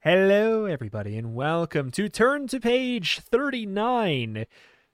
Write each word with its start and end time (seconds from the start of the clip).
Hello, 0.00 0.64
everybody, 0.66 1.16
and 1.16 1.34
welcome 1.34 1.90
to 1.92 2.08
Turn 2.08 2.46
to 2.48 2.60
Page 2.60 3.18
39. 3.20 4.46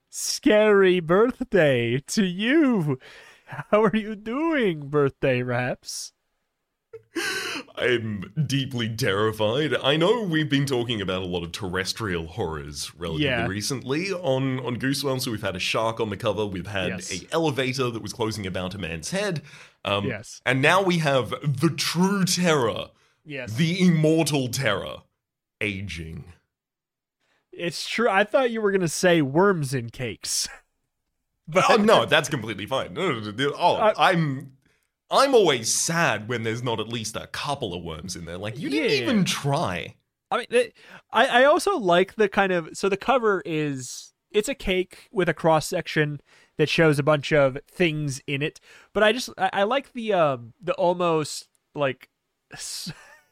Scary 0.08 1.00
birthday 1.00 1.98
to 2.06 2.24
you. 2.24 2.98
How 3.46 3.84
are 3.84 3.94
you 3.96 4.16
doing, 4.16 4.88
birthday 4.88 5.42
raps? 5.42 6.12
I'm 7.76 8.32
deeply 8.46 8.88
terrified. 8.88 9.74
I 9.82 9.96
know 9.96 10.22
we've 10.22 10.48
been 10.48 10.64
talking 10.64 11.00
about 11.02 11.22
a 11.22 11.26
lot 11.26 11.42
of 11.42 11.52
terrestrial 11.52 12.26
horrors 12.26 12.92
relatively 12.94 13.26
Yeah. 13.26 13.46
recently 13.46 14.10
on 14.12 14.58
on 14.60 14.76
Goosebumps. 14.78 15.22
So 15.22 15.30
we've 15.32 15.42
had 15.42 15.54
a 15.56 15.60
shark 15.60 16.00
on 16.00 16.08
the 16.08 16.16
cover. 16.16 16.46
We've 16.46 16.66
had 16.66 16.88
Yes. 16.88 17.12
a 17.22 17.26
elevator 17.32 17.90
that 17.90 18.00
was 18.02 18.12
closing 18.12 18.46
about 18.46 18.74
a 18.74 18.78
man's 18.78 19.10
head. 19.10 19.42
Um, 19.84 20.06
Yes. 20.06 20.40
And 20.46 20.62
now 20.62 20.82
we 20.82 20.98
have 20.98 21.30
the 21.42 21.72
true 21.76 22.24
terror, 22.24 22.86
Yes. 23.24 23.54
the 23.54 23.80
immortal 23.80 24.48
terror, 24.48 24.98
aging. 25.60 26.24
it's 27.52 27.88
true. 27.88 28.08
I 28.08 28.24
thought 28.24 28.50
you 28.50 28.60
were 28.60 28.70
going 28.70 28.80
to 28.80 28.88
say 28.88 29.22
worms 29.22 29.72
in 29.74 29.90
cakes. 29.90 30.48
But 31.48 31.64
oh 31.68 31.76
no, 31.76 32.04
that's 32.06 32.28
completely 32.28 32.66
fine. 32.66 32.96
Oh, 32.98 33.76
Uh, 33.76 33.94
I'm. 33.98 34.52
I'm 35.10 35.34
always 35.34 35.72
sad 35.72 36.28
when 36.28 36.42
there's 36.42 36.62
not 36.62 36.80
at 36.80 36.88
least 36.88 37.14
a 37.14 37.26
couple 37.28 37.74
of 37.74 37.84
worms 37.84 38.16
in 38.16 38.24
there. 38.24 38.38
Like 38.38 38.58
you 38.58 38.70
didn't 38.70 38.90
Yeah. 38.90 39.02
even 39.02 39.24
try. 39.24 39.94
I 40.30 40.38
mean, 40.38 40.46
it, 40.50 40.74
I 41.12 41.42
I 41.42 41.44
also 41.44 41.76
like 41.78 42.14
the 42.16 42.28
kind 42.28 42.50
of 42.52 42.70
so 42.72 42.88
the 42.88 42.96
cover 42.96 43.42
is 43.44 44.12
it's 44.32 44.48
a 44.48 44.54
cake 44.54 45.08
with 45.12 45.28
a 45.28 45.34
cross 45.34 45.68
section 45.68 46.20
that 46.56 46.68
shows 46.70 46.98
a 46.98 47.02
bunch 47.04 47.32
of 47.32 47.58
things 47.70 48.22
in 48.26 48.40
it, 48.42 48.58
but 48.94 49.02
I 49.04 49.12
just 49.12 49.28
I, 49.38 49.50
I 49.52 49.62
like 49.64 49.92
the 49.92 50.14
um 50.14 50.54
the 50.60 50.72
almost 50.74 51.48
like 51.74 52.08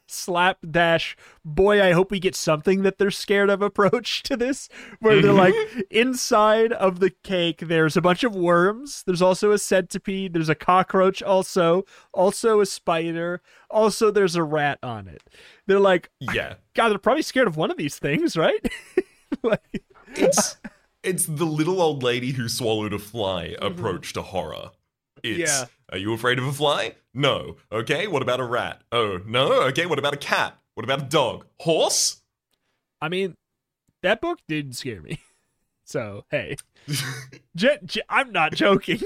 slapdash 0.07 1.15
boy 1.43 1.81
I 1.81 1.91
hope 1.93 2.11
we 2.11 2.19
get 2.19 2.35
something 2.35 2.83
that 2.83 2.97
they're 2.97 3.11
scared 3.11 3.49
of 3.49 3.61
approach 3.61 4.23
to 4.23 4.37
this 4.37 4.69
where 4.99 5.21
they're 5.21 5.33
like 5.33 5.55
inside 5.89 6.71
of 6.73 6.99
the 6.99 7.09
cake 7.23 7.59
there's 7.59 7.97
a 7.97 8.01
bunch 8.01 8.23
of 8.23 8.35
worms 8.35 9.03
there's 9.07 9.21
also 9.21 9.51
a 9.51 9.57
centipede 9.57 10.33
there's 10.33 10.49
a 10.49 10.55
cockroach 10.55 11.23
also 11.23 11.83
also 12.13 12.59
a 12.59 12.65
spider 12.65 13.41
also 13.69 14.11
there's 14.11 14.35
a 14.35 14.43
rat 14.43 14.77
on 14.83 15.07
it 15.07 15.23
they're 15.67 15.79
like 15.79 16.09
Yeah. 16.19 16.55
God, 16.73 16.89
they're 16.89 16.97
probably 16.97 17.21
scared 17.21 17.47
of 17.47 17.57
one 17.57 17.71
of 17.71 17.77
these 17.77 17.97
things, 17.99 18.35
right? 18.35 18.59
like, 19.43 19.83
it's 20.15 20.57
it's 21.03 21.25
the 21.25 21.45
little 21.45 21.81
old 21.81 22.03
lady 22.03 22.31
who 22.31 22.49
swallowed 22.49 22.93
a 22.93 22.99
fly 22.99 23.49
mm-hmm. 23.49 23.65
approach 23.65 24.13
to 24.13 24.21
horror. 24.21 24.71
It's 25.23 25.51
Yeah. 25.51 25.65
Are 25.93 25.97
you 25.97 26.11
afraid 26.13 26.39
of 26.39 26.45
a 26.45 26.51
fly? 26.51 26.95
No. 27.13 27.55
Okay, 27.71 28.07
what 28.07 28.21
about 28.21 28.39
a 28.39 28.43
rat? 28.43 28.81
Oh, 28.91 29.19
no. 29.25 29.61
Okay, 29.67 29.85
what 29.85 29.99
about 29.99 30.13
a 30.13 30.17
cat? 30.17 30.57
What 30.73 30.83
about 30.83 31.01
a 31.03 31.05
dog? 31.05 31.45
Horse? 31.59 32.21
I 33.01 33.07
mean, 33.09 33.35
that 34.01 34.19
book 34.19 34.39
did 34.47 34.75
scare 34.75 35.01
me. 35.01 35.19
So 35.85 36.23
hey, 36.31 36.55
j- 37.57 37.77
j- 37.83 38.01
I'm 38.07 38.31
not 38.31 38.53
joking. 38.53 39.01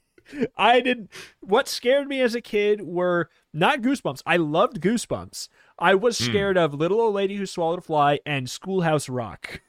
I 0.56 0.80
didn't. 0.80 1.10
What 1.40 1.66
scared 1.66 2.06
me 2.06 2.20
as 2.20 2.36
a 2.36 2.40
kid 2.40 2.80
were 2.82 3.28
not 3.52 3.82
Goosebumps. 3.82 4.22
I 4.24 4.36
loved 4.36 4.80
Goosebumps. 4.80 5.48
I 5.80 5.96
was 5.96 6.16
Hmm. 6.18 6.24
scared 6.26 6.56
of 6.56 6.74
Little 6.74 7.00
Old 7.00 7.14
Lady 7.16 7.34
Who 7.34 7.44
Swallowed 7.44 7.80
a 7.80 7.82
Fly 7.82 8.20
and 8.24 8.48
Schoolhouse 8.48 9.08
Rock. 9.08 9.60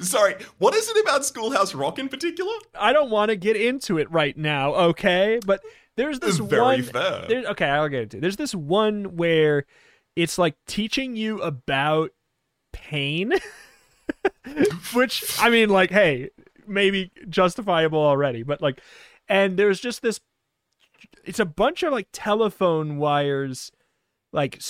Sorry, 0.00 0.34
what 0.58 0.74
is 0.74 0.88
it 0.88 1.02
about 1.02 1.24
Schoolhouse 1.24 1.74
Rock 1.74 1.98
in 1.98 2.08
particular? 2.08 2.52
I 2.78 2.92
don't 2.92 3.10
want 3.10 3.30
to 3.30 3.36
get 3.36 3.56
into 3.56 3.98
it 3.98 4.10
right 4.10 4.36
now, 4.36 4.74
okay? 4.74 5.40
But 5.44 5.60
there's 5.96 6.20
this 6.20 6.38
Very 6.38 6.60
one. 6.60 6.82
fair. 6.82 7.24
there- 7.28 7.44
okay, 7.50 7.66
I'll 7.66 7.88
get 7.88 8.02
into 8.02 8.16
it. 8.18 8.20
There's 8.20 8.36
this 8.36 8.54
one 8.54 9.16
where 9.16 9.64
it's 10.14 10.38
like 10.38 10.56
teaching 10.66 11.16
you 11.16 11.40
about 11.42 12.10
pain, 12.72 13.32
which 14.94 15.38
I 15.40 15.50
mean, 15.50 15.68
like, 15.68 15.90
hey, 15.90 16.30
maybe 16.66 17.10
justifiable 17.28 17.98
already, 18.00 18.42
but 18.42 18.60
like, 18.62 18.80
and 19.28 19.56
there's 19.58 19.80
just 19.80 20.02
this. 20.02 20.20
It's 21.24 21.40
a 21.40 21.44
bunch 21.44 21.82
of 21.82 21.92
like 21.92 22.08
telephone 22.12 22.96
wires, 22.98 23.70
like 24.32 24.60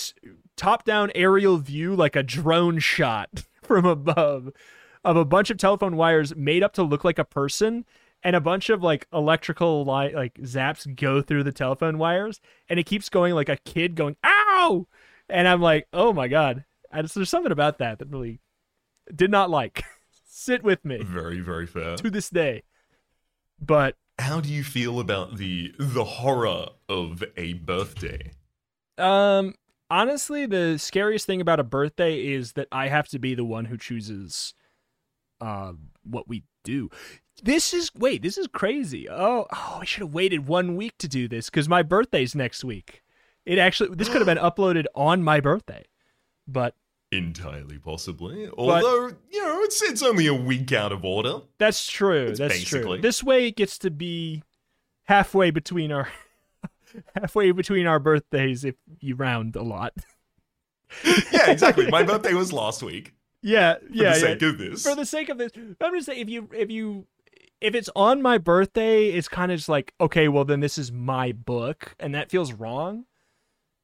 top-down 0.56 1.10
aerial 1.14 1.58
view, 1.58 1.94
like 1.94 2.16
a 2.16 2.22
drone 2.22 2.78
shot 2.78 3.44
from 3.62 3.84
above, 3.84 4.50
of 5.04 5.16
a 5.16 5.24
bunch 5.24 5.50
of 5.50 5.58
telephone 5.58 5.96
wires 5.96 6.34
made 6.34 6.62
up 6.62 6.72
to 6.74 6.82
look 6.82 7.04
like 7.04 7.18
a 7.18 7.24
person, 7.24 7.84
and 8.22 8.34
a 8.34 8.40
bunch 8.40 8.70
of 8.70 8.82
like 8.82 9.06
electrical 9.12 9.82
li- 9.84 10.14
like 10.14 10.34
zaps 10.38 10.92
go 10.96 11.22
through 11.22 11.44
the 11.44 11.52
telephone 11.52 11.98
wires, 11.98 12.40
and 12.68 12.80
it 12.80 12.86
keeps 12.86 13.08
going 13.08 13.34
like 13.34 13.48
a 13.48 13.56
kid 13.58 13.94
going 13.94 14.16
"ow," 14.24 14.86
and 15.28 15.46
I'm 15.46 15.60
like, 15.60 15.86
oh 15.92 16.12
my 16.12 16.26
god, 16.28 16.64
just, 16.94 17.14
there's 17.14 17.30
something 17.30 17.52
about 17.52 17.78
that 17.78 17.98
that 17.98 18.08
really 18.10 18.40
did 19.14 19.30
not 19.30 19.50
like. 19.50 19.84
Sit 20.28 20.62
with 20.62 20.84
me 20.84 21.02
Very, 21.02 21.40
very 21.40 21.66
fair. 21.66 21.96
to 21.96 22.10
this 22.10 22.28
day, 22.30 22.62
but 23.60 23.96
How 24.18 24.40
do 24.40 24.52
you 24.52 24.62
feel 24.64 25.00
about 25.00 25.36
the 25.38 25.72
the 25.78 26.04
horror 26.04 26.66
of 26.88 27.22
a 27.36 27.54
birthday? 27.54 28.32
Um, 28.98 29.54
honestly, 29.90 30.46
the 30.46 30.78
scariest 30.78 31.26
thing 31.26 31.40
about 31.40 31.60
a 31.60 31.64
birthday 31.64 32.26
is 32.26 32.52
that 32.52 32.68
I 32.72 32.88
have 32.88 33.08
to 33.08 33.18
be 33.18 33.34
the 33.34 33.44
one 33.44 33.66
who 33.66 33.76
chooses, 33.76 34.54
uh, 35.40 35.72
what 36.04 36.28
we 36.28 36.44
do. 36.64 36.90
This 37.42 37.74
is 37.74 37.94
wait, 37.94 38.22
this 38.22 38.38
is 38.38 38.46
crazy. 38.46 39.08
Oh, 39.08 39.46
oh, 39.52 39.78
I 39.80 39.84
should 39.84 40.02
have 40.02 40.14
waited 40.14 40.46
one 40.46 40.76
week 40.76 40.96
to 40.98 41.08
do 41.08 41.28
this 41.28 41.50
because 41.50 41.68
my 41.68 41.82
birthday's 41.82 42.34
next 42.34 42.64
week. 42.64 43.02
It 43.44 43.58
actually 43.58 43.94
this 43.94 44.08
could 44.08 44.18
have 44.18 44.26
been 44.26 44.38
uploaded 44.42 44.86
on 44.94 45.22
my 45.22 45.40
birthday, 45.40 45.84
but 46.48 46.74
Entirely 47.12 47.78
possibly. 47.78 48.48
Although, 48.58 49.12
you 49.30 49.42
know, 49.42 49.60
it's 49.62 49.80
it's 49.82 50.02
only 50.02 50.26
a 50.26 50.34
week 50.34 50.72
out 50.72 50.90
of 50.90 51.04
order. 51.04 51.42
that's 51.56 51.86
true. 51.86 52.26
It's 52.26 52.38
that's 52.38 52.62
true. 52.64 52.98
This 53.00 53.22
way, 53.22 53.46
it 53.46 53.56
gets 53.56 53.78
to 53.78 53.90
be 53.90 54.42
halfway 55.04 55.52
between 55.52 55.92
our 55.92 56.08
halfway 57.14 57.50
between 57.52 57.86
our 57.86 57.98
birthdays 57.98 58.64
if 58.64 58.74
you 59.00 59.14
round 59.16 59.56
a 59.56 59.62
lot. 59.62 59.92
yeah, 61.32 61.50
exactly. 61.50 61.88
My 61.90 62.02
birthday 62.04 62.32
was 62.34 62.52
last 62.52 62.82
week. 62.82 63.12
Yeah, 63.42 63.74
For 63.74 63.84
yeah, 63.90 64.02
the 64.02 64.02
yeah. 64.04 64.12
sake 64.14 64.42
of 64.42 64.58
this. 64.58 64.82
for 64.82 64.94
the 64.96 65.06
sake 65.06 65.28
of 65.28 65.38
this 65.38 65.52
i'm 65.80 65.94
just 65.94 66.06
saying 66.06 66.20
if 66.20 66.28
you 66.28 66.48
if 66.52 66.68
you 66.70 67.06
if 67.60 67.74
it's 67.76 67.88
on 67.94 68.20
my 68.20 68.38
birthday 68.38 69.06
it's 69.10 69.28
kind 69.28 69.52
of 69.52 69.58
just 69.58 69.68
like 69.68 69.94
okay 70.00 70.26
well 70.26 70.44
then 70.44 70.60
this 70.60 70.78
is 70.78 70.90
my 70.90 71.30
book 71.32 71.94
and 72.00 72.14
that 72.14 72.30
feels 72.30 72.52
wrong 72.52 73.04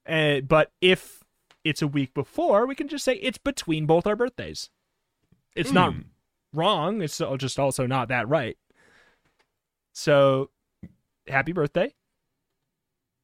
uh, 0.08 0.40
but 0.40 0.72
if 0.80 1.22
it's 1.64 1.80
a 1.80 1.86
week 1.86 2.12
before 2.12 2.66
we 2.66 2.74
can 2.74 2.88
just 2.88 3.04
say 3.04 3.14
it's 3.16 3.38
between 3.38 3.86
both 3.86 4.04
our 4.06 4.16
birthdays 4.16 4.68
it's 5.54 5.70
not 5.70 5.92
Hmm. 5.92 6.00
wrong 6.52 7.00
it's 7.02 7.18
just 7.38 7.58
also 7.60 7.86
not 7.86 8.08
that 8.08 8.28
right 8.28 8.56
so 9.92 10.50
happy 11.28 11.52
birthday 11.52 11.94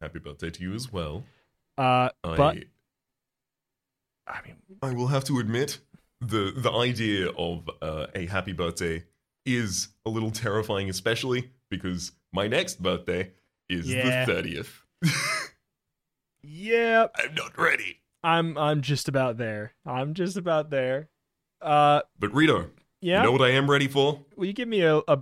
Happy 0.00 0.18
birthday 0.18 0.50
to 0.50 0.62
you 0.62 0.74
as 0.74 0.92
well. 0.92 1.24
uh 1.76 2.10
I 2.24 2.36
but 2.36 2.56
i 4.26 4.40
mean 4.44 4.56
I 4.82 4.92
will 4.92 5.08
have 5.08 5.24
to 5.24 5.38
admit 5.40 5.78
the 6.20 6.52
the 6.56 6.70
idea 6.72 7.30
of 7.30 7.68
uh, 7.82 8.06
a 8.14 8.26
happy 8.26 8.52
birthday 8.52 9.04
is 9.46 9.88
a 10.04 10.10
little 10.10 10.30
terrifying, 10.30 10.90
especially 10.90 11.50
because 11.70 12.12
my 12.32 12.46
next 12.48 12.82
birthday 12.82 13.32
is 13.68 13.88
Yeah. 13.92 14.24
the 14.26 14.32
thirtieth. 14.32 14.82
yeah 16.42 17.06
I'm 17.16 17.34
not 17.34 17.56
ready. 17.58 18.00
i'm 18.22 18.56
i'm 18.58 18.80
just 18.82 19.08
about 19.08 19.36
there 19.38 19.74
i'm 19.86 20.14
just 20.14 20.36
about 20.36 20.70
there 20.70 21.08
uh 21.60 22.02
But 22.18 22.34
Rito, 22.34 22.70
yeah 23.00 23.18
you 23.18 23.22
know 23.24 23.32
what 23.32 23.42
I 23.42 23.50
am 23.50 23.68
ready 23.70 23.88
for? 23.88 24.24
Will 24.36 24.46
you 24.46 24.52
give 24.52 24.68
me 24.68 24.82
a, 24.82 24.98
a 25.08 25.18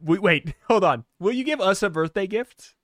wait, 0.00 0.20
wait, 0.22 0.54
hold 0.68 0.84
on. 0.84 1.04
Will 1.18 1.32
you 1.32 1.44
give 1.44 1.60
us 1.60 1.82
a 1.82 1.90
birthday 1.90 2.26
gift? 2.26 2.74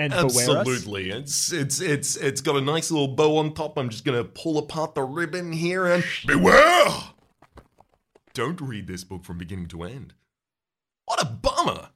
And? 0.00 0.14
Absolutely. 0.14 1.10
It's 1.10 1.52
it's 1.52 1.78
it's 1.78 2.16
it's 2.16 2.40
got 2.40 2.56
a 2.56 2.60
nice 2.62 2.90
little 2.90 3.08
bow 3.08 3.36
on 3.36 3.52
top. 3.52 3.76
I'm 3.76 3.90
just 3.90 4.02
gonna 4.02 4.24
pull 4.24 4.56
apart 4.56 4.94
the 4.94 5.02
ribbon 5.02 5.52
here 5.52 5.86
and 5.86 6.02
beware. 6.26 6.88
Don't 8.32 8.60
read 8.62 8.86
this 8.86 9.04
book 9.04 9.24
from 9.24 9.36
beginning 9.36 9.66
to 9.68 9.82
end. 9.82 10.14
What 11.04 11.20
a 11.20 11.26
bummer! 11.26 11.90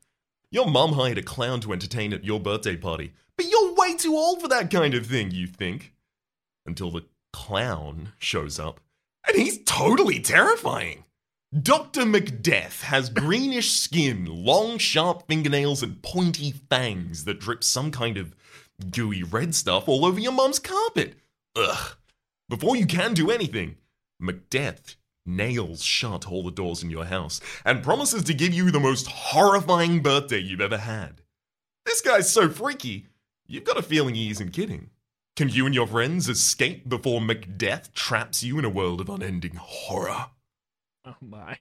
Your 0.50 0.66
mum 0.66 0.92
hired 0.92 1.16
a 1.16 1.22
clown 1.22 1.60
to 1.60 1.72
entertain 1.72 2.12
at 2.12 2.24
your 2.24 2.40
birthday 2.40 2.76
party, 2.76 3.14
but 3.38 3.46
you're 3.46 3.74
way 3.74 3.96
too 3.96 4.14
old 4.14 4.42
for 4.42 4.48
that 4.48 4.70
kind 4.70 4.92
of 4.92 5.06
thing, 5.06 5.30
you 5.30 5.46
think. 5.46 5.94
Until 6.66 6.90
the 6.90 7.06
clown 7.32 8.12
shows 8.18 8.58
up, 8.58 8.80
and 9.26 9.36
he's 9.36 9.62
totally 9.64 10.20
terrifying. 10.20 11.04
Dr. 11.62 12.00
Macdeath 12.00 12.80
has 12.80 13.08
greenish 13.08 13.70
skin, 13.70 14.26
long, 14.26 14.76
sharp 14.76 15.28
fingernails, 15.28 15.84
and 15.84 16.02
pointy 16.02 16.50
fangs 16.68 17.26
that 17.26 17.38
drip 17.38 17.62
some 17.62 17.92
kind 17.92 18.16
of 18.16 18.34
gooey 18.90 19.22
red 19.22 19.54
stuff 19.54 19.88
all 19.88 20.04
over 20.04 20.18
your 20.18 20.32
mum's 20.32 20.58
carpet. 20.58 21.14
Ugh. 21.54 21.94
Before 22.48 22.74
you 22.74 22.86
can 22.86 23.14
do 23.14 23.30
anything, 23.30 23.76
Macdeath 24.20 24.96
nails 25.24 25.84
shut 25.84 26.26
all 26.26 26.42
the 26.42 26.50
doors 26.50 26.82
in 26.82 26.90
your 26.90 27.04
house 27.04 27.40
and 27.64 27.84
promises 27.84 28.24
to 28.24 28.34
give 28.34 28.52
you 28.52 28.72
the 28.72 28.80
most 28.80 29.06
horrifying 29.06 30.02
birthday 30.02 30.38
you've 30.38 30.60
ever 30.60 30.78
had. 30.78 31.22
This 31.86 32.00
guy's 32.00 32.32
so 32.32 32.48
freaky, 32.48 33.06
you've 33.46 33.62
got 33.62 33.78
a 33.78 33.82
feeling 33.82 34.16
he 34.16 34.30
isn't 34.30 34.52
kidding. 34.52 34.90
Can 35.36 35.50
you 35.50 35.66
and 35.66 35.74
your 35.74 35.86
friends 35.86 36.28
escape 36.28 36.88
before 36.88 37.20
Macbeth 37.20 37.94
traps 37.94 38.42
you 38.42 38.58
in 38.58 38.64
a 38.64 38.68
world 38.68 39.00
of 39.00 39.08
unending 39.08 39.54
horror? 39.54 40.30
Oh 41.06 41.16
my. 41.20 41.58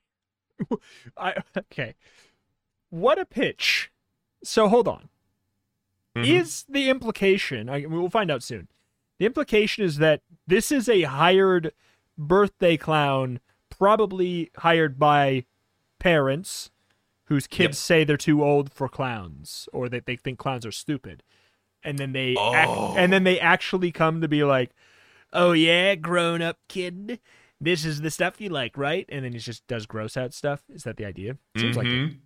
I 1.17 1.35
okay. 1.57 1.95
What 2.89 3.19
a 3.19 3.25
pitch. 3.25 3.91
So 4.43 4.67
hold 4.69 4.87
on. 4.87 5.09
Mhm. 6.15 6.25
Is 6.27 6.65
the 6.69 6.89
implication? 6.89 7.69
I, 7.69 7.85
we'll 7.87 8.09
find 8.09 8.29
out 8.31 8.43
soon. 8.43 8.67
The 9.19 9.25
implication 9.25 9.83
is 9.83 9.97
that 9.97 10.21
this 10.47 10.71
is 10.71 10.87
a 10.87 11.01
hired 11.03 11.73
birthday 12.17 12.77
clown, 12.77 13.39
probably 13.69 14.51
hired 14.57 14.97
by 14.99 15.45
parents 15.99 16.69
whose 17.25 17.47
kids 17.47 17.77
Yep. 17.77 17.83
say 17.83 18.03
they're 18.03 18.15
too 18.17 18.43
old 18.43 18.71
for 18.71 18.87
clowns 18.87 19.67
or 19.73 19.89
that 19.89 20.05
they 20.05 20.15
think 20.15 20.37
clowns 20.39 20.65
are 20.65 20.71
stupid, 20.71 21.23
and 21.83 21.97
then 21.97 22.11
they 22.13 22.35
Oh. 22.37 22.93
and 22.97 23.11
then 23.11 23.23
they 23.23 23.39
actually 23.39 23.91
come 23.91 24.21
to 24.21 24.27
be 24.27 24.43
like, 24.43 24.71
"Oh 25.33 25.51
yeah, 25.53 25.95
grown 25.95 26.41
up 26.41 26.59
kid." 26.69 27.19
This 27.63 27.85
is 27.85 28.01
the 28.01 28.11
stuff 28.11 28.39
you 28.41 28.49
like, 28.49 28.77
right? 28.77 29.05
And 29.09 29.23
then 29.25 29.33
he 29.33 29.39
just 29.39 29.65
does 29.67 29.85
gross 29.85 30.17
out 30.17 30.33
stuff. 30.33 30.61
Is 30.73 30.83
that 30.83 30.97
the 30.97 31.05
idea? 31.05 31.37
Seems 31.57 31.77
like 31.77 31.87
it. 31.87 31.89
Mhm. 31.89 32.17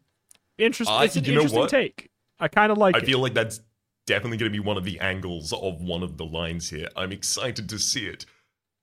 Interesting. 0.57 0.95
I- 0.95 1.03
it's 1.05 1.15
an 1.15 1.25
interesting 1.25 1.59
what? 1.59 1.69
take. 1.69 2.09
I 2.39 2.47
kind 2.47 2.71
of 2.71 2.77
like 2.77 2.95
I 2.95 2.99
it. 2.99 3.05
feel 3.05 3.19
like 3.19 3.33
that's 3.33 3.61
definitely 4.05 4.37
going 4.37 4.51
to 4.51 4.57
be 4.57 4.63
one 4.63 4.77
of 4.77 4.83
the 4.83 4.99
angles 4.99 5.51
of 5.53 5.81
one 5.81 6.01
of 6.03 6.17
the 6.17 6.25
lines 6.25 6.69
here. 6.69 6.87
I'm 6.95 7.11
excited 7.11 7.67
to 7.69 7.77
see 7.79 8.05
it. 8.07 8.25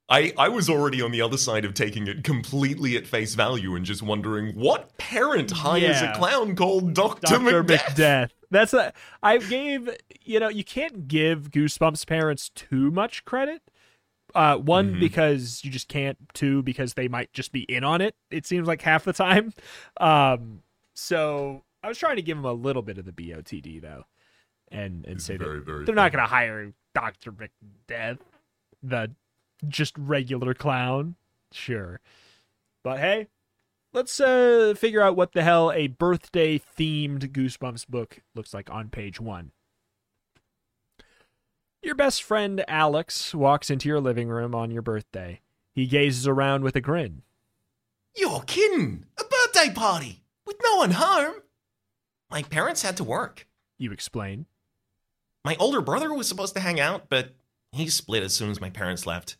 I, 0.08 0.34
I 0.36 0.50
was 0.50 0.68
already 0.68 1.00
on 1.00 1.12
the 1.12 1.22
other 1.22 1.38
side 1.38 1.64
of 1.64 1.72
taking 1.72 2.06
it 2.08 2.24
completely 2.24 2.94
at 2.98 3.06
face 3.06 3.34
value 3.34 3.74
and 3.74 3.86
just 3.86 4.02
wondering 4.02 4.54
what 4.54 4.98
parent 4.98 5.50
hires 5.50 6.02
Yeah. 6.02 6.12
a 6.12 6.16
clown 6.18 6.54
called 6.56 6.92
Dr. 6.92 7.26
Dr. 7.26 7.40
Macbeth? 7.40 7.80
McDeath. 7.96 8.30
That's 8.50 8.74
a. 8.74 8.92
I 9.22 9.38
gave. 9.38 9.88
You 10.22 10.40
know, 10.40 10.48
you 10.50 10.62
can't 10.62 11.08
give 11.08 11.50
Goosebumps 11.50 12.06
parents 12.06 12.50
too 12.50 12.90
much 12.90 13.24
credit. 13.24 13.62
Uh, 14.34 14.56
one 14.56 14.94
Mhm. 14.96 15.00
because 15.00 15.62
you 15.64 15.70
just 15.70 15.88
can't. 15.88 16.18
Two 16.34 16.62
because 16.62 16.94
they 16.94 17.06
might 17.08 17.32
just 17.32 17.52
be 17.52 17.60
in 17.62 17.84
on 17.84 18.00
it. 18.00 18.16
It 18.30 18.46
seems 18.46 18.66
like 18.66 18.82
half 18.82 19.04
the 19.04 19.12
time. 19.12 19.52
Um, 19.98 20.62
so 20.94 21.62
I 21.82 21.88
was 21.88 21.98
trying 21.98 22.16
to 22.16 22.22
give 22.22 22.36
them 22.36 22.44
a 22.44 22.52
little 22.52 22.82
bit 22.82 22.98
of 22.98 23.04
the 23.04 23.12
BOTD 23.12 23.80
though, 23.80 24.04
and 24.72 25.04
and 25.06 25.16
It's 25.16 25.24
say 25.24 25.36
very, 25.36 25.58
that 25.58 25.66
very 25.66 25.84
they're 25.84 25.94
not 25.94 26.10
going 26.12 26.24
to 26.24 26.28
hire 26.28 26.72
Dr. 26.94 27.32
McDeath, 27.32 28.18
the 28.82 29.12
just 29.68 29.96
regular 29.98 30.52
clown. 30.54 31.14
Sure, 31.52 32.00
but 32.82 32.98
hey, 32.98 33.28
let's 33.92 34.18
uh 34.18 34.74
figure 34.76 35.00
out 35.00 35.14
what 35.16 35.32
the 35.32 35.42
hell 35.44 35.70
a 35.72 35.86
birthday 35.86 36.58
themed 36.58 37.30
Goosebumps 37.32 37.86
book 37.88 38.18
looks 38.34 38.52
like 38.52 38.68
on 38.70 38.88
page 38.88 39.20
one. 39.20 39.52
Your 41.84 41.94
best 41.94 42.22
friend 42.22 42.64
Alex 42.66 43.34
walks 43.34 43.68
into 43.68 43.90
your 43.90 44.00
living 44.00 44.28
room 44.30 44.54
on 44.54 44.70
your 44.70 44.80
birthday. 44.80 45.42
He 45.74 45.86
gazes 45.86 46.26
around 46.26 46.64
with 46.64 46.74
a 46.76 46.80
grin. 46.80 47.20
You're 48.16 48.40
kidding! 48.46 49.04
A 49.20 49.24
birthday 49.24 49.70
party 49.70 50.22
with 50.46 50.56
no 50.62 50.76
one 50.76 50.92
home. 50.92 51.42
My 52.30 52.42
parents 52.42 52.80
had 52.80 52.96
to 52.96 53.04
work. 53.04 53.46
You 53.76 53.92
explain. 53.92 54.46
My 55.44 55.56
older 55.56 55.82
brother 55.82 56.14
was 56.14 56.26
supposed 56.26 56.54
to 56.54 56.60
hang 56.60 56.80
out, 56.80 57.10
but 57.10 57.34
he 57.70 57.90
split 57.90 58.22
as 58.22 58.32
soon 58.32 58.50
as 58.50 58.62
my 58.62 58.70
parents 58.70 59.06
left. 59.06 59.36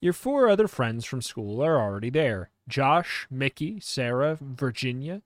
Your 0.00 0.12
four 0.12 0.48
other 0.48 0.66
friends 0.66 1.04
from 1.04 1.22
school 1.22 1.62
are 1.62 1.80
already 1.80 2.10
there 2.10 2.50
Josh, 2.66 3.28
Mickey, 3.30 3.78
Sarah, 3.78 4.36
Virginia. 4.40 5.22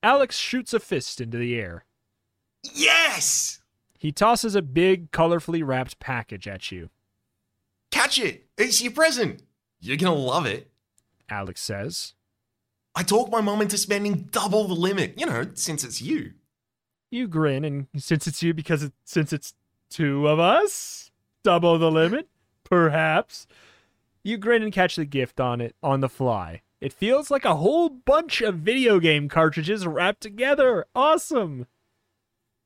Alex 0.00 0.36
shoots 0.36 0.72
a 0.72 0.78
fist 0.78 1.20
into 1.20 1.38
the 1.38 1.58
air. 1.58 1.86
Yes! 2.72 3.61
He 4.02 4.10
tosses 4.10 4.56
a 4.56 4.62
big, 4.62 5.12
colorfully 5.12 5.64
wrapped 5.64 6.00
package 6.00 6.48
at 6.48 6.72
you. 6.72 6.90
Catch 7.92 8.18
it! 8.18 8.48
It's 8.58 8.82
your 8.82 8.90
present! 8.90 9.44
You're 9.78 9.96
gonna 9.96 10.16
love 10.16 10.44
it. 10.44 10.72
Alex 11.30 11.60
says. 11.60 12.14
I 12.96 13.04
talked 13.04 13.30
my 13.30 13.40
mom 13.40 13.62
into 13.62 13.78
spending 13.78 14.28
double 14.32 14.66
the 14.66 14.74
limit, 14.74 15.14
you 15.16 15.24
know, 15.24 15.46
since 15.54 15.84
it's 15.84 16.02
you. 16.02 16.32
You 17.12 17.28
grin, 17.28 17.64
and 17.64 17.86
since 17.96 18.26
it's 18.26 18.42
you, 18.42 18.52
because 18.52 18.82
it, 18.82 18.92
since 19.04 19.32
it's 19.32 19.54
two 19.88 20.26
of 20.26 20.40
us, 20.40 21.12
double 21.44 21.78
the 21.78 21.88
limit, 21.88 22.26
perhaps. 22.64 23.46
You 24.24 24.36
grin 24.36 24.64
and 24.64 24.72
catch 24.72 24.96
the 24.96 25.04
gift 25.04 25.38
on 25.38 25.60
it 25.60 25.76
on 25.80 26.00
the 26.00 26.08
fly. 26.08 26.62
It 26.80 26.92
feels 26.92 27.30
like 27.30 27.44
a 27.44 27.54
whole 27.54 27.88
bunch 27.88 28.40
of 28.40 28.56
video 28.56 28.98
game 28.98 29.28
cartridges 29.28 29.86
wrapped 29.86 30.22
together. 30.22 30.86
Awesome. 30.92 31.68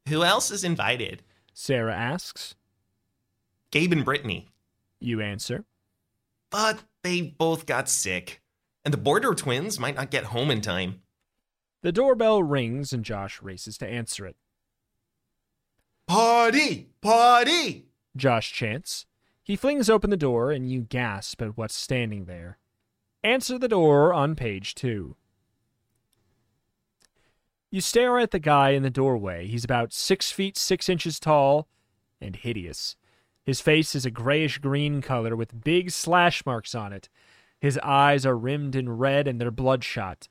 Who 0.09 0.23
else 0.23 0.51
is 0.51 0.65
invited? 0.65 1.23
Sarah 1.59 1.97
asks. 1.97 2.55
Gabe 3.71 3.91
and 3.91 4.05
Brittany. 4.05 4.51
You 5.01 5.23
answer. 5.23 5.65
But 6.51 6.81
they 7.03 7.23
both 7.23 7.65
got 7.65 7.89
sick. 7.89 8.43
And 8.85 8.93
the 8.93 8.99
Border 8.99 9.35
twins 9.35 9.81
might 9.81 9.97
not 9.97 10.11
get 10.11 10.25
home 10.25 10.51
in 10.51 10.61
time. 10.61 11.01
The 11.81 11.93
doorbell 11.93 12.43
rings, 12.43 12.93
and 12.93 13.03
Josh 13.03 13.41
races 13.41 13.79
to 13.79 13.89
answer 13.89 14.27
it. 14.27 14.37
Party! 16.07 16.91
Party! 17.01 17.87
Josh 18.15 18.53
chants. 18.53 19.07
He 19.43 19.57
flings 19.57 19.89
open 19.89 20.11
the 20.11 20.17
door, 20.19 20.53
and 20.53 20.71
you 20.71 20.83
gasp 20.83 21.41
at 21.41 21.57
what's 21.57 21.75
standing 21.75 22.27
there. 22.27 22.59
Answer 23.25 23.59
the 23.59 23.67
door 23.67 24.13
on 24.13 24.37
page 24.37 24.75
two. 24.75 25.17
You 27.71 27.81
stare 27.81 28.19
at 28.19 28.31
the 28.31 28.39
guy 28.39 28.71
in 28.71 28.83
the 28.83 28.91
doorway. 28.91 29.47
He's 29.47 29.65
about 29.65 29.93
six 29.93 30.31
feet 30.31 30.57
six 30.57 30.89
inches 30.89 31.19
tall 31.19 31.69
and 32.21 32.37
hideous. 32.37 32.97
His 33.45 33.61
face 33.61 33.95
is 33.95 34.07
a 34.07 34.11
grayish 34.11 34.59
green 34.59 35.03
color 35.03 35.37
with 35.37 35.63
big 35.65 35.91
slash 35.91 36.45
marks 36.47 36.75
on 36.75 36.93
it. 36.93 37.09
His 37.61 37.79
eyes 37.83 38.27
are 38.27 38.37
rimmed 38.37 38.75
in 38.75 38.97
red 38.97 39.29
and 39.29 39.41
they're 39.41 39.51
bloodshot. 39.51 40.29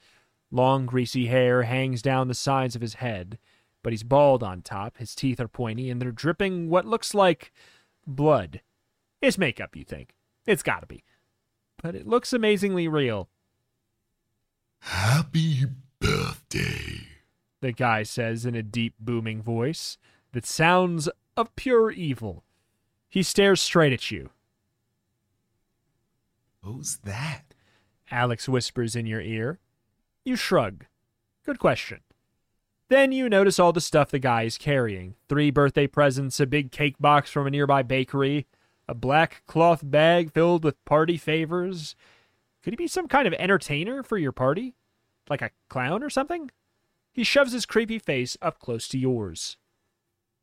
Long, 0.52 0.86
greasy 0.86 1.28
hair 1.28 1.64
hangs 1.64 2.02
down 2.02 2.28
the 2.28 2.34
sides 2.34 2.76
of 2.76 2.82
his 2.82 2.96
head, 2.96 3.38
but 3.84 3.94
he's 3.94 4.04
bald 4.04 4.44
on 4.44 4.62
top. 4.62 4.98
His 4.98 5.16
teeth 5.16 5.40
are 5.40 5.48
pointy 5.48 5.90
and 5.90 6.02
they're 6.02 6.12
dripping 6.12 6.70
what 6.70 6.86
looks 6.86 7.14
like 7.14 7.52
blood. 8.06 8.62
It's 9.22 9.38
makeup, 9.38 9.76
you 9.76 9.84
think. 9.84 10.14
It's 10.46 10.64
gotta 10.64 10.86
be. 10.86 11.04
But 11.82 11.96
it 11.96 12.08
looks 12.08 12.32
amazingly 12.32 12.88
real. 12.88 13.30
Happy 14.80 15.66
birthday. 16.00 17.15
The 17.62 17.72
guy 17.72 18.04
says 18.04 18.46
in 18.46 18.56
a 18.56 18.64
deep, 18.64 18.94
booming 19.00 19.42
voice 19.42 19.98
that 20.34 20.46
sounds 20.46 21.10
of 21.38 21.56
pure 21.56 21.92
evil. 21.92 22.44
He 23.10 23.24
stares 23.24 23.62
straight 23.62 23.94
at 23.94 24.12
you. 24.12 24.30
Who's 26.62 26.98
that? 27.04 27.44
Alex 28.12 28.50
whispers 28.50 28.96
in 28.96 29.06
your 29.06 29.22
ear. 29.22 29.60
You 30.24 30.36
shrug. 30.36 30.86
Good 31.46 31.60
question. 31.60 32.02
Then 32.88 33.12
you 33.12 33.30
notice 33.30 33.60
all 33.60 33.74
the 33.74 33.82
stuff 33.82 34.12
the 34.12 34.20
guy 34.20 34.44
is 34.44 34.58
carrying 34.58 35.16
three 35.28 35.50
birthday 35.50 35.88
presents, 35.88 36.40
a 36.40 36.46
big 36.46 36.72
cake 36.72 36.96
box 37.00 37.32
from 37.32 37.48
a 37.48 37.52
nearby 37.52 37.82
bakery, 37.82 38.46
a 38.88 38.94
black 38.94 39.44
cloth 39.48 39.82
bag 39.84 40.32
filled 40.32 40.64
with 40.64 40.84
party 40.86 41.18
favors. 41.18 41.96
Could 42.64 42.74
he 42.74 42.78
be 42.78 42.88
some 42.88 43.08
kind 43.08 43.28
of 43.28 43.34
entertainer 43.34 44.04
for 44.04 44.18
your 44.18 44.32
party? 44.32 44.76
Like 45.30 45.42
a 45.42 45.52
clown 45.70 46.04
or 46.04 46.10
something? 46.10 46.52
He 47.16 47.24
shoves 47.24 47.54
his 47.54 47.66
creepy 47.66 47.98
face 47.98 48.36
up 48.42 48.60
close 48.60 48.90
to 48.90 48.98
yours. 48.98 49.56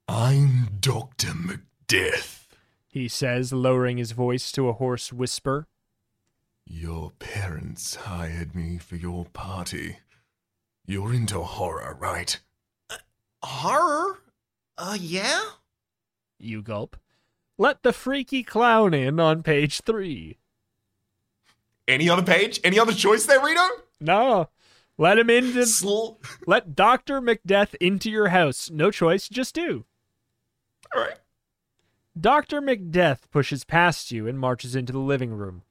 I'm 0.08 0.78
Dr. 0.80 1.34
Macdeath. 1.34 2.46
He 2.88 3.08
says, 3.08 3.52
lowering 3.52 3.98
his 3.98 4.12
voice 4.12 4.50
to 4.52 4.70
a 4.70 4.72
hoarse 4.72 5.12
whisper. 5.12 5.66
Your 6.66 7.10
parents 7.18 7.96
hired 7.96 8.54
me 8.54 8.78
for 8.78 8.96
your 8.96 9.26
party. 9.34 9.98
You're 10.86 11.12
into 11.12 11.42
horror, 11.42 11.94
right? 12.00 12.40
horror? 13.42 14.20
Uh, 14.78 14.96
yeah? 14.98 15.42
You 16.38 16.62
gulp. 16.62 16.96
Let 17.58 17.82
the 17.82 17.92
freaky 17.92 18.42
clown 18.42 18.94
in 18.94 19.20
on 19.20 19.42
page 19.42 19.82
three. 19.82 20.38
Any 21.86 22.08
other 22.08 22.22
page? 22.22 22.60
Any 22.64 22.78
other 22.78 22.94
choice 22.94 23.26
there, 23.26 23.44
Rito? 23.44 23.68
No. 24.00 24.48
Let 24.98 25.18
him 25.18 25.30
into 25.30 25.66
Sl- 25.66 26.18
let 26.46 26.74
Dr. 26.74 27.20
Macdeath 27.20 27.74
into 27.80 28.10
your 28.10 28.28
house. 28.28 28.70
No 28.70 28.90
choice, 28.90 29.28
just 29.28 29.54
do. 29.54 29.84
All 30.94 31.02
right. 31.02 31.18
Dr. 32.18 32.60
Macdeath 32.60 33.30
pushes 33.30 33.64
past 33.64 34.10
you 34.10 34.28
and 34.28 34.38
marches 34.38 34.76
into 34.76 34.92
the 34.92 34.98
living 34.98 35.32
room. 35.32 35.62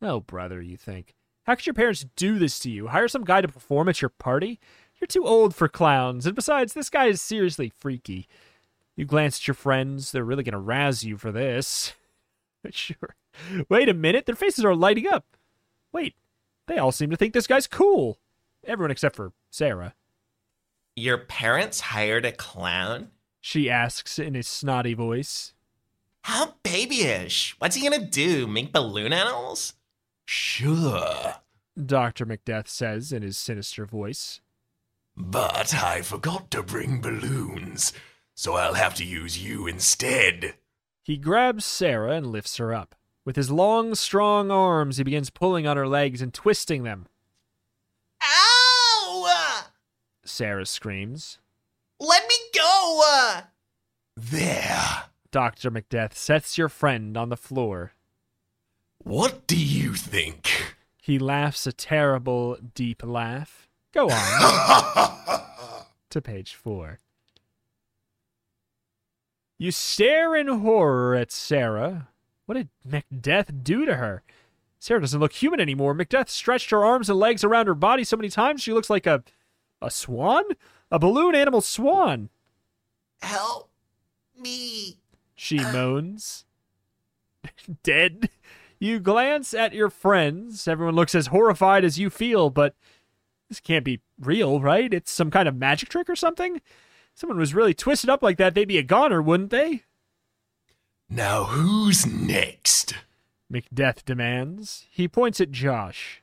Oh, 0.00 0.20
brother, 0.20 0.62
you 0.62 0.76
think. 0.76 1.14
How 1.44 1.56
could 1.56 1.66
your 1.66 1.74
parents 1.74 2.06
do 2.14 2.38
this 2.38 2.58
to 2.60 2.70
you? 2.70 2.88
Hire 2.88 3.08
some 3.08 3.24
guy 3.24 3.40
to 3.40 3.48
perform 3.48 3.88
at 3.88 4.00
your 4.00 4.10
party? 4.10 4.60
You're 5.00 5.08
too 5.08 5.26
old 5.26 5.54
for 5.54 5.68
clowns, 5.68 6.26
and 6.26 6.36
besides, 6.36 6.74
this 6.74 6.90
guy 6.90 7.06
is 7.06 7.20
seriously 7.20 7.72
freaky. 7.76 8.28
You 8.94 9.04
glance 9.04 9.38
at 9.38 9.48
your 9.48 9.54
friends. 9.54 10.12
They're 10.12 10.24
really 10.24 10.42
going 10.44 10.52
to 10.52 10.58
razz 10.58 11.04
you 11.04 11.16
for 11.16 11.32
this. 11.32 11.94
sure. 12.70 13.16
Wait 13.68 13.88
a 13.88 13.94
minute. 13.94 14.26
Their 14.26 14.34
faces 14.34 14.64
are 14.64 14.74
lighting 14.74 15.08
up. 15.08 15.24
Wait. 15.92 16.14
They 16.66 16.76
all 16.76 16.92
seem 16.92 17.10
to 17.10 17.16
think 17.16 17.32
this 17.32 17.46
guy's 17.46 17.66
cool. 17.66 18.18
Everyone 18.66 18.90
except 18.90 19.16
for 19.16 19.32
Sarah. 19.50 19.94
Your 20.96 21.18
parents 21.18 21.80
hired 21.80 22.24
a 22.24 22.32
clown? 22.32 23.10
She 23.40 23.70
asks 23.70 24.18
in 24.18 24.36
a 24.36 24.42
snotty 24.42 24.94
voice. 24.94 25.54
How 26.22 26.54
babyish. 26.62 27.56
What's 27.58 27.76
he 27.76 27.88
gonna 27.88 28.04
do? 28.04 28.46
Make 28.46 28.72
balloon 28.72 29.12
animals? 29.12 29.74
Sure. 30.26 31.36
Dr. 31.86 32.26
Macbeth 32.26 32.68
says 32.68 33.12
in 33.12 33.22
his 33.22 33.38
sinister 33.38 33.86
voice. 33.86 34.40
But 35.16 35.74
I 35.74 36.02
forgot 36.02 36.50
to 36.50 36.62
bring 36.62 37.00
balloons, 37.00 37.92
so 38.34 38.54
I'll 38.54 38.74
have 38.74 38.94
to 38.96 39.04
use 39.04 39.42
you 39.42 39.66
instead. 39.66 40.54
He 41.02 41.16
grabs 41.16 41.64
Sarah 41.64 42.12
and 42.12 42.26
lifts 42.26 42.58
her 42.58 42.74
up. 42.74 42.94
With 43.24 43.36
his 43.36 43.50
long, 43.50 43.94
strong 43.94 44.50
arms, 44.50 44.96
he 44.98 45.04
begins 45.04 45.30
pulling 45.30 45.66
on 45.66 45.76
her 45.76 45.88
legs 45.88 46.22
and 46.22 46.32
twisting 46.32 46.84
them. 46.84 47.06
Ow! 48.22 49.64
Sarah 50.30 50.66
screams. 50.66 51.38
Let 51.98 52.22
me 52.26 52.34
go! 52.54 53.02
Uh, 53.04 53.42
there. 54.16 55.04
Dr. 55.30 55.70
Macbeth 55.70 56.16
sets 56.16 56.58
your 56.58 56.68
friend 56.68 57.16
on 57.16 57.28
the 57.28 57.36
floor. 57.36 57.92
What 58.98 59.46
do 59.46 59.56
you 59.56 59.94
think? 59.94 60.76
He 61.00 61.18
laughs 61.18 61.66
a 61.66 61.72
terrible, 61.72 62.56
deep 62.74 63.02
laugh. 63.04 63.68
Go 63.92 64.10
on 64.10 65.12
to 66.10 66.20
page 66.20 66.54
four. 66.54 66.98
You 69.58 69.70
stare 69.70 70.34
in 70.34 70.48
horror 70.48 71.14
at 71.14 71.30
Sarah. 71.32 72.08
What 72.46 72.54
did 72.54 72.68
Macbeth 72.84 73.62
do 73.62 73.84
to 73.84 73.96
her? 73.96 74.22
Sarah 74.78 75.00
doesn't 75.00 75.20
look 75.20 75.34
human 75.34 75.60
anymore. 75.60 75.92
Macbeth 75.92 76.30
stretched 76.30 76.70
her 76.70 76.84
arms 76.84 77.10
and 77.10 77.18
legs 77.18 77.44
around 77.44 77.66
her 77.66 77.74
body 77.74 78.02
so 78.02 78.16
many 78.16 78.30
times 78.30 78.62
she 78.62 78.72
looks 78.72 78.88
like 78.88 79.06
a 79.06 79.22
a 79.80 79.90
swan? 79.90 80.44
A 80.90 80.98
balloon 80.98 81.34
animal 81.34 81.60
swan. 81.60 82.30
Help 83.22 83.70
me. 84.38 84.98
She 85.34 85.60
ah. 85.60 85.72
moans. 85.72 86.44
Dead. 87.82 88.28
You 88.78 88.98
glance 88.98 89.52
at 89.52 89.74
your 89.74 89.90
friends. 89.90 90.66
Everyone 90.66 90.94
looks 90.94 91.14
as 91.14 91.28
horrified 91.28 91.84
as 91.84 91.98
you 91.98 92.08
feel, 92.10 92.50
but 92.50 92.74
this 93.48 93.60
can't 93.60 93.84
be 93.84 94.00
real, 94.18 94.60
right? 94.60 94.92
It's 94.92 95.10
some 95.10 95.30
kind 95.30 95.48
of 95.48 95.56
magic 95.56 95.88
trick 95.88 96.08
or 96.08 96.16
something? 96.16 96.60
Someone 97.14 97.38
was 97.38 97.54
really 97.54 97.74
twisted 97.74 98.08
up 98.08 98.22
like 98.22 98.38
that, 98.38 98.54
they'd 98.54 98.66
be 98.66 98.78
a 98.78 98.82
goner, 98.82 99.20
wouldn't 99.20 99.50
they? 99.50 99.82
Now 101.08 101.44
who's 101.44 102.06
next? 102.06 102.94
Macbeth 103.50 104.04
demands. 104.04 104.86
He 104.90 105.08
points 105.08 105.40
at 105.40 105.50
Josh. 105.50 106.22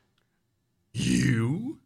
You? 0.94 1.80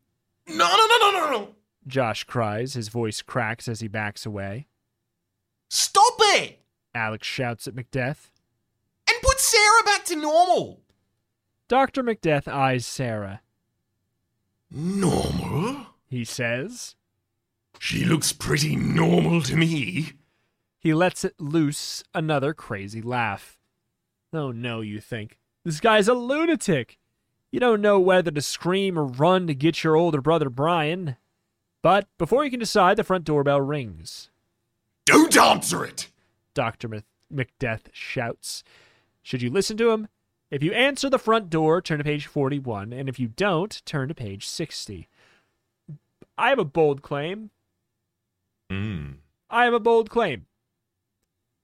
No, 0.48 0.56
no, 0.56 0.88
no, 0.88 0.98
no, 1.00 1.12
no, 1.12 1.32
no. 1.32 1.56
Josh 1.88 2.24
cries. 2.24 2.74
His 2.74 2.90
voice 2.90 3.22
cracks 3.22 3.68
as 3.68 3.80
he 3.80 3.88
backs 3.88 4.26
away. 4.26 4.68
Stop 5.70 6.16
it! 6.20 6.60
Alex 6.94 7.28
shouts 7.28 7.68
at 7.68 7.76
Macbeth. 7.76 8.32
And 9.10 9.22
put 9.22 9.40
Sarah 9.40 9.84
back 9.86 10.06
to 10.06 10.16
normal. 10.16 10.82
Dr. 11.68 12.04
Macbeth 12.04 12.48
eyes 12.48 12.86
Sarah. 12.86 13.42
Normal? 14.70 15.88
He 16.08 16.26
says. 16.26 16.96
She 17.80 18.06
looks 18.06 18.34
pretty 18.34 18.76
normal 18.76 19.42
to 19.44 19.56
me. 19.56 20.14
He 20.78 20.94
lets 20.94 21.24
it 21.24 21.40
loose 21.40 22.04
another 22.14 22.54
crazy 22.54 23.02
laugh. 23.02 23.58
Oh 24.34 24.52
no, 24.52 24.82
you 24.82 25.00
think. 25.00 25.40
This 25.64 25.80
guy's 25.80 26.08
a 26.08 26.14
lunatic. 26.14 26.98
You 27.52 27.60
don't 27.60 27.82
know 27.82 28.00
whether 28.00 28.32
to 28.32 28.42
scream 28.42 28.98
or 28.98 29.06
run 29.06 29.48
to 29.48 29.54
get 29.54 29.84
your 29.84 29.96
older 29.96 30.22
brother 30.22 30.50
Brian. 30.50 31.18
But 31.82 32.08
before 32.18 32.44
you 32.44 32.52
can 32.52 32.60
decide, 32.60 32.98
the 32.98 33.04
front 33.04 33.26
doorbell 33.26 33.62
rings. 33.62 34.30
Don't 35.06 35.36
answer 35.36 35.84
it! 35.84 36.08
Dr. 36.54 36.88
Mc- 36.88 37.06
Macbeth 37.30 37.90
shouts. 37.92 38.64
Should 39.24 39.42
you 39.42 39.50
listen 39.50 39.78
to 39.78 39.92
him? 39.92 40.08
If 40.50 40.62
you 40.62 40.74
answer 40.74 41.10
the 41.10 41.18
front 41.18 41.50
door, 41.50 41.82
turn 41.82 42.00
to 42.00 42.04
page 42.04 42.28
41, 42.28 42.92
and 42.92 43.08
if 43.08 43.20
you 43.20 43.30
don't, 43.30 43.82
turn 43.86 44.10
to 44.10 44.14
page 44.14 44.48
60. 44.48 45.08
I 46.38 46.50
have 46.50 46.60
a 46.60 46.66
bold 46.66 47.02
claim. 47.02 47.52
Hmm. 48.70 49.12
I 49.50 49.64
have 49.64 49.74
a 49.74 49.80
bold 49.80 50.10
claim. 50.10 50.46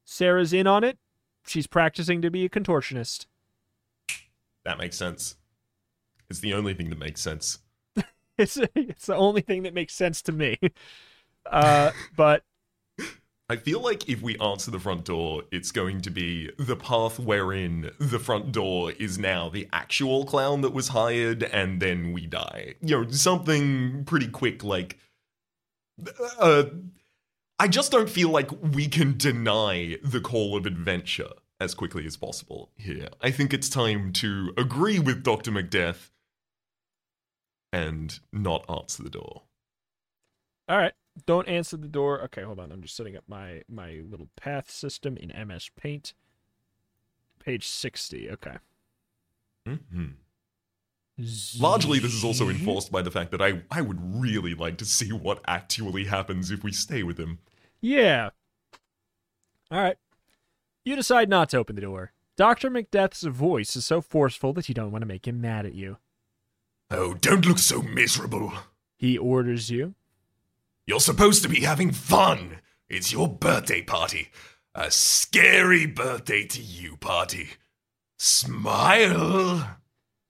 Sarah's 0.06 0.54
in 0.54 0.68
on 0.68 0.84
it. 0.84 0.98
She's 1.46 1.68
practicing 1.68 2.22
to 2.22 2.30
be 2.30 2.46
a 2.46 2.50
contortionist. 2.50 3.26
That 4.64 4.78
makes 4.78 4.98
sense. 4.98 5.36
It's 6.30 6.40
the 6.40 6.54
only 6.54 6.74
thing 6.74 6.90
that 6.90 7.00
makes 7.00 7.22
sense. 7.22 7.60
It's 8.40 8.58
it's 8.76 9.08
the 9.08 9.16
only 9.16 9.42
thing 9.42 9.64
that 9.64 9.74
makes 9.74 9.96
sense 9.96 10.22
to 10.24 10.32
me. 10.32 10.60
Uh, 11.50 11.92
but 12.16 12.44
I 13.50 13.56
feel 13.56 13.80
like 13.80 14.10
if 14.10 14.22
we 14.22 14.38
answer 14.40 14.72
the 14.72 14.80
front 14.80 15.06
door, 15.06 15.44
it's 15.52 15.72
going 15.72 16.02
to 16.02 16.10
be 16.10 16.52
the 16.58 16.76
path 16.76 17.18
wherein 17.18 17.92
the 17.98 18.20
front 18.20 18.52
door 18.52 18.92
is 18.92 19.18
now 19.18 19.48
the 19.48 19.70
actual 19.72 20.26
clown 20.26 20.62
that 20.62 20.74
was 20.74 20.90
hired, 20.90 21.44
and 21.44 21.82
then 21.82 22.12
we 22.12 22.26
die. 22.28 22.76
You 22.82 23.04
know, 23.04 23.10
something 23.10 24.04
pretty 24.06 24.28
quick 24.28 24.64
like. 24.64 24.98
Uh, 26.38 26.66
I 27.58 27.68
just 27.70 27.92
don't 27.92 28.10
feel 28.10 28.30
like 28.30 28.52
we 28.62 28.88
can 28.88 29.18
deny 29.18 29.98
the 30.04 30.22
call 30.22 30.58
of 30.58 30.66
adventure 30.66 31.32
as 31.60 31.74
quickly 31.74 32.06
as 32.06 32.18
possible 32.18 32.72
here. 32.76 33.08
I 33.22 33.32
think 33.32 33.54
it's 33.54 33.70
time 33.70 34.12
to 34.14 34.54
agree 34.58 35.00
with 35.00 35.24
Dr. 35.24 35.52
Macbeth 35.52 36.12
and 37.72 38.20
not 38.32 38.66
answer 38.70 39.04
the 39.04 39.10
door. 39.10 39.44
all 40.70 40.78
right, 40.78 40.94
don't 41.26 41.48
answer 41.48 41.78
the 41.78 41.88
door. 41.88 42.22
Okay, 42.24 42.44
hold 42.44 42.60
on. 42.60 42.72
I'm 42.72 42.82
just 42.82 42.96
setting 42.96 43.16
up 43.18 43.24
my 43.28 43.64
my 43.68 44.02
little 44.10 44.30
path 44.36 44.70
system 44.72 45.18
in 45.18 45.32
MS 45.48 45.70
Paint. 45.80 46.14
Page 47.40 47.68
60. 47.68 48.30
Okay. 48.32 48.58
hmm 49.66 50.08
Largely, 51.60 51.98
this 51.98 52.14
is 52.14 52.24
also 52.24 52.48
enforced 52.48 52.92
by 52.92 53.02
the 53.02 53.10
fact 53.10 53.32
that 53.32 53.42
I, 53.42 53.64
I 53.72 53.82
would 53.82 53.98
really 54.00 54.54
like 54.54 54.78
to 54.78 54.86
see 54.86 55.12
what 55.12 55.42
actually 55.48 56.06
happens 56.06 56.52
if 56.52 56.64
we 56.64 56.72
stay 56.72 57.02
with 57.02 57.18
him. 57.18 57.40
Yeah. 57.82 58.30
All 59.72 59.82
right. 59.82 59.98
You 60.86 60.96
decide 60.96 61.28
not 61.30 61.50
to 61.50 61.58
open 61.58 61.76
the 61.76 61.82
door. 61.82 62.12
Dr. 62.36 62.70
Macbeth's 62.70 63.24
voice 63.24 63.76
is 63.76 63.86
so 63.86 64.00
forceful 64.00 64.54
that 64.54 64.70
you 64.70 64.76
don't 64.76 64.92
want 64.92 65.02
to 65.02 65.08
make 65.08 65.28
him 65.28 65.42
mad 65.42 65.66
at 65.66 65.74
you. 65.74 65.98
Oh, 66.90 67.14
don't 67.16 67.46
look 67.46 67.60
so 67.60 67.82
miserable. 67.82 68.54
He 68.96 69.18
orders 69.18 69.70
you. 69.70 69.96
You're 70.86 71.02
supposed 71.02 71.44
to 71.44 71.50
be 71.50 71.62
having 71.62 71.92
fun. 71.92 72.60
It's 72.88 73.12
your 73.12 73.28
birthday 73.28 73.82
party. 73.82 74.30
A 74.74 74.90
scary 74.90 75.86
birthday 75.86 76.46
to 76.46 76.62
you 76.62 76.96
party. 76.96 77.50
Smile. 78.18 79.78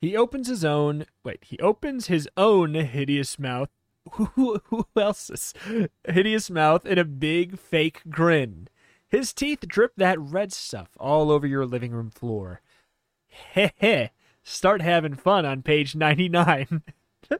He 0.01 0.17
opens 0.17 0.47
his 0.47 0.65
own. 0.65 1.05
Wait, 1.23 1.43
he 1.43 1.59
opens 1.59 2.07
his 2.07 2.27
own 2.35 2.73
hideous 2.73 3.37
mouth. 3.37 3.69
Who, 4.13 4.61
who 4.65 4.87
else's 4.95 5.53
hideous 6.07 6.49
mouth 6.49 6.85
in 6.85 6.97
a 6.97 7.03
big 7.03 7.59
fake 7.59 8.01
grin. 8.09 8.69
His 9.09 9.33
teeth 9.33 9.67
drip 9.67 9.93
that 9.97 10.19
red 10.19 10.53
stuff 10.53 10.91
all 10.97 11.29
over 11.29 11.45
your 11.45 11.65
living 11.65 11.91
room 11.91 12.09
floor. 12.09 12.61
Heh 13.27 13.71
heh. 13.75 14.07
Start 14.49 14.81
having 14.81 15.13
fun 15.13 15.45
on 15.45 15.61
page 15.61 15.93
99. 15.93 16.81
this 17.29 17.39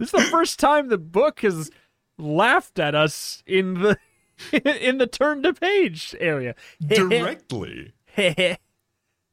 is 0.00 0.10
the 0.10 0.28
first 0.32 0.58
time 0.58 0.88
the 0.88 0.98
book 0.98 1.40
has 1.42 1.70
laughed 2.18 2.80
at 2.80 2.96
us 2.96 3.44
in 3.46 3.74
the 3.74 3.96
in 4.84 4.98
the 4.98 5.06
turn 5.06 5.44
to 5.44 5.54
page 5.54 6.16
area. 6.18 6.56
Directly. 6.84 7.92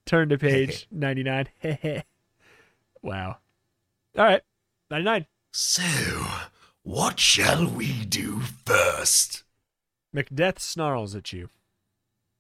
turn 0.06 0.30
to 0.30 0.38
page 0.38 0.88
99. 0.92 1.48
wow. 3.02 3.38
All 4.16 4.26
right. 4.26 4.44
99. 4.92 5.26
So, 5.52 6.24
what 6.84 7.20
shall 7.20 7.68
we 7.68 8.06
do 8.06 8.42
first? 8.42 9.44
Macbeth 10.14 10.60
snarls 10.60 11.16
at 11.16 11.34
you. 11.34 11.50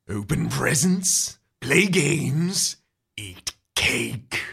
Open 0.08 0.50
presents, 0.50 1.40
play 1.62 1.88
games, 1.88 2.78
eat 3.18 3.54
cake. 3.90 4.44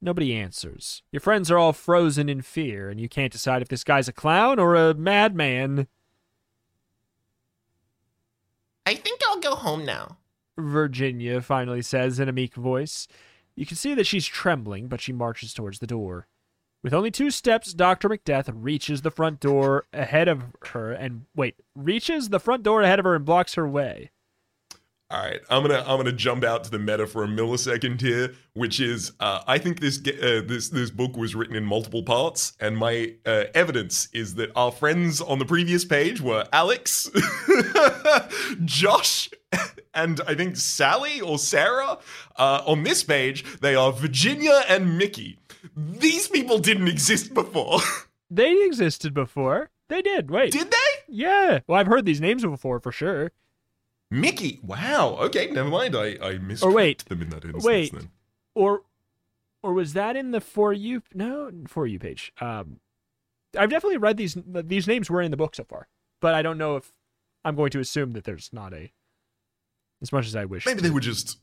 Nobody 0.00 0.34
answers. 0.34 1.02
Your 1.12 1.20
friends 1.20 1.50
are 1.50 1.58
all 1.58 1.72
frozen 1.72 2.28
in 2.28 2.42
fear, 2.42 2.88
and 2.88 2.98
you 2.98 3.08
can't 3.08 3.32
decide 3.32 3.62
if 3.62 3.68
this 3.68 3.84
guy's 3.84 4.08
a 4.08 4.12
clown 4.12 4.58
or 4.58 4.74
a 4.74 4.94
madman. 4.94 5.86
I 8.86 8.94
think 8.94 9.20
I'll 9.28 9.40
go 9.40 9.54
home 9.54 9.84
now. 9.84 10.16
Virginia 10.58 11.40
finally 11.40 11.82
says 11.82 12.18
in 12.18 12.28
a 12.28 12.32
meek 12.32 12.54
voice. 12.54 13.06
You 13.54 13.66
can 13.66 13.76
see 13.76 13.94
that 13.94 14.06
she's 14.06 14.26
trembling, 14.26 14.88
but 14.88 15.00
she 15.00 15.12
marches 15.12 15.54
towards 15.54 15.78
the 15.78 15.86
door. 15.86 16.26
With 16.82 16.94
only 16.94 17.10
two 17.12 17.30
steps, 17.30 17.74
Dr. 17.74 18.08
Macbeth 18.08 18.48
reaches 18.52 19.02
the 19.02 19.10
front 19.10 19.38
door 19.38 19.84
ahead 19.92 20.26
of 20.26 20.44
her 20.68 20.92
and 20.92 21.26
wait, 21.36 21.56
reaches 21.76 22.30
the 22.30 22.40
front 22.40 22.64
door 22.64 22.82
ahead 22.82 22.98
of 22.98 23.04
her 23.04 23.14
and 23.14 23.24
blocks 23.24 23.54
her 23.54 23.68
way. 23.68 24.10
All 25.12 25.22
right, 25.22 25.40
I'm 25.50 25.60
gonna 25.60 25.84
I'm 25.86 25.98
gonna 25.98 26.10
jump 26.10 26.42
out 26.42 26.64
to 26.64 26.70
the 26.70 26.78
meta 26.78 27.06
for 27.06 27.22
a 27.22 27.26
millisecond 27.26 28.00
here, 28.00 28.32
which 28.54 28.80
is 28.80 29.12
uh, 29.20 29.42
I 29.46 29.58
think 29.58 29.78
this 29.78 29.98
uh, 29.98 30.40
this 30.46 30.70
this 30.70 30.90
book 30.90 31.18
was 31.18 31.34
written 31.34 31.54
in 31.54 31.66
multiple 31.66 32.02
parts, 32.02 32.54
and 32.58 32.78
my 32.78 33.12
uh, 33.26 33.44
evidence 33.54 34.08
is 34.14 34.36
that 34.36 34.50
our 34.56 34.72
friends 34.72 35.20
on 35.20 35.38
the 35.38 35.44
previous 35.44 35.84
page 35.84 36.22
were 36.22 36.46
Alex, 36.50 37.10
Josh, 38.64 39.28
and 39.92 40.18
I 40.26 40.34
think 40.34 40.56
Sally 40.56 41.20
or 41.20 41.38
Sarah. 41.38 41.98
Uh, 42.36 42.62
on 42.64 42.82
this 42.82 43.04
page, 43.04 43.44
they 43.60 43.74
are 43.74 43.92
Virginia 43.92 44.62
and 44.66 44.96
Mickey. 44.96 45.38
These 45.76 46.28
people 46.28 46.58
didn't 46.58 46.88
exist 46.88 47.34
before. 47.34 47.80
They 48.34 48.64
existed 48.64 49.12
before. 49.12 49.68
They 49.90 50.00
did. 50.00 50.30
Wait. 50.30 50.52
Did 50.52 50.70
they? 50.70 50.76
Yeah. 51.06 51.58
Well, 51.66 51.78
I've 51.78 51.86
heard 51.86 52.06
these 52.06 52.22
names 52.22 52.42
before 52.42 52.80
for 52.80 52.90
sure. 52.90 53.30
Mickey. 54.12 54.60
Wow. 54.62 55.16
Okay, 55.20 55.50
never 55.50 55.68
mind. 55.70 55.96
I 55.96 56.16
I 56.22 56.38
missed 56.38 56.62
Or 56.62 56.70
wait. 56.72 57.04
them 57.06 57.22
in 57.22 57.30
that 57.30 57.44
instance. 57.44 57.64
Wait. 57.64 57.92
Then. 57.92 58.10
Or 58.54 58.82
or 59.62 59.72
was 59.72 59.92
that 59.94 60.16
in 60.16 60.30
the 60.32 60.40
for 60.40 60.72
you 60.72 61.02
no 61.14 61.50
for 61.66 61.86
you 61.86 61.98
page? 61.98 62.32
Um 62.40 62.80
I've 63.58 63.70
definitely 63.70 63.98
read 63.98 64.16
these 64.16 64.36
these 64.46 64.86
names 64.86 65.10
were 65.10 65.22
in 65.22 65.30
the 65.30 65.36
book 65.36 65.54
so 65.54 65.64
far. 65.64 65.88
But 66.20 66.34
I 66.34 66.42
don't 66.42 66.58
know 66.58 66.76
if 66.76 66.92
I'm 67.44 67.56
going 67.56 67.70
to 67.70 67.80
assume 67.80 68.12
that 68.12 68.24
there's 68.24 68.50
not 68.52 68.72
a 68.72 68.92
as 70.00 70.12
much 70.12 70.26
as 70.26 70.36
I 70.36 70.44
wish. 70.44 70.66
Maybe 70.66 70.80
they 70.82 70.90
were 70.90 71.00
just 71.00 71.38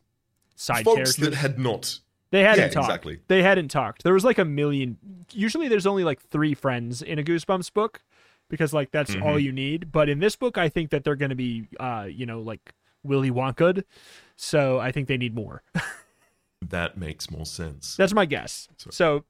side 0.55 0.85
folks 0.85 0.95
characters. 1.15 1.15
that 1.17 1.33
had 1.33 1.57
not. 1.59 1.99
They 2.31 2.41
hadn't 2.43 2.65
Yeah, 2.65 2.69
talked. 2.69 2.85
exactly. 2.89 3.19
They 3.27 3.41
hadn't 3.41 3.69
talked. 3.69 4.03
There 4.03 4.13
was 4.13 4.23
like 4.23 4.37
a 4.37 4.45
million. 4.45 4.97
Usually, 5.31 5.67
there's 5.67 5.87
only 5.87 6.03
like 6.03 6.21
three 6.21 6.53
friends 6.53 7.01
in 7.01 7.17
a 7.17 7.23
Goosebumps 7.23 7.73
book 7.73 8.01
because 8.49 8.73
like 8.73 8.91
that's 8.91 9.11
Mm-hmm. 9.11 9.23
all 9.23 9.39
you 9.39 9.51
need. 9.51 9.91
But 9.91 10.09
in 10.09 10.19
this 10.19 10.35
book, 10.35 10.57
I 10.57 10.69
think 10.69 10.89
that 10.91 11.03
they're 11.03 11.15
going 11.15 11.29
to 11.29 11.35
be, 11.35 11.67
uh, 11.79 12.07
you 12.09 12.25
know, 12.25 12.41
like 12.41 12.73
Willy 13.03 13.31
Wonka. 13.31 13.83
So 14.35 14.79
I 14.79 14.91
think 14.91 15.07
they 15.07 15.17
need 15.17 15.33
more. 15.35 15.61
That 16.61 16.97
makes 16.97 17.31
more 17.31 17.45
sense. 17.45 17.95
that's 17.95 18.13
my 18.13 18.25
guess. 18.25 18.67
So- 18.77 18.89
So 18.91 19.25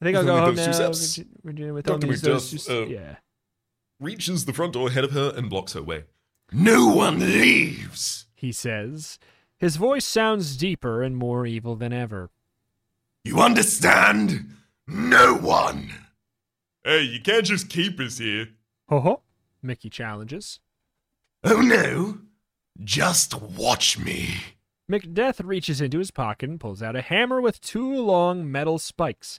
I 0.00 0.04
think 0.04 0.16
I'll 0.16 0.24
go 0.24 0.38
home 0.38 0.54
those 0.54 1.14
two 1.16 1.22
now. 1.24 1.28
Virginia, 1.42 1.74
with 1.74 1.84
Dr. 1.84 2.06
Macduff, 2.06 2.70
uh, 2.70 2.86
yeah. 2.86 3.16
Reaches 4.00 4.44
the 4.44 4.52
front 4.52 4.72
door 4.72 4.88
ahead 4.88 5.02
of 5.04 5.10
her 5.10 5.32
and 5.36 5.50
blocks 5.50 5.72
her 5.72 5.82
way. 5.82 6.04
No 6.52 6.86
one 6.88 7.18
leaves. 7.18 8.26
He 8.36 8.52
says. 8.52 9.18
His 9.58 9.76
voice 9.76 10.04
sounds 10.04 10.56
deeper 10.56 11.02
and 11.02 11.16
more 11.16 11.44
evil 11.44 11.74
than 11.76 11.92
ever. 11.92 12.30
You 13.24 13.40
understand? 13.40 14.54
No 14.86 15.34
one. 15.34 15.90
Hey, 16.84 17.02
you 17.02 17.20
can't 17.20 17.44
just 17.44 17.68
keep 17.68 18.00
us 18.00 18.18
here. 18.18 18.48
Ho 18.88 19.00
ho. 19.00 19.22
Mickey 19.62 19.88
challenges. 19.88 20.60
Oh 21.44 21.60
no. 21.60 22.18
Just 22.82 23.40
watch 23.40 23.98
me. 23.98 24.34
Macbeth 24.88 25.40
reaches 25.40 25.80
into 25.80 25.98
his 25.98 26.10
pocket 26.10 26.50
and 26.50 26.58
pulls 26.60 26.82
out 26.82 26.96
a 26.96 27.02
hammer 27.02 27.40
with 27.40 27.60
two 27.60 27.94
long 27.94 28.50
metal 28.50 28.78
spikes. 28.78 29.38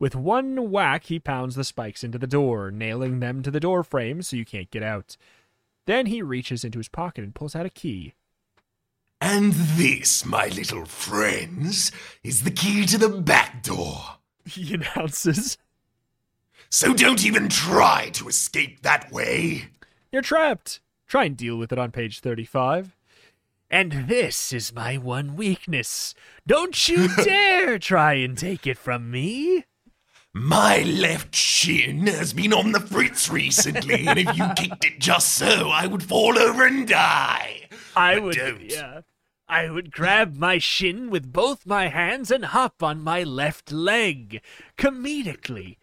With 0.00 0.16
one 0.16 0.70
whack, 0.70 1.04
he 1.04 1.18
pounds 1.18 1.54
the 1.54 1.64
spikes 1.64 2.02
into 2.02 2.18
the 2.18 2.26
door, 2.26 2.70
nailing 2.70 3.20
them 3.20 3.42
to 3.42 3.50
the 3.50 3.60
door 3.60 3.84
frame 3.84 4.22
so 4.22 4.34
you 4.34 4.44
can't 4.44 4.70
get 4.70 4.82
out. 4.82 5.16
Then 5.86 6.06
he 6.06 6.22
reaches 6.22 6.64
into 6.64 6.78
his 6.78 6.88
pocket 6.88 7.22
and 7.22 7.34
pulls 7.34 7.54
out 7.54 7.66
a 7.66 7.70
key. 7.70 8.14
And 9.20 9.52
this, 9.52 10.24
my 10.24 10.48
little 10.48 10.86
friends, 10.86 11.92
is 12.24 12.42
the 12.42 12.50
key 12.50 12.86
to 12.86 12.98
the 12.98 13.08
back 13.08 13.62
door. 13.62 14.00
He 14.46 14.74
announces, 14.74 15.58
So 16.70 16.94
don't 16.94 17.24
even 17.24 17.48
try 17.48 18.10
to 18.14 18.28
escape 18.28 18.82
that 18.82 19.10
way. 19.10 19.70
You're 20.12 20.22
trapped. 20.22 20.80
Try 21.08 21.24
and 21.24 21.36
deal 21.36 21.56
with 21.56 21.72
it 21.72 21.78
on 21.78 21.90
page 21.90 22.20
35. 22.20 22.96
And 23.68 24.06
this 24.08 24.52
is 24.52 24.72
my 24.72 24.96
one 24.96 25.34
weakness. 25.36 26.14
Don't 26.46 26.88
you 26.88 27.08
dare 27.24 27.78
try 27.78 28.14
and 28.14 28.38
take 28.38 28.66
it 28.68 28.78
from 28.78 29.10
me. 29.10 29.64
My 30.32 30.82
left 30.82 31.34
shin 31.34 32.06
has 32.06 32.32
been 32.32 32.52
on 32.52 32.70
the 32.70 32.78
fritz 32.80 33.28
recently, 33.28 34.06
and 34.06 34.16
if 34.20 34.36
you 34.36 34.44
kicked 34.56 34.84
it 34.84 35.00
just 35.00 35.34
so, 35.34 35.70
I 35.70 35.88
would 35.88 36.04
fall 36.04 36.38
over 36.38 36.64
and 36.64 36.86
die. 36.86 37.62
I 37.96 38.14
But 38.14 38.22
would, 38.22 38.36
don't. 38.36 38.60
yeah. 38.70 39.00
I 39.48 39.68
would 39.70 39.90
grab 39.90 40.36
my 40.36 40.58
shin 40.58 41.10
with 41.10 41.32
both 41.32 41.66
my 41.66 41.88
hands 41.88 42.30
and 42.30 42.44
hop 42.44 42.80
on 42.80 43.02
my 43.02 43.24
left 43.24 43.72
leg, 43.72 44.40
comedically. 44.78 45.78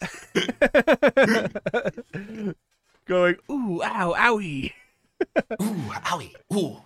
Going, 3.06 3.36
ooh, 3.50 3.82
ow, 3.82 4.14
owie. 4.18 4.72
Ooh, 5.62 5.90
owie, 6.04 6.34
ooh. 6.54 6.82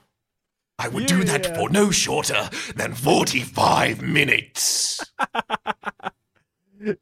I 0.79 0.88
would 0.88 1.11
Yeah, 1.11 1.18
do 1.18 1.25
that 1.25 1.57
for 1.57 1.68
no 1.70 1.90
shorter 1.90 2.49
than 2.75 2.94
45 2.94 4.03
minutes. 4.03 5.05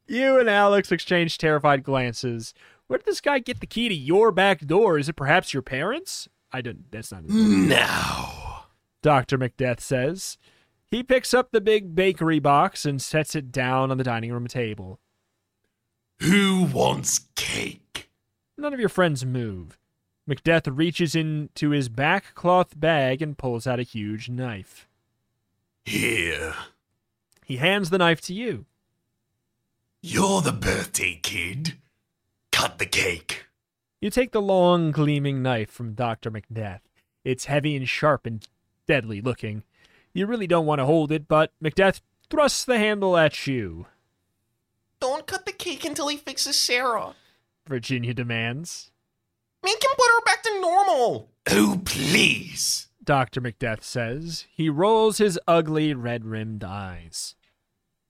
You 0.09 0.41
and 0.41 0.51
Alex 0.51 0.91
exchange 0.91 1.39
terrified 1.39 1.85
glances. 1.85 2.53
Where 2.89 2.99
did 2.99 3.07
this 3.07 3.21
guy 3.21 3.39
get 3.39 3.61
the 3.61 3.67
key 3.67 3.89
to 3.89 3.95
your 3.95 4.33
back 4.33 4.67
door? 4.67 4.99
Is 4.99 5.09
it 5.09 5.13
perhaps 5.13 5.55
your 5.55 5.63
parents? 5.63 6.27
I 6.51 6.63
don't. 6.63 6.91
That's 6.91 7.13
not. 7.13 7.29
Now. 7.29 8.65
Dr. 9.03 9.39
Macbeth 9.39 9.79
says. 9.79 10.37
He 10.91 11.05
picks 11.05 11.33
up 11.33 11.53
the 11.53 11.61
big 11.61 11.95
bakery 11.95 12.41
box 12.41 12.85
and 12.85 13.01
sets 13.01 13.37
it 13.37 13.53
down 13.53 13.93
on 13.93 13.99
the 13.99 14.05
dining 14.05 14.33
room 14.33 14.49
table. 14.49 14.99
Who 16.21 16.65
wants 16.65 17.21
cake? 17.37 18.11
None 18.57 18.75
of 18.75 18.81
your 18.81 18.89
friends 18.89 19.25
move. 19.25 19.79
Macbeth 20.27 20.67
reaches 20.69 21.15
into 21.15 21.71
his 21.71 21.89
back 21.89 22.35
cloth 22.35 22.79
bag 22.79 23.23
and 23.23 23.39
pulls 23.39 23.67
out 23.67 23.81
a 23.81 23.85
huge 23.85 24.29
knife. 24.29 24.87
Here. 25.85 26.55
He 27.45 27.57
hands 27.57 27.91
the 27.91 27.99
knife 27.99 28.21
to 28.23 28.35
you. 28.35 28.67
You're 30.03 30.43
the 30.43 30.53
birthday 30.53 31.19
kid. 31.23 31.79
Cut 32.53 32.79
the 32.79 32.87
cake. 32.87 33.47
You 34.01 34.11
take 34.11 34.33
the 34.33 34.43
long, 34.43 34.91
gleaming 34.91 35.43
knife 35.43 35.71
from 35.71 35.95
Dr. 35.95 36.31
Macbeth. 36.31 36.83
It's 37.25 37.47
heavy 37.47 37.75
and 37.75 37.89
sharp 37.89 38.27
and 38.27 38.47
deadly 38.87 39.21
looking. 39.21 39.63
You 40.13 40.27
really 40.27 40.47
don't 40.47 40.67
want 40.67 40.81
to 40.81 40.85
hold 40.85 41.11
it, 41.11 41.27
but 41.27 41.53
Macbeth 41.61 42.01
thrusts 42.29 42.65
the 42.65 42.79
handle 42.79 43.17
at 43.17 43.47
you, 43.47 43.87
Don't 45.01 45.27
cut 45.27 45.47
the 45.47 45.53
cake 45.53 45.85
until 45.85 46.09
he 46.09 46.17
fixes 46.17 46.57
Sarah. 46.57 47.15
Virginia 47.67 48.15
demands. 48.15 48.91
Make 49.63 49.83
him 49.83 49.91
put 49.97 50.11
her 50.11 50.25
back 50.25 50.43
to 50.45 50.61
normal. 50.61 51.31
Oh, 51.51 51.81
please. 51.85 52.89
Dr. 53.03 53.41
Macbeth 53.41 53.85
says. 53.85 54.47
He 54.55 54.69
rolls 54.69 55.19
his 55.19 55.39
ugly, 55.47 55.95
red 55.95 56.25
rimmed 56.25 56.65
eyes. 56.65 57.35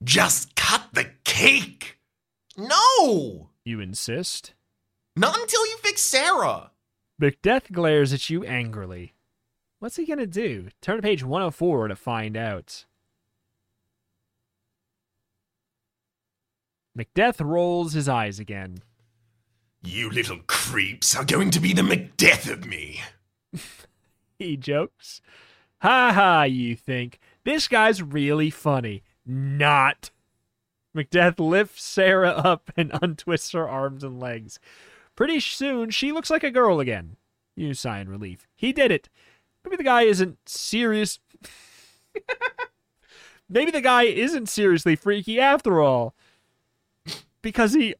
Just 0.03 0.55
cut 0.55 0.89
the 0.93 1.11
cake. 1.23 1.99
No. 2.57 3.49
You 3.63 3.79
insist. 3.79 4.53
Not 5.15 5.39
until 5.39 5.65
you 5.67 5.77
fix 5.77 6.01
Sarah. 6.01 6.71
Macbeth 7.17 7.71
glares 7.71 8.13
at 8.13 8.29
you 8.29 8.43
angrily. 8.45 9.13
What's 9.79 9.95
he 9.97 10.05
gonna 10.05 10.27
do? 10.27 10.67
Turn 10.81 10.97
to 10.97 11.01
page 11.01 11.23
104 11.23 11.89
to 11.89 11.95
find 11.95 12.35
out. 12.35 12.85
Macbeth 16.99 17.39
rolls 17.39 17.93
his 17.93 18.09
eyes 18.09 18.41
again. 18.41 18.79
You 19.81 20.09
little 20.09 20.39
creeps 20.47 21.15
are 21.15 21.23
going 21.23 21.49
to 21.51 21.61
be 21.61 21.71
the 21.71 21.81
Macdeath 21.81 22.51
of 22.51 22.65
me. 22.65 23.01
He 24.37 24.55
jokes. 24.55 25.21
Ha 25.81 26.13
ha, 26.13 26.43
you 26.43 26.75
think. 26.75 27.19
This 27.43 27.67
guy's 27.67 28.01
really 28.01 28.49
funny. 28.49 29.03
Not. 29.25 30.11
Macbeth 30.93 31.39
lifts 31.39 31.83
Sarah 31.83 32.31
up 32.31 32.71
and 32.77 32.91
untwists 33.01 33.51
her 33.51 33.67
arms 33.67 34.01
and 34.01 34.17
legs. 34.17 34.59
Pretty 35.15 35.41
soon, 35.41 35.89
she 35.89 36.13
looks 36.13 36.29
like 36.29 36.43
a 36.43 36.51
girl 36.51 36.79
again. 36.79 37.17
You 37.55 37.73
sigh 37.73 37.99
in 37.99 38.07
relief. 38.07 38.47
He 38.55 38.71
did 38.71 38.91
it. 38.91 39.09
Maybe 39.65 39.75
the 39.75 39.83
guy 39.83 40.03
isn't 40.03 40.37
serious. 40.45 41.19
Maybe 43.49 43.71
the 43.71 43.81
guy 43.81 44.03
isn't 44.03 44.47
seriously 44.47 44.95
freaky 44.95 45.39
after 45.39 45.81
all. 45.81 46.13
Because 47.41 47.73
he 47.73 47.95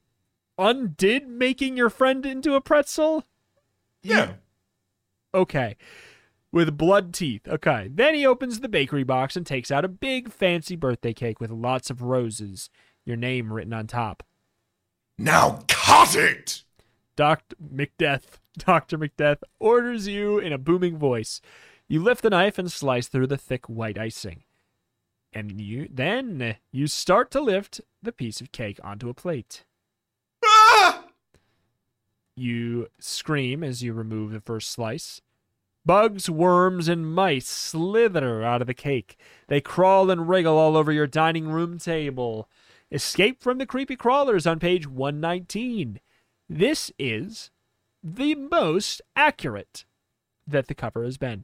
undid 0.57 1.27
making 1.27 1.77
your 1.77 1.89
friend 1.89 2.25
into 2.25 2.55
a 2.55 2.61
pretzel? 2.61 3.25
Yeah. 4.01 4.33
Okay. 5.33 5.77
With 6.51 6.77
blood 6.77 7.13
teeth. 7.13 7.47
Okay. 7.47 7.89
Then 7.93 8.15
he 8.15 8.25
opens 8.25 8.59
the 8.59 8.69
bakery 8.69 9.03
box 9.03 9.35
and 9.35 9.45
takes 9.45 9.71
out 9.71 9.85
a 9.85 9.89
big 9.89 10.31
fancy 10.31 10.75
birthday 10.75 11.13
cake 11.13 11.39
with 11.39 11.51
lots 11.51 11.89
of 11.89 12.01
roses, 12.01 12.69
your 13.05 13.17
name 13.17 13.53
written 13.53 13.73
on 13.73 13.87
top. 13.87 14.23
Now 15.17 15.63
cut 15.67 16.15
it. 16.15 16.63
Dr. 17.15 17.55
Macbeth, 17.59 18.39
Dr. 18.57 18.97
Macbeth 18.97 19.43
orders 19.59 20.07
you 20.07 20.39
in 20.39 20.53
a 20.53 20.57
booming 20.57 20.97
voice. 20.97 21.41
You 21.87 22.01
lift 22.01 22.21
the 22.21 22.29
knife 22.29 22.57
and 22.57 22.71
slice 22.71 23.07
through 23.07 23.27
the 23.27 23.37
thick 23.37 23.67
white 23.67 23.97
icing. 23.97 24.43
And 25.31 25.61
you 25.61 25.87
then 25.91 26.57
you 26.71 26.87
start 26.87 27.29
to 27.31 27.41
lift 27.41 27.81
the 28.01 28.11
piece 28.11 28.41
of 28.41 28.51
cake 28.51 28.79
onto 28.83 29.09
a 29.09 29.13
plate. 29.13 29.63
Ah! 30.43 31.05
You 32.35 32.87
scream 32.99 33.63
as 33.63 33.83
you 33.83 33.93
remove 33.93 34.31
the 34.31 34.41
first 34.41 34.71
slice. 34.71 35.21
Bugs, 35.85 36.29
worms, 36.29 36.87
and 36.87 37.13
mice 37.13 37.47
slither 37.47 38.43
out 38.43 38.61
of 38.61 38.67
the 38.67 38.73
cake. 38.73 39.17
They 39.47 39.61
crawl 39.61 40.09
and 40.09 40.27
wriggle 40.27 40.57
all 40.57 40.77
over 40.77 40.91
your 40.91 41.07
dining 41.07 41.47
room 41.47 41.77
table. 41.77 42.49
Escape 42.91 43.41
from 43.41 43.57
the 43.59 43.65
creepy 43.65 43.95
crawlers 43.95 44.47
on 44.47 44.59
page 44.59 44.87
119. 44.87 45.99
This 46.49 46.91
is 46.97 47.51
the 48.03 48.35
most 48.35 49.01
accurate 49.15 49.85
that 50.47 50.67
the 50.67 50.75
cover 50.75 51.03
has 51.03 51.17
been. 51.17 51.43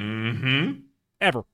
Mm-hmm. 0.00 0.80
Ever. 1.20 1.44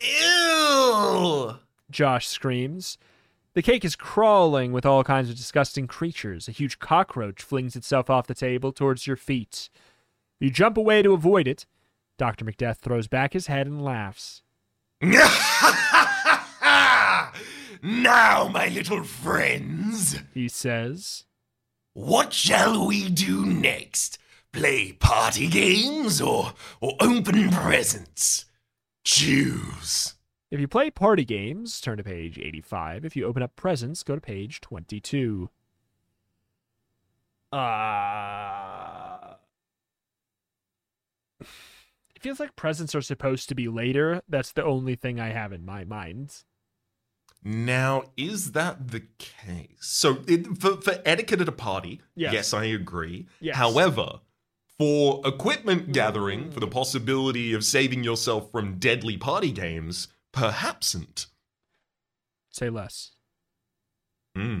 Ew! 0.00 1.56
Josh 1.90 2.28
screams. 2.28 2.98
The 3.54 3.62
cake 3.62 3.84
is 3.84 3.96
crawling 3.96 4.72
with 4.72 4.86
all 4.86 5.02
kinds 5.02 5.28
of 5.28 5.36
disgusting 5.36 5.86
creatures. 5.86 6.46
A 6.48 6.52
huge 6.52 6.78
cockroach 6.78 7.42
flings 7.42 7.74
itself 7.74 8.08
off 8.08 8.26
the 8.26 8.34
table 8.34 8.72
towards 8.72 9.06
your 9.06 9.16
feet. 9.16 9.68
You 10.38 10.50
jump 10.50 10.76
away 10.76 11.02
to 11.02 11.12
avoid 11.12 11.48
it. 11.48 11.66
Dr. 12.16 12.44
Macbeth 12.44 12.78
throws 12.78 13.08
back 13.08 13.32
his 13.32 13.48
head 13.48 13.66
and 13.66 13.82
laughs. 13.82 14.42
now, 15.02 15.18
my 17.82 18.68
little 18.72 19.02
friends, 19.02 20.18
He 20.34 20.48
says, 20.48 21.24
what 21.94 22.32
shall 22.32 22.86
we 22.86 23.08
do 23.08 23.44
next? 23.44 24.18
Play 24.52 24.92
party 24.92 25.48
games 25.48 26.20
or, 26.20 26.52
or 26.80 26.94
open 27.00 27.50
presents? 27.50 28.44
Choose. 29.12 30.14
If 30.52 30.60
you 30.60 30.68
play 30.68 30.88
party 30.90 31.24
games, 31.24 31.80
turn 31.80 31.96
to 31.96 32.04
page 32.04 32.38
85. 32.38 33.04
If 33.04 33.16
you 33.16 33.24
open 33.26 33.42
up 33.42 33.56
presents, 33.56 34.04
go 34.04 34.14
to 34.14 34.20
page 34.20 34.60
22. 34.60 35.50
Uh. 37.52 39.34
It 41.40 42.22
feels 42.22 42.38
like 42.38 42.54
presents 42.54 42.94
are 42.94 43.00
supposed 43.02 43.48
to 43.48 43.54
be 43.56 43.66
later. 43.68 44.22
That's 44.28 44.52
the 44.52 44.64
only 44.64 44.94
thing 44.94 45.18
I 45.18 45.30
have 45.30 45.52
in 45.52 45.64
my 45.64 45.84
mind. 45.84 46.44
Now, 47.42 48.04
is 48.16 48.52
that 48.52 48.88
the 48.92 49.04
case? 49.18 49.78
So, 49.80 50.18
it, 50.28 50.46
for, 50.58 50.76
for 50.80 51.00
etiquette 51.04 51.40
at 51.40 51.48
a 51.48 51.52
party, 51.52 52.00
Yes. 52.14 52.32
yes, 52.32 52.54
I 52.54 52.64
agree. 52.66 53.26
Yes. 53.40 53.56
However, 53.56 54.20
for 54.80 55.20
equipment 55.26 55.92
gathering, 55.92 56.50
for 56.50 56.58
the 56.58 56.66
possibility 56.66 57.52
of 57.52 57.62
saving 57.62 58.02
yourself 58.02 58.50
from 58.50 58.78
deadly 58.78 59.18
party 59.18 59.52
games, 59.52 60.08
perhapsn't. 60.32 61.26
Say 62.48 62.70
less. 62.70 63.10
Hmm. 64.34 64.60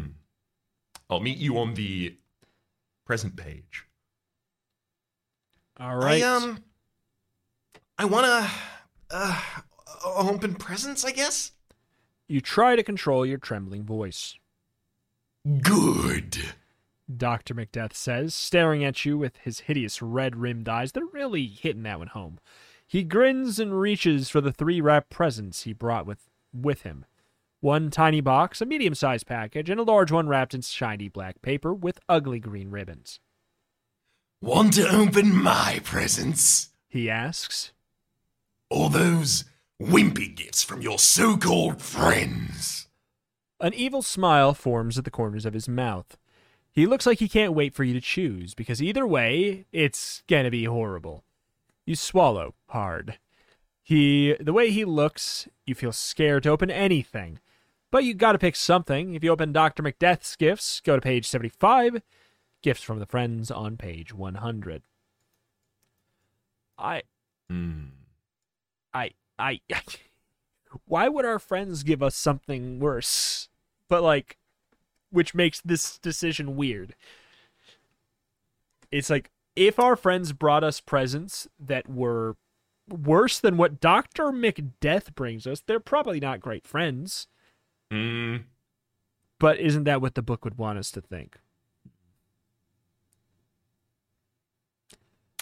I'll 1.08 1.20
meet 1.20 1.38
you 1.38 1.56
on 1.56 1.72
the 1.72 2.18
present 3.06 3.34
page. 3.34 3.86
All 5.78 5.96
right. 5.96 6.22
I, 6.22 6.26
um, 6.26 6.58
I 7.96 8.04
wanna, 8.04 8.46
uh, 9.10 9.42
open 10.04 10.54
presents, 10.54 11.02
I 11.02 11.12
guess? 11.12 11.52
You 12.28 12.42
try 12.42 12.76
to 12.76 12.82
control 12.82 13.24
your 13.24 13.38
trembling 13.38 13.84
voice. 13.84 14.36
Good. 15.62 16.36
Dr. 17.16 17.54
Macbeth 17.54 17.96
says, 17.96 18.34
staring 18.34 18.84
at 18.84 19.04
you 19.04 19.18
with 19.18 19.38
his 19.38 19.60
hideous 19.60 20.00
red 20.00 20.36
rimmed 20.36 20.68
eyes. 20.68 20.92
They're 20.92 21.04
really 21.06 21.46
hitting 21.46 21.82
that 21.84 21.98
one 21.98 22.08
home. 22.08 22.38
He 22.86 23.02
grins 23.02 23.58
and 23.58 23.78
reaches 23.80 24.28
for 24.28 24.40
the 24.40 24.52
three 24.52 24.80
wrapped 24.80 25.10
presents 25.10 25.62
he 25.62 25.72
brought 25.72 26.06
with, 26.06 26.28
with 26.52 26.82
him 26.82 27.04
one 27.60 27.90
tiny 27.90 28.20
box, 28.20 28.60
a 28.60 28.66
medium 28.66 28.94
sized 28.94 29.26
package, 29.26 29.70
and 29.70 29.78
a 29.78 29.84
large 29.84 30.10
one 30.10 30.28
wrapped 30.28 30.54
in 30.54 30.62
shiny 30.62 31.08
black 31.08 31.42
paper 31.42 31.74
with 31.74 31.98
ugly 32.08 32.40
green 32.40 32.70
ribbons. 32.70 33.20
Want 34.40 34.72
to 34.74 34.88
open 34.88 35.34
my 35.36 35.80
presents? 35.84 36.70
He 36.88 37.10
asks. 37.10 37.72
Or 38.70 38.88
those 38.88 39.44
wimpy 39.80 40.34
gifts 40.34 40.62
from 40.62 40.80
your 40.80 40.98
so 40.98 41.36
called 41.36 41.82
friends? 41.82 42.88
An 43.60 43.74
evil 43.74 44.00
smile 44.00 44.54
forms 44.54 44.96
at 44.96 45.04
the 45.04 45.10
corners 45.10 45.44
of 45.44 45.52
his 45.52 45.68
mouth. 45.68 46.16
He 46.72 46.86
looks 46.86 47.06
like 47.06 47.18
he 47.18 47.28
can't 47.28 47.54
wait 47.54 47.74
for 47.74 47.84
you 47.84 47.92
to 47.94 48.00
choose, 48.00 48.54
because 48.54 48.82
either 48.82 49.06
way, 49.06 49.66
it's 49.72 50.22
gonna 50.28 50.50
be 50.50 50.64
horrible. 50.64 51.24
You 51.84 51.96
swallow 51.96 52.54
hard. 52.68 53.18
He 53.82 54.36
the 54.40 54.52
way 54.52 54.70
he 54.70 54.84
looks, 54.84 55.48
you 55.66 55.74
feel 55.74 55.92
scared 55.92 56.44
to 56.44 56.50
open 56.50 56.70
anything. 56.70 57.40
But 57.90 58.04
you 58.04 58.14
gotta 58.14 58.38
pick 58.38 58.54
something. 58.54 59.14
If 59.14 59.24
you 59.24 59.30
open 59.30 59.52
Dr. 59.52 59.82
McDeath's 59.82 60.36
gifts, 60.36 60.80
go 60.80 60.94
to 60.94 61.00
page 61.00 61.26
75. 61.26 62.02
Gifts 62.62 62.82
from 62.82 63.00
the 63.00 63.06
friends 63.06 63.50
on 63.50 63.76
page 63.76 64.14
100. 64.14 64.82
I 66.78 67.02
Hmm. 67.50 67.86
I, 68.94 69.10
I, 69.38 69.60
why 70.86 71.08
would 71.08 71.24
our 71.24 71.40
friends 71.40 71.82
give 71.82 72.00
us 72.00 72.14
something 72.14 72.78
worse? 72.78 73.48
But 73.88 74.04
like, 74.04 74.36
which 75.10 75.34
makes 75.34 75.60
this 75.60 75.98
decision 75.98 76.56
weird. 76.56 76.94
It's 78.90 79.10
like 79.10 79.30
if 79.56 79.78
our 79.78 79.96
friends 79.96 80.32
brought 80.32 80.64
us 80.64 80.80
presents 80.80 81.48
that 81.58 81.88
were 81.88 82.36
worse 82.88 83.38
than 83.38 83.56
what 83.56 83.80
Doctor 83.80 84.24
McDeath 84.24 85.14
brings 85.14 85.46
us, 85.46 85.62
they're 85.66 85.80
probably 85.80 86.20
not 86.20 86.40
great 86.40 86.66
friends. 86.66 87.28
Hmm. 87.90 88.36
But 89.38 89.58
isn't 89.58 89.84
that 89.84 90.00
what 90.00 90.14
the 90.14 90.22
book 90.22 90.44
would 90.44 90.58
want 90.58 90.78
us 90.78 90.90
to 90.92 91.00
think? 91.00 91.38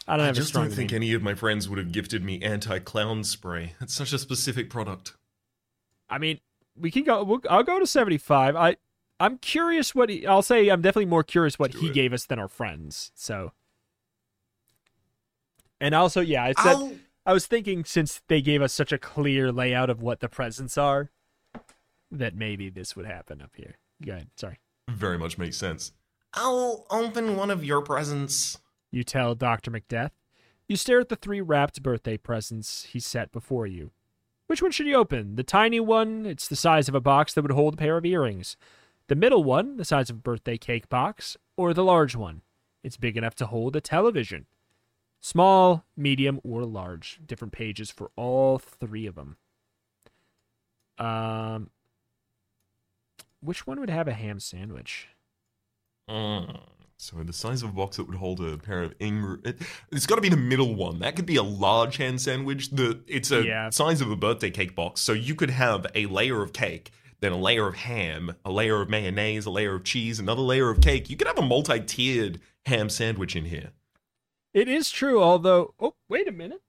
I 0.07 0.17
don't 0.17 0.25
I 0.25 0.27
have 0.27 0.37
a 0.37 0.39
just 0.39 0.49
strong 0.49 0.67
don't 0.67 0.75
think 0.75 0.93
any 0.93 1.13
of 1.13 1.23
my 1.23 1.35
friends 1.35 1.69
would 1.69 1.79
have 1.79 1.93
gifted 1.93 2.25
me 2.25 2.41
anti 2.41 2.79
clown 2.79 3.25
spray. 3.25 3.75
It's 3.81 3.95
such 3.95 4.13
a 4.15 4.19
specific 4.19 4.71
product. 4.71 5.15
I 6.09 6.17
mean, 6.17 6.41
we 6.75 6.91
can 6.91 7.05
go. 7.05 7.23
We'll, 7.25 7.43
I'll 7.51 7.63
go 7.63 7.79
to 7.79 7.87
seventy-five. 7.87 8.57
I, 8.57 8.77
I'm 9.21 9.39
curious 9.39 9.95
what 9.95 10.11
he. 10.11 10.27
I'll 10.27 10.43
say 10.43 10.69
I'm 10.69 10.81
definitely 10.81 11.07
more 11.07 11.25
curious 11.25 11.59
what 11.59 11.75
he 11.75 11.89
it. 11.89 11.95
gave 11.95 12.13
us 12.13 12.25
than 12.27 12.39
our 12.39 12.49
friends. 12.49 13.11
So, 13.15 13.53
and 15.81 15.95
also, 15.95 16.21
yeah, 16.21 16.45
I 16.45 16.53
said 16.53 17.01
I 17.27 17.33
was 17.33 17.47
thinking 17.47 17.85
since 17.85 18.23
they 18.29 18.41
gave 18.41 18.63
us 18.63 18.73
such 18.73 18.93
a 18.93 18.99
clear 18.99 19.53
layout 19.53 19.91
of 19.91 20.01
what 20.01 20.21
the 20.21 20.29
presents 20.29 20.79
are, 20.79 21.11
that 22.11 22.35
maybe 22.35 22.71
this 22.71 22.97
would 22.97 23.07
happen 23.07 23.43
up 23.43 23.51
here. 23.57 23.77
Go 24.05 24.13
ahead. 24.13 24.29
Sorry. 24.37 24.61
Very 24.89 25.19
much 25.19 25.37
makes 25.37 25.57
sense. 25.57 25.93
I'll 26.35 26.87
open 26.91 27.37
one 27.37 27.51
of 27.51 27.65
your 27.65 27.83
presents. 27.83 28.59
You 28.91 29.05
tell 29.05 29.35
Dr. 29.35 29.71
Macbeth. 29.71 30.13
You 30.69 30.77
stare 30.77 31.01
at 31.01 31.09
the 31.09 31.17
three 31.17 31.41
wrapped 31.41 31.83
birthday 31.83 32.17
presents 32.17 32.85
he 32.85 33.01
set 33.01 33.33
before 33.33 33.67
you. 33.67 33.91
Which 34.47 34.63
one 34.63 34.71
should 34.71 34.87
you 34.87 34.97
open? 34.97 35.37
The 35.37 35.43
tiny 35.43 35.81
one, 35.81 36.25
it's 36.25 36.49
the 36.49 36.57
size 36.57 36.89
of 36.89 36.95
a 36.95 37.01
box 37.01 37.35
that 37.35 37.43
would 37.43 37.51
hold 37.53 37.75
a 37.75 37.77
pair 37.77 37.99
of 37.99 38.07
earrings. 38.07 38.57
The 39.09 39.17
middle 39.17 39.43
one, 39.43 39.77
the 39.77 39.85
size 39.85 40.11
of 40.11 40.17
a 40.17 40.21
birthday 40.21 40.57
cake 40.57 40.89
box. 40.89 41.37
Or 41.57 41.75
the 41.75 41.83
large 41.85 42.15
one, 42.15 42.43
it's 42.85 42.97
big 42.97 43.17
enough 43.17 43.35
to 43.37 43.47
hold 43.47 43.75
a 43.75 43.81
television. 43.81 44.47
Small, 45.21 45.85
medium, 45.97 46.41
or 46.45 46.65
large. 46.65 47.19
Different 47.27 47.53
pages 47.53 47.91
for 47.91 48.11
all 48.15 48.59
three 48.59 49.07
of 49.07 49.17
them. 49.17 49.37
Um, 50.99 51.71
which 53.41 53.67
one 53.67 53.81
would 53.81 53.91
have 53.91 54.07
a 54.09 54.13
ham 54.13 54.39
sandwich? 54.41 55.09
Mm. 56.09 56.61
So 56.97 57.17
the 57.23 57.33
size 57.33 57.63
of 57.63 57.71
a 57.71 57.73
box 57.73 57.97
that 57.97 58.09
would 58.09 58.17
hold 58.19 58.41
a 58.41 58.59
pair 58.59 58.83
of 58.83 58.95
ing. 58.99 59.39
It, 59.45 59.59
it's 59.93 60.07
got 60.07 60.17
to 60.17 60.21
be 60.21 60.29
the 60.29 60.37
middle 60.37 60.75
one. 60.75 60.99
That 60.99 61.15
could 61.17 61.27
be 61.27 61.37
a 61.37 61.43
large 61.43 61.97
hand 61.97 62.21
sandwich. 62.21 62.71
The 62.71 63.01
it's 63.07 63.31
a 63.31 63.45
Yeah. 63.45 63.71
size 63.71 64.01
of 64.01 64.11
a 64.11 64.17
birthday 64.17 64.51
cake 64.51 64.75
box. 64.75 65.01
So 65.01 65.13
you 65.13 65.35
could 65.35 65.51
have 65.51 65.87
a 65.95 66.07
layer 66.07 66.43
of 66.43 66.53
cake, 66.53 66.91
then 67.21 67.33
a 67.33 67.37
layer 67.39 67.67
of 67.67 67.75
ham, 67.77 68.35
a 68.45 68.51
layer 68.51 68.81
of 68.81 68.89
mayonnaise, 68.89 69.45
a 69.47 69.51
layer 69.51 69.75
of 69.75 69.85
cheese, 69.85 70.19
another 70.21 70.43
layer 70.43 70.71
of 70.71 70.81
cake. 70.81 71.11
You 71.11 71.17
could 71.17 71.27
have 71.27 71.39
a 71.39 71.43
multi-tiered 71.43 72.41
ham 72.67 72.89
sandwich 72.89 73.35
in 73.35 73.47
here. 73.47 73.71
It 74.55 74.69
is 74.69 74.91
true, 74.91 75.23
although 75.23 75.75
oh 75.81 75.95
wait 76.09 76.29
a 76.29 76.33
minute. 76.33 76.63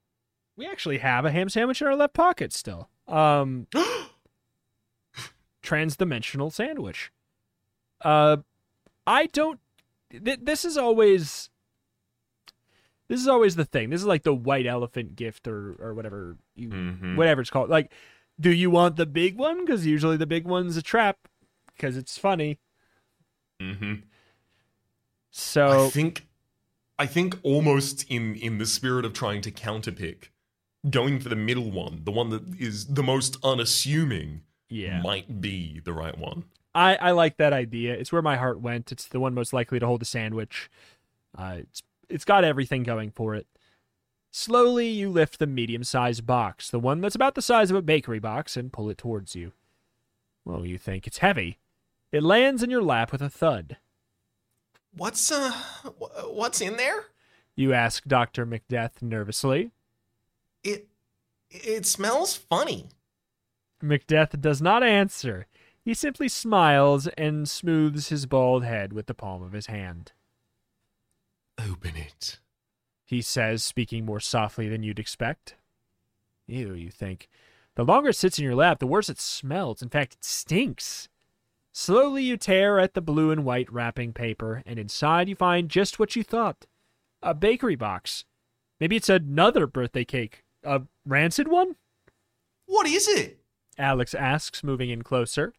We 0.58 0.66
actually 0.68 0.98
have 0.98 1.24
a 1.26 1.32
ham 1.32 1.50
sandwich 1.50 1.82
in 1.82 1.88
our 1.88 1.96
left 1.96 2.14
pocket 2.14 2.52
still. 2.54 2.90
Um 3.08 3.68
transdimensional 5.64 6.52
sandwich. 6.52 7.12
Uh 8.02 8.38
I 9.06 9.28
don't 9.28 9.60
th- 10.12 10.40
this 10.42 10.66
is 10.66 10.78
always 10.78 11.50
this 13.08 13.20
is 13.20 13.28
always 13.28 13.56
the 13.56 13.66
thing. 13.66 13.90
This 13.90 14.02
is 14.02 14.08
like 14.08 14.24
the 14.24 14.34
white 14.34 14.66
elephant 14.68 15.16
gift 15.16 15.48
or 15.48 15.76
or 15.80 15.94
whatever 15.94 16.38
you 16.56 16.70
Mhm. 16.70 17.16
whatever 17.16 17.42
it's 17.42 17.50
called. 17.50 17.70
Like 17.70 17.92
do 18.40 18.52
you 18.52 18.70
want 18.70 18.96
the 18.96 19.06
big 19.06 19.38
one 19.38 19.66
cuz 19.66 19.86
usually 19.86 20.18
the 20.18 20.28
big 20.28 20.46
one's 20.46 20.78
a 20.78 20.82
trap 20.82 21.28
because 21.76 21.98
it's 21.98 22.18
funny. 22.18 22.60
Mm-hmm. 23.62 23.96
So 25.32 25.86
I 25.86 25.90
think, 25.90 26.28
I 26.98 27.06
think 27.06 27.38
almost 27.44 28.10
in 28.10 28.36
in 28.36 28.58
the 28.58 28.66
spirit 28.66 29.06
of 29.06 29.14
trying 29.14 29.42
to 29.42 29.52
counterpick, 29.52 30.30
going 30.90 31.20
for 31.20 31.30
the 31.30 31.36
middle 31.36 31.72
one, 31.72 32.02
the 32.04 32.12
one 32.12 32.30
that 32.30 32.44
is 32.60 32.88
the 32.88 33.04
most 33.04 33.38
unassuming, 33.44 34.42
yeah. 34.70 35.02
might 35.02 35.42
be 35.42 35.80
the 35.84 35.94
right 35.94 36.18
one. 36.18 36.46
I, 36.76 36.96
I 36.96 37.12
like 37.12 37.38
that 37.38 37.52
idea. 37.52 37.94
It's 37.94 38.12
where 38.12 38.22
my 38.22 38.38
heart 38.38 38.62
went. 38.62 38.92
It's 38.92 39.08
the 39.08 39.20
one 39.20 39.34
most 39.34 39.54
likely 39.54 39.80
to 39.80 39.86
hold 39.86 40.02
a 40.02 40.06
sandwich. 40.06 40.70
Uh, 41.38 41.58
it's 41.60 41.84
it's 42.10 42.26
got 42.26 42.44
everything 42.44 42.84
going 42.84 43.12
for 43.12 43.36
it. 43.36 43.48
Slowly, 44.32 44.88
you 44.88 45.10
lift 45.10 45.40
the 45.40 45.48
medium-sized 45.48 46.26
box, 46.26 46.70
the 46.70 46.80
one 46.80 47.02
that's 47.02 47.16
about 47.16 47.36
the 47.36 47.42
size 47.42 47.72
of 47.72 47.78
a 47.78 47.82
bakery 47.82 48.20
box, 48.20 48.56
and 48.56 48.72
pull 48.72 48.90
it 48.90 48.98
towards 48.98 49.36
you. 49.36 49.54
Well, 50.46 50.66
you 50.66 50.78
think 50.78 51.08
it's 51.08 51.18
heavy. 51.18 51.58
It 52.12 52.24
lands 52.24 52.64
in 52.64 52.70
your 52.70 52.82
lap 52.82 53.12
with 53.12 53.22
a 53.22 53.30
thud. 53.30 53.78
What's 54.96 55.32
uh 55.32 55.52
what's 56.28 56.62
in 56.62 56.78
there? 56.78 57.06
You 57.56 57.74
ask 57.74 58.06
Dr. 58.06 58.46
Macbeth 58.46 59.02
nervously. 59.02 59.72
It 60.64 60.88
it 61.52 61.86
smells 61.86 62.36
funny. 62.36 62.88
Macbeth 63.82 64.40
does 64.42 64.62
not 64.62 64.84
answer. 64.84 65.48
He 65.84 65.94
simply 65.94 66.28
smiles 66.28 67.08
and 67.18 67.48
smooths 67.48 68.10
his 68.10 68.26
bald 68.26 68.64
head 68.64 68.94
with 68.94 69.08
the 69.08 69.14
palm 69.14 69.42
of 69.42 69.54
his 69.54 69.68
hand. 69.68 70.12
Open 71.58 71.96
it. 71.96 72.40
He 73.10 73.24
says, 73.24 73.64
speaking 73.64 74.06
more 74.06 74.20
softly 74.20 74.70
than 74.70 74.84
you'd 74.84 75.00
expect. 75.00 75.56
Ew, 76.46 76.76
you 76.76 76.92
think. 76.92 77.28
The 77.74 77.84
longer 77.84 78.10
it 78.10 78.16
sits 78.16 78.38
in 78.38 78.46
your 78.46 78.54
lap, 78.54 78.78
the 78.78 78.86
worse 78.86 79.10
it 79.10 79.20
smells. 79.20 79.82
In 79.82 79.90
fact, 79.90 80.14
it 80.14 80.24
stinks. 80.24 81.10
Slowly 81.72 82.22
you 82.22 82.38
tear 82.38 82.78
at 82.78 82.94
the 82.94 83.02
blue 83.02 83.32
and 83.32 83.44
white 83.44 83.72
wrapping 83.74 84.14
paper, 84.14 84.62
and 84.64 84.78
inside 84.78 85.28
you 85.28 85.36
find 85.36 85.70
just 85.70 85.98
what 85.98 86.16
you 86.16 86.24
thought 86.24 86.68
a 87.24 87.34
bakery 87.34 87.76
box. 87.76 88.26
Maybe 88.80 88.96
it's 88.96 89.10
another 89.10 89.66
birthday 89.66 90.06
cake. 90.06 90.44
A 90.64 90.84
rancid 91.04 91.48
one? 91.48 91.78
What 92.68 92.86
is 92.86 93.08
it? 93.08 93.40
Alex 93.76 94.14
asks, 94.14 94.64
moving 94.64 94.92
in 94.92 95.02
closer. 95.02 95.56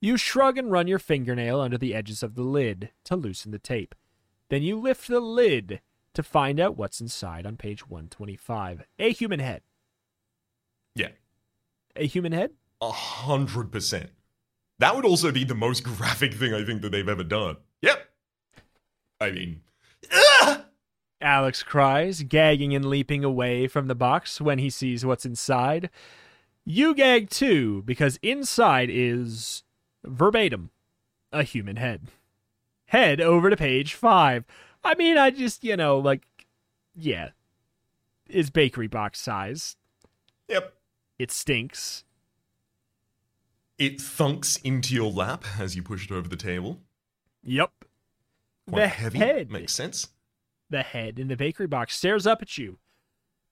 You 0.00 0.16
shrug 0.16 0.58
and 0.58 0.70
run 0.70 0.86
your 0.86 1.00
fingernail 1.00 1.60
under 1.60 1.76
the 1.76 1.92
edges 1.92 2.22
of 2.22 2.36
the 2.36 2.44
lid 2.44 2.90
to 3.02 3.16
loosen 3.16 3.50
the 3.50 3.58
tape. 3.58 3.96
Then 4.48 4.62
you 4.62 4.78
lift 4.78 5.08
the 5.08 5.18
lid 5.18 5.80
to 6.14 6.22
find 6.22 6.60
out 6.60 6.76
what's 6.76 7.00
inside 7.00 7.46
on 7.46 7.56
page 7.56 7.88
125. 7.88 8.82
A 8.98 9.12
human 9.12 9.40
head. 9.40 9.62
Yeah, 10.94 11.08
A 11.96 12.06
human 12.06 12.32
head? 12.32 12.50
a 12.80 12.90
hundred 12.90 13.70
percent. 13.70 14.10
That 14.80 14.96
would 14.96 15.04
also 15.04 15.30
be 15.30 15.44
the 15.44 15.54
most 15.54 15.84
graphic 15.84 16.34
thing 16.34 16.52
I 16.52 16.64
think 16.64 16.82
that 16.82 16.90
they've 16.90 17.08
ever 17.08 17.22
done. 17.24 17.56
Yep. 17.80 18.08
I 19.20 19.30
mean! 19.30 19.60
Alex 21.20 21.62
cries, 21.62 22.24
gagging 22.24 22.74
and 22.74 22.84
leaping 22.84 23.22
away 23.22 23.68
from 23.68 23.86
the 23.86 23.94
box 23.94 24.40
when 24.40 24.58
he 24.58 24.68
sees 24.68 25.06
what's 25.06 25.24
inside. 25.24 25.88
You 26.64 26.94
gag 26.94 27.30
too, 27.30 27.82
because 27.84 28.18
inside 28.22 28.88
is 28.92 29.62
verbatim 30.04 30.70
a 31.32 31.44
human 31.44 31.76
head. 31.76 32.08
Head 32.86 33.20
over 33.20 33.48
to 33.48 33.56
page 33.56 33.94
five. 33.94 34.44
I 34.84 34.94
mean, 34.94 35.16
I 35.18 35.30
just, 35.30 35.62
you 35.64 35.76
know, 35.76 35.98
like, 35.98 36.22
yeah, 36.94 37.30
is 38.28 38.50
bakery 38.50 38.88
box 38.88 39.20
size. 39.20 39.76
Yep. 40.48 40.74
It 41.18 41.30
stinks. 41.30 42.04
It 43.78 43.98
thunks 44.00 44.60
into 44.64 44.94
your 44.94 45.10
lap 45.10 45.44
as 45.58 45.74
you 45.76 45.82
push 45.82 46.04
it 46.10 46.12
over 46.12 46.28
the 46.28 46.36
table. 46.36 46.80
Yep. 47.42 47.70
Quite 48.68 48.80
The 48.80 48.88
heavy. 48.88 49.18
head. 49.18 49.50
Makes 49.50 49.72
sense. 49.72 50.08
The 50.70 50.82
head 50.82 51.18
in 51.18 51.28
the 51.28 51.36
bakery 51.36 51.66
box 51.66 51.96
stares 51.96 52.26
up 52.26 52.42
at 52.42 52.56
you. 52.58 52.78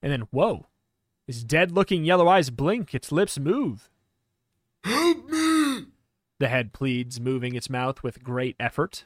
And 0.01 0.11
then, 0.11 0.21
whoa. 0.31 0.67
His 1.27 1.43
dead 1.43 1.71
looking 1.71 2.03
yellow 2.03 2.27
eyes 2.27 2.49
blink, 2.49 2.93
its 2.95 3.11
lips 3.11 3.37
move. 3.39 3.89
Help 4.83 5.29
me! 5.29 5.85
The 6.39 6.47
head 6.47 6.73
pleads, 6.73 7.19
moving 7.19 7.55
its 7.55 7.69
mouth 7.69 8.01
with 8.03 8.23
great 8.23 8.55
effort. 8.59 9.05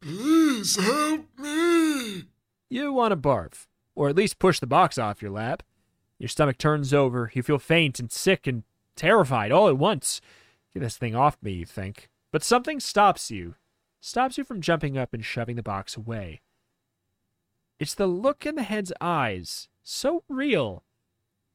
Please 0.00 0.76
help 0.76 1.26
me! 1.38 2.24
You 2.70 2.92
want 2.92 3.12
to 3.12 3.16
barf, 3.16 3.66
or 3.94 4.08
at 4.08 4.16
least 4.16 4.38
push 4.38 4.60
the 4.60 4.66
box 4.66 4.98
off 4.98 5.22
your 5.22 5.30
lap. 5.30 5.62
Your 6.18 6.28
stomach 6.28 6.58
turns 6.58 6.94
over, 6.94 7.30
you 7.34 7.42
feel 7.42 7.58
faint 7.58 7.98
and 7.98 8.10
sick 8.10 8.46
and 8.46 8.64
terrified 8.96 9.52
all 9.52 9.68
at 9.68 9.78
once. 9.78 10.20
Get 10.72 10.80
this 10.80 10.96
thing 10.96 11.14
off 11.14 11.38
me, 11.42 11.52
you 11.52 11.66
think. 11.66 12.08
But 12.30 12.42
something 12.42 12.80
stops 12.80 13.30
you. 13.30 13.54
Stops 14.00 14.38
you 14.38 14.44
from 14.44 14.60
jumping 14.60 14.96
up 14.96 15.12
and 15.12 15.24
shoving 15.24 15.56
the 15.56 15.62
box 15.62 15.96
away. 15.96 16.40
It's 17.78 17.94
the 17.94 18.06
look 18.06 18.44
in 18.44 18.56
the 18.56 18.62
head's 18.62 18.92
eyes, 19.00 19.68
so 19.82 20.22
real 20.28 20.84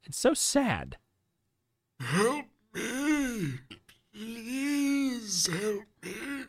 and 0.06 0.16
so 0.16 0.34
sad. 0.34 0.98
Help 2.00 2.46
me! 2.74 3.60
Please 4.14 5.48
help 5.48 5.84
me! 6.04 6.46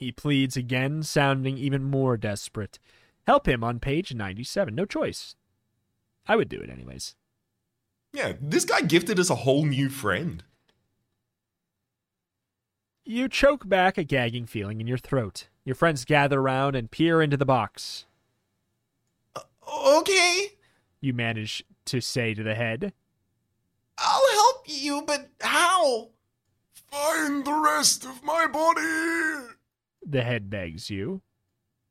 He 0.00 0.10
pleads 0.10 0.56
again, 0.56 1.02
sounding 1.02 1.58
even 1.58 1.84
more 1.84 2.16
desperate. 2.16 2.78
Help 3.26 3.46
him 3.46 3.62
on 3.62 3.78
page 3.80 4.14
97. 4.14 4.74
No 4.74 4.86
choice. 4.86 5.36
I 6.26 6.36
would 6.36 6.48
do 6.48 6.58
it 6.58 6.70
anyways. 6.70 7.16
Yeah, 8.14 8.32
this 8.40 8.64
guy 8.64 8.80
gifted 8.80 9.20
us 9.20 9.28
a 9.28 9.34
whole 9.34 9.66
new 9.66 9.90
friend. 9.90 10.42
You 13.04 13.28
choke 13.28 13.68
back 13.68 13.98
a 13.98 14.04
gagging 14.04 14.46
feeling 14.46 14.80
in 14.80 14.86
your 14.86 14.96
throat. 14.96 15.48
Your 15.66 15.74
friends 15.74 16.06
gather 16.06 16.40
around 16.40 16.76
and 16.76 16.90
peer 16.90 17.20
into 17.20 17.36
the 17.36 17.44
box. 17.44 18.06
Uh, 19.36 19.42
okay, 19.98 20.52
You 21.02 21.12
manage 21.12 21.62
to 21.84 22.00
say 22.00 22.32
to 22.32 22.42
the 22.42 22.54
head. 22.54 22.94
I'll 23.98 24.30
help 24.32 24.62
you, 24.66 25.02
but 25.06 25.28
how? 25.42 26.08
Find 26.72 27.44
the 27.44 27.52
rest 27.52 28.06
of 28.06 28.24
my 28.24 28.46
body 28.46 29.56
The 30.04 30.22
head 30.22 30.50
begs 30.50 30.90
you. 30.90 31.22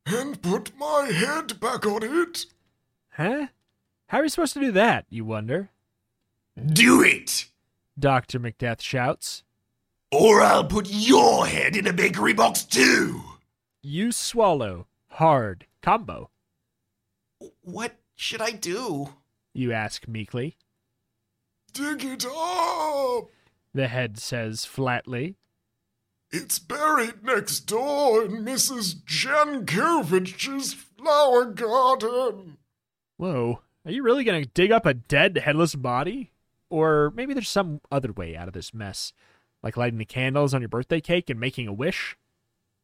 and 0.05 0.41
put 0.41 0.75
my 0.77 1.11
head 1.13 1.59
back 1.59 1.85
on 1.85 2.01
it. 2.03 2.45
Huh? 3.11 3.47
How 4.07 4.19
are 4.19 4.23
you 4.23 4.29
supposed 4.29 4.53
to 4.53 4.59
do 4.59 4.71
that, 4.71 5.05
you 5.09 5.23
wonder? 5.25 5.69
Do 6.65 7.01
it, 7.03 7.45
Dr. 7.97 8.39
Macbeth 8.39 8.81
shouts. 8.81 9.43
or 10.11 10.41
I'll 10.41 10.63
put 10.65 10.87
your 10.89 11.45
head 11.45 11.75
in 11.75 11.85
a 11.85 11.93
bakery 11.93 12.33
box 12.33 12.63
too. 12.63 13.21
You 13.83 14.11
swallow. 14.11 14.87
Hard. 15.09 15.65
Combo. 15.81 16.29
What 17.61 17.95
should 18.15 18.41
I 18.41 18.51
do? 18.51 19.13
You 19.53 19.71
ask 19.71 20.07
meekly. 20.07 20.57
Dig 21.73 22.03
it 22.03 22.25
up. 22.25 23.29
The 23.73 23.87
head 23.87 24.17
says 24.17 24.65
flatly. 24.65 25.35
It's 26.31 26.59
buried 26.59 27.23
next 27.23 27.61
door 27.61 28.23
in 28.23 28.45
Mrs. 28.45 29.03
Jankovich's 29.03 30.73
flower 30.73 31.45
garden. 31.45 32.57
Whoa. 33.17 33.61
Are 33.83 33.91
you 33.91 34.03
really 34.03 34.23
going 34.23 34.43
to 34.43 34.49
dig 34.49 34.71
up 34.71 34.85
a 34.85 34.93
dead, 34.93 35.37
headless 35.37 35.73
body? 35.73 36.31
Or 36.69 37.11
maybe 37.15 37.33
there's 37.33 37.49
some 37.49 37.81
other 37.91 38.11
way 38.11 38.35
out 38.35 38.47
of 38.47 38.53
this 38.53 38.75
mess, 38.75 39.11
like 39.63 39.75
lighting 39.75 39.97
the 39.97 40.05
candles 40.05 40.53
on 40.53 40.61
your 40.61 40.69
birthday 40.69 41.01
cake 41.01 41.31
and 41.31 41.39
making 41.39 41.67
a 41.67 41.73
wish? 41.73 42.15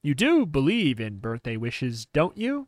You 0.01 0.15
do 0.15 0.47
believe 0.47 0.99
in 0.99 1.19
birthday 1.19 1.55
wishes, 1.55 2.07
don't 2.07 2.37
you? 2.37 2.67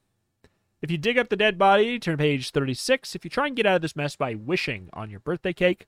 If 0.83 0.91
you 0.91 0.99
dig 0.99 1.17
up 1.17 1.29
the 1.29 1.35
dead 1.35 1.57
body, 1.57 1.97
turn 1.97 2.17
page 2.17 2.51
36. 2.51 3.15
If 3.15 3.23
you 3.23 3.31
try 3.31 3.47
and 3.47 3.55
get 3.55 3.65
out 3.65 3.77
of 3.77 3.81
this 3.81 3.95
mess 3.95 4.15
by 4.15 4.35
wishing 4.35 4.89
on 4.93 5.09
your 5.09 5.21
birthday 5.21 5.53
cake, 5.53 5.87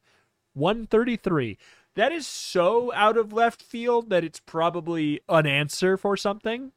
133. 0.54 1.60
That 2.00 2.14
is 2.14 2.26
so 2.26 2.94
out 2.94 3.18
of 3.18 3.34
left 3.34 3.62
field 3.62 4.10
that 4.10 4.24
it's 4.24 4.40
probably 4.40 5.20
an 5.28 5.46
answer 5.46 5.98
for 5.98 6.16
something. 6.16 6.72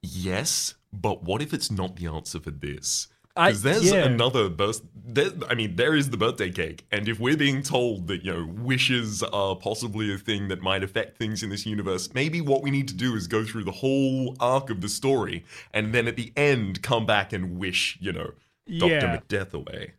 Yes, 0.00 0.76
but 0.94 1.24
what 1.24 1.42
if 1.42 1.52
it's 1.52 1.70
not 1.70 1.96
the 1.96 2.06
answer 2.06 2.40
for 2.40 2.52
this? 2.52 3.08
Because 3.34 3.60
there's 3.60 3.92
yeah. 3.92 4.06
another 4.06 4.48
birth. 4.48 4.80
There, 4.94 5.28
I 5.50 5.54
mean, 5.54 5.76
there 5.76 5.94
is 5.94 6.08
the 6.08 6.16
birthday 6.16 6.50
cake, 6.50 6.86
and 6.90 7.06
if 7.06 7.20
we're 7.20 7.36
being 7.36 7.60
told 7.60 8.06
that 8.06 8.24
you 8.24 8.32
know 8.32 8.46
wishes 8.46 9.22
are 9.22 9.54
possibly 9.54 10.10
a 10.10 10.16
thing 10.16 10.48
that 10.48 10.62
might 10.62 10.82
affect 10.82 11.18
things 11.18 11.42
in 11.42 11.50
this 11.50 11.66
universe, 11.66 12.08
maybe 12.14 12.40
what 12.40 12.62
we 12.62 12.70
need 12.70 12.88
to 12.88 12.94
do 12.94 13.14
is 13.14 13.26
go 13.26 13.44
through 13.44 13.64
the 13.64 13.72
whole 13.72 14.36
arc 14.40 14.70
of 14.70 14.80
the 14.80 14.88
story, 14.88 15.44
and 15.74 15.92
then 15.92 16.08
at 16.08 16.16
the 16.16 16.32
end 16.34 16.82
come 16.82 17.04
back 17.04 17.30
and 17.30 17.58
wish 17.58 17.98
you 18.00 18.14
know 18.14 18.30
Doctor 18.78 19.22
Yeah. 19.28 19.44
Away. 19.52 19.92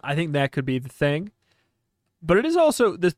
I 0.00 0.14
think 0.14 0.32
that 0.34 0.52
could 0.52 0.64
be 0.64 0.78
the 0.78 0.88
thing. 0.88 1.32
But 2.22 2.38
it 2.38 2.46
is 2.46 2.56
also 2.56 2.96
the 2.96 3.14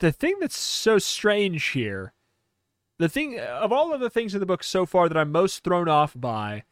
the 0.00 0.12
thing 0.12 0.36
that's 0.40 0.58
so 0.58 0.98
strange 0.98 1.68
here. 1.68 2.12
The 2.98 3.08
thing 3.08 3.40
of 3.40 3.72
all 3.72 3.92
of 3.92 4.00
the 4.00 4.10
things 4.10 4.34
in 4.34 4.40
the 4.40 4.46
book 4.46 4.62
so 4.62 4.86
far 4.86 5.08
that 5.08 5.16
I'm 5.16 5.32
most 5.32 5.64
thrown 5.64 5.88
off 5.88 6.12
by, 6.14 6.64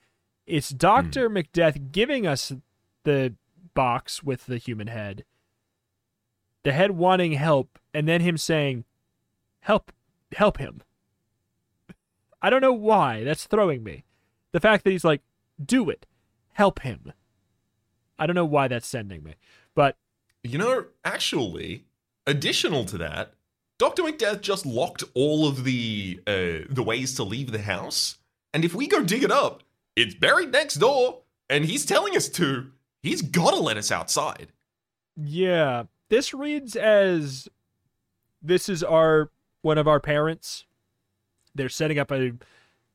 it's 0.47 0.69
Doctor 0.69 1.29
hmm. 1.29 1.35
Macbeth 1.35 1.93
giving 1.93 2.27
us 2.27 2.53
the 3.05 3.35
box 3.75 4.23
with 4.23 4.47
the 4.47 4.59
human 4.59 4.87
head, 4.89 5.25
the 6.63 6.73
head 6.73 6.93
wanting 6.93 7.33
help, 7.33 7.79
and 7.95 8.07
then 8.07 8.21
him 8.21 8.37
saying, 8.37 8.85
"Help, 9.61 9.93
help 10.37 10.59
him." 10.59 10.83
I 12.43 12.51
don't 12.51 12.61
know 12.61 12.73
why. 12.73 13.25
That's 13.25 13.47
throwing 13.47 13.83
me. 13.83 14.05
The 14.53 14.61
fact 14.61 14.85
that 14.85 14.91
he's 14.91 15.05
like, 15.05 15.23
"Do 15.65 15.89
it, 15.89 16.07
help 16.53 16.81
him." 16.81 17.13
I 18.19 18.27
don't 18.27 18.37
know 18.37 18.45
why 18.45 18.69
that's 18.69 18.87
sending 18.87 19.23
me, 19.23 19.35
but 19.75 19.97
You 20.45 20.59
know, 20.59 20.87
actually, 21.05 21.85
additional 22.27 22.85
to 22.87 22.99
that, 22.99 23.35
Doctor 23.79 24.03
Macbeth 24.03 24.41
just 24.41 24.67
locked 24.67 25.05
all 25.15 25.47
of 25.47 25.65
the 25.65 26.21
uh, 26.27 26.67
the 26.69 26.83
ways 26.85 27.15
to 27.17 27.23
leave 27.25 27.53
the 27.53 27.63
house, 27.63 28.19
and 28.53 28.65
if 28.65 28.75
we 28.75 28.87
go 28.89 29.03
dig 29.03 29.23
it 29.23 29.31
up, 29.31 29.63
it's 29.97 30.15
buried 30.15 30.53
next 30.53 30.75
door, 30.77 31.21
and 31.49 31.65
he's 31.65 31.85
telling 31.87 32.17
us 32.17 32.29
to. 32.31 32.71
He's 33.03 33.23
got 33.23 33.51
to 33.51 33.57
let 33.57 33.77
us 33.77 33.91
outside. 33.91 34.53
yeah, 35.17 35.85
this 36.09 36.33
reads 36.33 36.77
as 36.77 37.49
this 38.41 38.69
is 38.69 38.83
our 38.85 39.31
one 39.63 39.79
of 39.79 39.89
our 39.89 39.99
parents. 40.01 40.65
They're 41.55 41.69
setting 41.69 41.99
up 41.99 42.11
a 42.13 42.33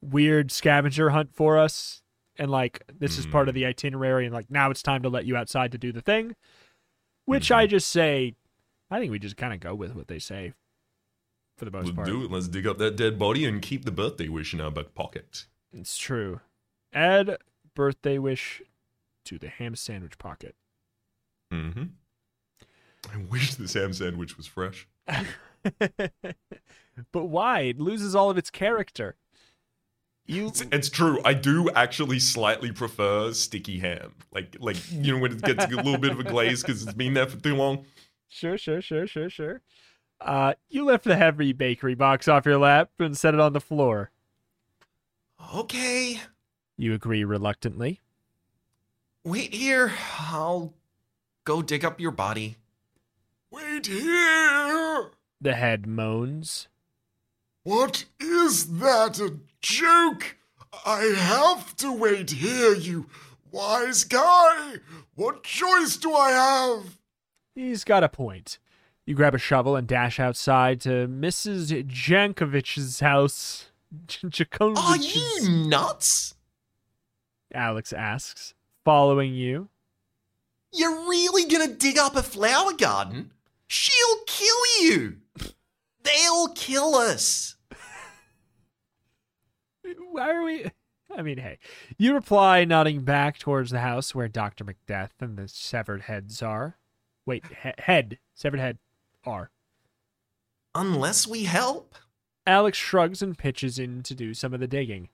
weird 0.02 0.52
scavenger 0.52 1.10
hunt 1.10 1.34
for 1.34 1.58
us 1.58 2.02
and 2.38 2.52
like 2.52 2.84
this 3.00 3.18
is 3.18 3.26
part 3.26 3.50
of 3.50 3.54
Hmm. 3.56 3.60
the 3.60 3.66
itinerary 3.66 4.26
and 4.26 4.34
like 4.34 4.50
now 4.52 4.70
it's 4.70 4.84
time 4.84 5.02
to 5.02 5.10
let 5.10 5.26
you 5.26 5.36
outside 5.36 5.72
to 5.72 5.78
do 5.78 5.92
the 5.92 6.02
thing 6.02 6.36
which 7.28 7.50
Hmm. 7.50 7.54
i 7.56 7.68
just 7.68 7.88
say 7.90 8.34
i 8.90 9.00
think 9.00 9.12
we 9.12 9.20
just 9.20 9.38
kind 9.38 9.54
of 9.54 9.60
go 9.60 9.76
with 9.76 9.94
what 9.96 10.08
they 10.08 10.18
say 10.20 10.54
for 11.58 11.66
the 11.66 11.72
most 11.72 11.86
Let's 11.88 11.96
part 11.96 12.08
do 12.08 12.24
it. 12.24 12.32
Let's 12.32 12.48
dig 12.48 12.66
up 12.68 12.78
that 12.80 12.96
dead 12.96 13.18
body 13.20 13.44
and 13.46 13.62
keep 13.62 13.84
the 13.86 13.92
birthday 13.92 14.28
wish 14.28 14.54
in 14.54 14.62
our 14.62 14.72
back 14.72 14.94
pocket. 14.96 15.46
it's 15.72 15.98
true 15.98 16.40
add 16.94 17.38
birthday 17.76 18.18
wish 18.18 18.62
to 19.26 19.38
the 19.38 19.50
ham 19.50 19.76
sandwich 19.76 20.18
pocket 20.18 20.56
Mm-hmm. 21.54 21.84
I 23.14 23.18
wish 23.30 23.56
this 23.56 23.74
ham 23.74 23.94
sandwich 23.94 24.36
was 24.36 24.48
fresh. 24.48 24.86
but 27.12 27.26
why 27.26 27.62
it 27.62 27.80
loses 27.80 28.16
all 28.16 28.30
of 28.30 28.38
its 28.38 28.50
character 28.50 29.16
you 30.28 30.48
It's, 30.48 30.62
it's 30.72 30.90
true. 30.90 31.20
I 31.26 31.34
do 31.34 31.70
actually 31.72 32.20
slightly 32.20 32.72
prefer 32.72 33.34
sticky 33.34 33.80
ham. 33.80 34.14
Like, 34.32 34.56
like 34.60 34.78
you 34.92 35.14
know, 35.16 35.20
when 35.22 35.32
it 35.34 35.42
gets 35.42 35.66
a 35.66 35.68
little 35.70 35.98
bit 35.98 36.12
of 36.12 36.20
a 36.20 36.24
glaze 36.24 36.62
because 36.62 36.84
it's 36.84 36.94
been 36.94 37.14
there 37.14 37.26
for 37.28 37.38
too 37.38 37.56
long. 37.56 37.86
Sure, 38.28 38.58
sure, 38.58 38.82
sure, 38.82 39.08
sure, 39.08 39.30
sure. 39.30 39.62
Uh, 40.20 40.54
you 40.70 40.84
lift 40.84 41.04
the 41.04 41.16
heavy 41.16 41.54
bakery 41.54 41.96
box 41.96 42.28
off 42.28 42.46
your 42.46 42.58
lap 42.58 42.90
and 43.00 43.18
set 43.18 43.34
it 43.34 43.40
on 43.40 43.54
the 43.54 43.62
floor. 43.62 44.12
Okay, 45.56 46.20
You 46.78 46.94
agree 46.94 47.24
reluctantly. 47.24 48.02
wait 49.24 49.54
here. 49.54 49.94
I'll 50.20 50.74
go 51.46 51.62
dig 51.62 51.86
up 51.86 52.00
your 52.00 52.12
body. 52.12 52.58
Wait 53.52 53.86
here. 53.86 55.12
The 55.40 55.54
head 55.54 55.86
moans. 55.86 56.68
What 57.64 58.06
is 58.20 58.80
that? 58.80 59.20
A 59.20 59.38
joke? 59.68 60.38
I 60.86 61.02
have 61.18 61.76
to 61.78 61.92
wait 61.92 62.32
here, 62.32 62.74
you 62.74 63.08
wise 63.52 64.04
guy. 64.04 64.76
What 65.16 65.44
choice 65.44 65.98
do 65.98 66.14
I 66.14 66.32
have? 66.32 66.98
He's 67.54 67.84
got 67.84 68.04
a 68.04 68.10
point. 68.10 68.60
You 69.06 69.16
grab 69.16 69.36
a 69.36 69.40
shovel 69.40 69.76
and 69.76 69.88
dash 69.88 70.20
outside 70.20 70.80
to 70.82 71.08
Mrs. 71.08 71.86
Jankovic's 71.86 73.00
house. 73.00 73.68
Are 74.62 74.98
you 74.98 75.68
nuts? 75.68 76.36
Alex 77.54 77.94
asks, 77.94 78.54
following 78.84 79.34
you. 79.34 79.70
You're 80.74 81.10
really 81.10 81.50
gonna 81.50 81.74
dig 81.74 81.98
up 81.98 82.16
a 82.16 82.24
flower 82.24 82.74
garden? 82.74 83.32
She'll 83.68 84.24
kill 84.28 84.82
you. 84.82 85.18
They'll 86.04 86.50
kill 86.50 86.96
us. 86.96 87.57
Why 90.12 90.32
are 90.32 90.44
we? 90.44 90.66
I 91.16 91.22
mean, 91.22 91.38
hey. 91.38 91.60
You 91.98 92.14
reply, 92.14 92.66
nodding 92.66 93.02
back 93.02 93.40
towards 93.40 93.72
the 93.72 93.80
house 93.80 94.14
where 94.14 94.28
Dr. 94.28 94.64
Macbeth 94.64 95.14
and 95.20 95.38
the 95.38 95.48
severed 95.48 96.04
heads 96.04 96.42
are. 96.42 96.78
Wait, 97.26 97.46
he- 97.64 97.72
head. 97.80 98.20
Severed 98.34 98.60
head 98.60 98.78
are. 99.26 99.50
Unless 100.76 101.28
we 101.28 101.46
help. 101.46 101.96
Alex 102.46 102.78
shrugs 102.78 103.22
and 103.22 103.38
pitches 103.38 103.80
in 103.80 104.04
to 104.04 104.14
do 104.16 104.34
some 104.34 104.54
of 104.54 104.60
the 104.60 104.68
digging. 104.68 105.10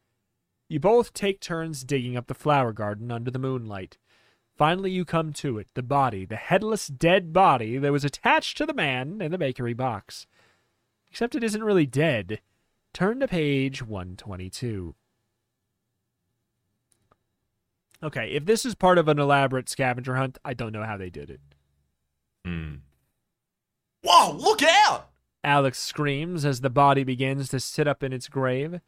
You 0.68 0.80
both 0.80 1.14
take 1.14 1.40
turns 1.40 1.84
digging 1.84 2.18
up 2.18 2.28
the 2.28 2.34
flower 2.34 2.74
garden 2.74 3.12
under 3.12 3.32
the 3.32 3.40
moonlight. 3.40 3.98
Finally, 4.56 4.92
you 4.92 5.04
come 5.04 5.34
to 5.34 5.58
it 5.58 5.68
the 5.74 5.82
body, 5.84 6.26
the 6.26 6.36
headless, 6.36 6.88
dead 6.88 7.34
body 7.34 7.78
that 7.78 7.92
was 7.92 8.06
attached 8.06 8.58
to 8.58 8.66
the 8.66 8.74
man 8.74 9.22
in 9.22 9.32
the 9.32 9.38
bakery 9.38 9.74
box. 9.74 10.28
Except 11.10 11.36
it 11.36 11.44
isn't 11.44 11.64
really 11.64 11.86
dead. 11.86 12.40
Turn 12.94 13.20
to 13.22 13.28
page 13.28 13.82
122. 13.82 14.94
Okay, 18.04 18.32
if 18.32 18.46
this 18.46 18.66
is 18.66 18.76
part 18.76 19.00
of 19.00 19.08
an 19.08 19.18
elaborate 19.18 19.68
scavenger 19.68 20.16
hunt, 20.16 20.38
I 20.46 20.54
don't 20.54 20.72
know 20.74 20.84
how 20.84 20.98
they 20.98 21.10
did 21.10 21.32
it. 21.32 21.42
Hmm. 22.46 22.76
Whoa, 24.04 24.34
look 24.34 24.62
out! 24.62 25.10
Alex 25.44 25.80
screams 25.80 26.46
as 26.46 26.62
the 26.62 26.70
body 26.70 27.04
begins 27.04 27.50
to 27.50 27.60
sit 27.60 27.88
up 27.88 28.04
in 28.04 28.14
its 28.14 28.28
grave. 28.28 28.80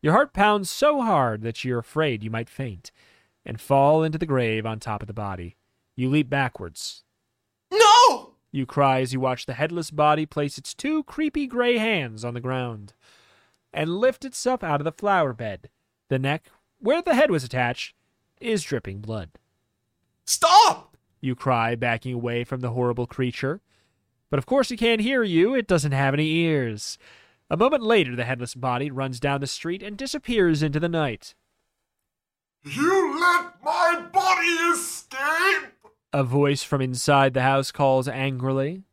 Your 0.00 0.14
heart 0.14 0.32
pounds 0.32 0.68
so 0.68 1.00
hard 1.00 1.42
that 1.42 1.64
you're 1.64 1.78
afraid 1.78 2.24
you 2.24 2.30
might 2.30 2.48
faint 2.48 2.90
and 3.46 3.60
fall 3.60 4.02
into 4.02 4.18
the 4.18 4.26
grave 4.26 4.66
on 4.66 4.80
top 4.80 5.02
of 5.02 5.06
the 5.06 5.14
body. 5.14 5.56
You 5.94 6.10
leap 6.10 6.28
backwards. 6.28 7.04
No! 7.70 8.34
You 8.50 8.66
cry 8.66 9.00
as 9.02 9.12
you 9.12 9.20
watch 9.20 9.46
the 9.46 9.54
headless 9.54 9.92
body 9.92 10.26
place 10.26 10.58
its 10.58 10.74
two 10.74 11.04
creepy 11.04 11.46
gray 11.46 11.78
hands 11.78 12.24
on 12.24 12.34
the 12.34 12.40
ground 12.40 12.94
and 13.72 13.98
lift 13.98 14.24
itself 14.24 14.62
out 14.62 14.80
of 14.80 14.84
the 14.84 14.92
flower 14.92 15.32
bed. 15.32 15.70
The 16.08 16.18
neck, 16.18 16.46
where 16.78 17.02
the 17.02 17.14
head 17.14 17.30
was 17.30 17.44
attached, 17.44 17.94
is 18.40 18.62
dripping 18.62 19.00
blood. 19.00 19.30
Stop! 20.24 20.96
You 21.20 21.34
cry, 21.34 21.74
backing 21.74 22.14
away 22.14 22.44
from 22.44 22.60
the 22.60 22.70
horrible 22.70 23.06
creature. 23.06 23.60
But 24.30 24.38
of 24.38 24.46
course, 24.46 24.70
it 24.70 24.78
can't 24.78 25.00
hear 25.00 25.22
you. 25.22 25.54
It 25.54 25.66
doesn't 25.66 25.92
have 25.92 26.14
any 26.14 26.30
ears. 26.30 26.98
A 27.48 27.56
moment 27.56 27.82
later, 27.82 28.16
the 28.16 28.24
headless 28.24 28.54
body 28.54 28.90
runs 28.90 29.20
down 29.20 29.40
the 29.40 29.46
street 29.46 29.82
and 29.82 29.96
disappears 29.96 30.62
into 30.62 30.80
the 30.80 30.88
night. 30.88 31.34
You 32.64 33.20
let 33.20 33.62
my 33.62 34.06
body 34.12 34.48
escape? 34.74 35.72
A 36.12 36.24
voice 36.24 36.62
from 36.62 36.80
inside 36.80 37.34
the 37.34 37.42
house 37.42 37.70
calls 37.72 38.08
angrily. 38.08 38.84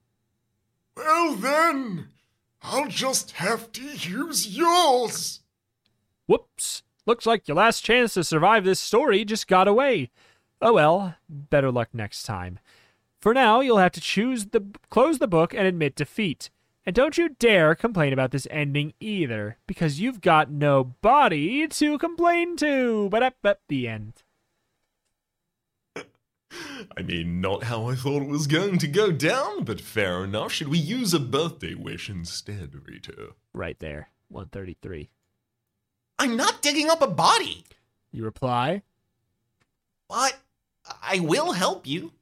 Well 0.96 1.36
then, 1.36 2.10
I'll 2.62 2.88
just 2.88 3.32
have 3.32 3.72
to 3.74 3.84
use 3.84 4.56
yours. 4.56 5.42
Whoops! 6.28 6.84
Looks 7.06 7.26
like 7.26 7.48
your 7.48 7.58
last 7.58 7.84
chance 7.84 8.14
to 8.14 8.24
survive 8.24 8.64
this 8.66 8.80
story 8.80 9.26
just 9.26 9.48
got 9.48 9.68
away. 9.68 10.12
Oh 10.62 10.74
well, 10.74 11.16
better 11.28 11.72
luck 11.72 11.90
next 11.94 12.24
time. 12.24 12.60
For 13.22 13.34
now, 13.34 13.62
you'll 13.62 13.78
have 13.78 13.94
to 13.94 14.02
choose 14.02 14.48
the 14.48 14.66
close 14.90 15.20
the 15.20 15.28
book 15.28 15.54
and 15.54 15.66
admit 15.66 15.96
defeat. 15.96 16.50
And 16.86 16.96
don't 16.96 17.18
you 17.18 17.30
dare 17.30 17.76
complain 17.76 18.14
about 18.14 18.32
this 18.32 18.48
ending 18.50 18.94
either, 19.00 19.58
because 19.68 20.00
you've 20.00 20.22
got 20.22 20.50
no 20.50 20.84
body 20.84 21.68
to 21.68 21.98
complain 21.98 22.56
to. 22.58 23.10
But 23.10 23.24
up 23.24 23.36
at 23.44 23.60
the 23.68 23.88
end. 23.88 24.24
I 26.98 27.02
mean, 27.04 27.42
not 27.42 27.64
how 27.64 27.86
I 27.88 27.96
thought 27.96 28.24
it 28.24 28.28
was 28.28 28.48
going 28.48 28.80
to 28.80 28.88
go 28.88 29.12
down, 29.12 29.64
but 29.64 29.80
fair 29.82 30.24
enough. 30.24 30.52
Should 30.52 30.70
we 30.70 30.78
use 30.80 31.14
a 31.14 31.20
birthday 31.20 31.76
wish 31.76 32.10
instead, 32.10 32.74
Rito? 32.88 33.36
Right 33.54 33.78
there, 33.80 34.10
133. 34.30 35.10
I'm 36.18 36.36
not 36.36 36.62
digging 36.62 36.90
up 36.90 37.02
a 37.02 37.08
body, 37.08 37.66
You 38.12 38.26
reply. 38.26 38.82
but 40.08 40.38
I 41.04 41.20
will 41.20 41.52
help 41.54 41.86
you. 41.88 42.14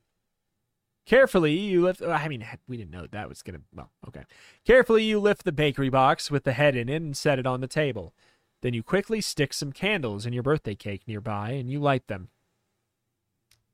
Carefully, 1.05 1.53
you 1.57 1.83
lift. 1.83 2.01
I 2.01 2.27
mean, 2.27 2.45
we 2.67 2.75
didn't 2.75 2.91
know 2.91 3.07
that 3.07 3.29
was 3.29 3.41
gonna. 3.41 3.61
Well, 3.73 3.91
okay. 4.09 4.23
Carefully, 4.65 5.05
you 5.05 5.19
lift 5.19 5.45
the 5.45 5.53
bakery 5.53 5.89
box 5.89 6.29
with 6.29 6.43
the 6.43 6.51
head 6.51 6.75
in 6.75 6.89
it 6.89 6.97
and 7.01 7.15
set 7.15 7.39
it 7.39 7.47
on 7.47 7.61
the 7.61 7.67
table. 7.67 8.13
Then 8.61 8.73
you 8.73 8.83
quickly 8.83 9.21
stick 9.21 9.53
some 9.53 9.71
candles 9.71 10.25
in 10.25 10.33
your 10.33 10.43
birthday 10.43 10.75
cake 10.75 11.03
nearby 11.07 11.51
and 11.51 11.69
you 11.71 11.79
light 11.79 12.07
them. 12.07 12.27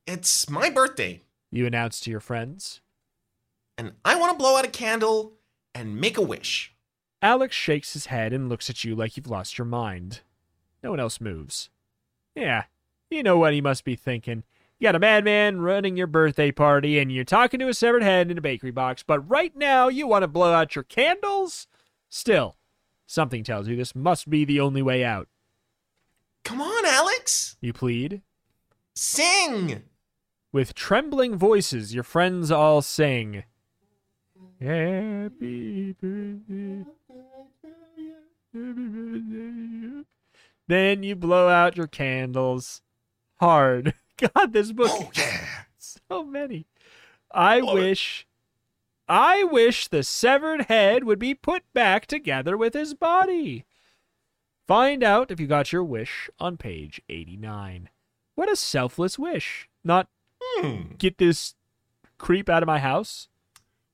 It's 0.06 0.50
my 0.50 0.70
birthday, 0.70 1.22
You 1.52 1.66
announce 1.66 2.00
to 2.02 2.12
your 2.12 2.20
friends. 2.20 2.82
and 3.78 3.94
I 4.06 4.16
want 4.16 4.32
to 4.34 4.38
blow 4.38 4.58
out 4.58 4.66
a 4.66 4.70
candle 4.70 5.34
and 5.74 6.00
make 6.00 6.18
a 6.18 6.22
wish. 6.22 6.74
Alex 7.22 7.56
shakes 7.56 7.94
his 7.94 8.08
head 8.08 8.34
and 8.34 8.50
looks 8.50 8.70
at 8.70 8.84
you 8.84 8.96
like 8.96 9.16
you've 9.18 9.30
lost 9.30 9.58
your 9.58 9.66
mind. 9.66 10.22
No 10.84 10.90
one 10.92 11.00
else 11.00 11.22
moves. 11.22 11.70
Yeah, 12.36 12.66
you 13.10 13.24
know 13.24 13.38
what 13.38 13.54
he 13.54 13.62
must 13.62 13.86
be 13.86 13.96
thinking. 13.96 14.44
You 14.78 14.88
got 14.88 14.96
a 14.96 15.00
madman 15.00 15.62
running 15.62 15.96
your 15.96 16.08
birthday 16.08 16.52
party 16.52 17.00
and 17.00 17.10
you're 17.12 17.24
talking 17.24 17.60
to 17.62 17.70
a 17.70 17.74
severed 17.74 18.04
head 18.04 18.30
in 18.30 18.38
a 18.38 18.42
bakery 18.42 18.72
box, 18.72 19.02
but 19.04 19.20
right 19.30 19.56
now 19.56 19.88
you 19.88 20.06
want 20.06 20.24
to 20.24 20.28
blow 20.28 20.52
out 20.52 20.76
your 20.76 20.84
candles? 20.84 21.68
Still, 22.10 22.58
something 23.08 23.44
tells 23.44 23.68
you 23.70 23.76
this 23.78 23.96
must 23.96 24.30
be 24.30 24.44
the 24.44 24.60
only 24.60 24.82
way 24.82 25.04
out. 25.06 25.30
Come 26.44 26.60
on, 26.60 26.86
Alex! 26.86 27.56
You 27.62 27.72
plead. 27.72 28.22
Sing! 28.96 29.84
With 30.54 30.76
trembling 30.76 31.36
voices, 31.36 31.96
your 31.96 32.04
friends 32.04 32.52
all 32.52 32.84
sing. 32.84 33.44
Happy 34.62 35.94
birthday. 35.94 36.86
Happy 37.64 38.12
birthday. 38.54 40.04
Then 40.68 41.02
you 41.02 41.16
blow 41.16 41.50
out 41.50 41.76
your 41.76 41.88
candles. 41.88 42.84
Hard. 43.40 43.96
God, 44.18 44.54
this 44.54 44.72
book. 44.72 44.92
Oh, 44.94 45.12
yeah! 45.16 45.48
So 45.80 46.24
many. 46.24 46.68
I 47.32 47.60
Love 47.60 47.76
it. 47.76 47.82
wish. 47.82 48.28
I 49.10 49.44
wish 49.44 49.88
the 49.88 50.04
severed 50.04 50.66
head 50.66 51.04
would 51.04 51.18
be 51.20 51.34
put 51.34 51.64
back 51.74 52.06
together 52.06 52.56
with 52.56 52.76
his 52.76 52.94
body. 52.94 53.66
Find 54.68 55.04
out 55.04 55.32
if 55.32 55.40
you 55.40 55.48
got 55.48 55.74
your 55.74 55.84
wish 55.84 56.30
on 56.40 56.58
page 56.58 57.02
89. 57.10 57.90
What 58.36 58.52
a 58.52 58.56
selfless 58.56 59.18
wish. 59.18 59.68
Not 59.84 60.08
Hmm. 60.58 60.94
get 60.98 61.18
this 61.18 61.56
creep 62.18 62.50
out 62.50 62.64
of 62.64 62.68
my 62.68 62.80
house. 62.80 63.28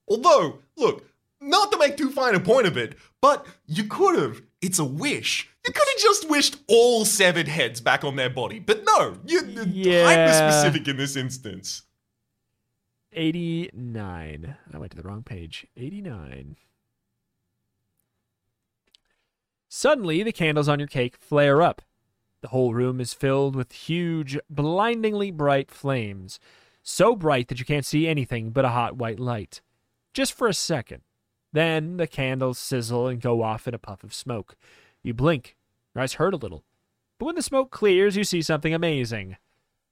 Although, 0.08 0.60
look, 0.76 1.06
not 1.42 1.72
to 1.72 1.78
make 1.78 1.96
too 1.98 2.10
fine 2.12 2.36
a 2.36 2.40
point 2.40 2.68
of 2.68 2.76
it, 2.78 2.96
but 3.22 3.46
you 3.66 3.86
could 3.86 4.20
have. 4.20 4.42
It's 4.62 4.80
a 4.80 4.84
wish. 4.86 5.50
You 5.66 5.72
could 5.72 5.88
have 5.88 6.02
just 6.02 6.30
wished 6.30 6.58
all 6.68 7.06
severed 7.06 7.48
heads 7.48 7.80
back 7.80 8.04
on 8.04 8.16
their 8.18 8.30
body, 8.30 8.60
but 8.60 8.84
no, 8.86 9.18
you're 9.26 9.46
Yeah. 9.48 10.06
hyper 10.06 10.34
specific 10.34 10.88
in 10.88 10.98
this 10.98 11.16
instance. 11.16 11.84
89. 13.14 14.56
I 14.74 14.78
went 14.78 14.92
to 14.92 14.98
the 14.98 15.04
wrong 15.08 15.24
page. 15.24 15.66
89. 15.78 16.58
Suddenly, 19.70 20.24
the 20.24 20.32
candles 20.32 20.68
on 20.68 20.80
your 20.80 20.88
cake 20.88 21.16
flare 21.18 21.62
up. 21.62 21.82
The 22.42 22.50
whole 22.50 22.74
room 22.74 23.02
is 23.02 23.14
filled 23.14 23.56
with 23.56 23.72
huge, 23.72 24.38
blindingly 24.50 25.32
bright 25.32 25.72
flames. 25.72 26.40
So 26.82 27.16
bright 27.16 27.50
that 27.50 27.60
you 27.60 27.66
can't 27.66 27.86
see 27.86 28.08
anything 28.08 28.52
but 28.52 28.66
a 28.66 28.70
hot 28.70 28.96
white 28.96 29.20
light. 29.20 29.62
Just 30.14 30.34
for 30.34 30.48
a 30.48 30.54
second. 30.54 31.02
Then 31.52 31.98
the 31.98 32.08
candles 32.08 32.58
sizzle 32.58 33.08
and 33.08 33.22
go 33.22 33.42
off 33.42 33.68
in 33.68 33.74
a 33.74 33.80
puff 33.80 34.04
of 34.04 34.14
smoke. 34.14 34.56
You 35.04 35.14
blink. 35.14 35.58
Your 35.94 36.04
eyes 36.04 36.14
hurt 36.14 36.34
a 36.34 36.38
little. 36.38 36.64
But 37.18 37.26
when 37.26 37.36
the 37.36 37.42
smoke 37.42 37.72
clears, 37.72 38.16
you 38.16 38.24
see 38.24 38.42
something 38.42 38.74
amazing. 38.74 39.38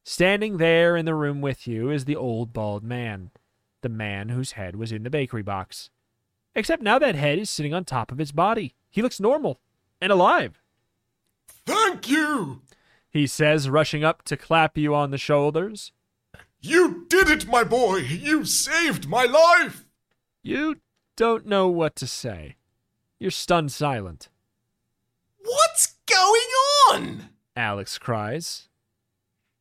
Standing 0.03 0.57
there 0.57 0.95
in 0.95 1.05
the 1.05 1.15
room 1.15 1.41
with 1.41 1.67
you 1.67 1.89
is 1.89 2.05
the 2.05 2.15
old 2.15 2.53
bald 2.53 2.83
man, 2.83 3.31
the 3.81 3.89
man 3.89 4.29
whose 4.29 4.53
head 4.53 4.77
was 4.77 4.91
in 4.91 5.03
the 5.03 5.09
bakery 5.09 5.41
box. 5.41 5.89
Except 6.55 6.81
now 6.81 6.97
that 6.97 7.15
head 7.15 7.39
is 7.39 7.49
sitting 7.49 7.73
on 7.73 7.83
top 7.83 8.11
of 8.11 8.17
his 8.17 8.31
body. 8.31 8.73
He 8.89 9.01
looks 9.01 9.19
normal 9.19 9.59
and 9.99 10.11
alive. 10.11 10.61
Thank 11.67 12.09
you! 12.09 12.61
He 13.09 13.27
says, 13.27 13.69
rushing 13.69 14.03
up 14.03 14.23
to 14.23 14.37
clap 14.37 14.77
you 14.77 14.95
on 14.95 15.11
the 15.11 15.17
shoulders. 15.17 15.91
You 16.61 17.05
did 17.09 17.29
it, 17.29 17.45
my 17.45 17.63
boy! 17.63 17.97
You 17.97 18.45
saved 18.45 19.07
my 19.07 19.25
life! 19.25 19.85
You 20.41 20.77
don't 21.17 21.45
know 21.45 21.67
what 21.67 21.95
to 21.97 22.07
say. 22.07 22.55
You're 23.19 23.31
stunned 23.31 23.73
silent. 23.73 24.29
What's 25.43 25.95
going 26.05 26.49
on? 26.89 27.29
Alex 27.55 27.97
cries. 27.97 28.69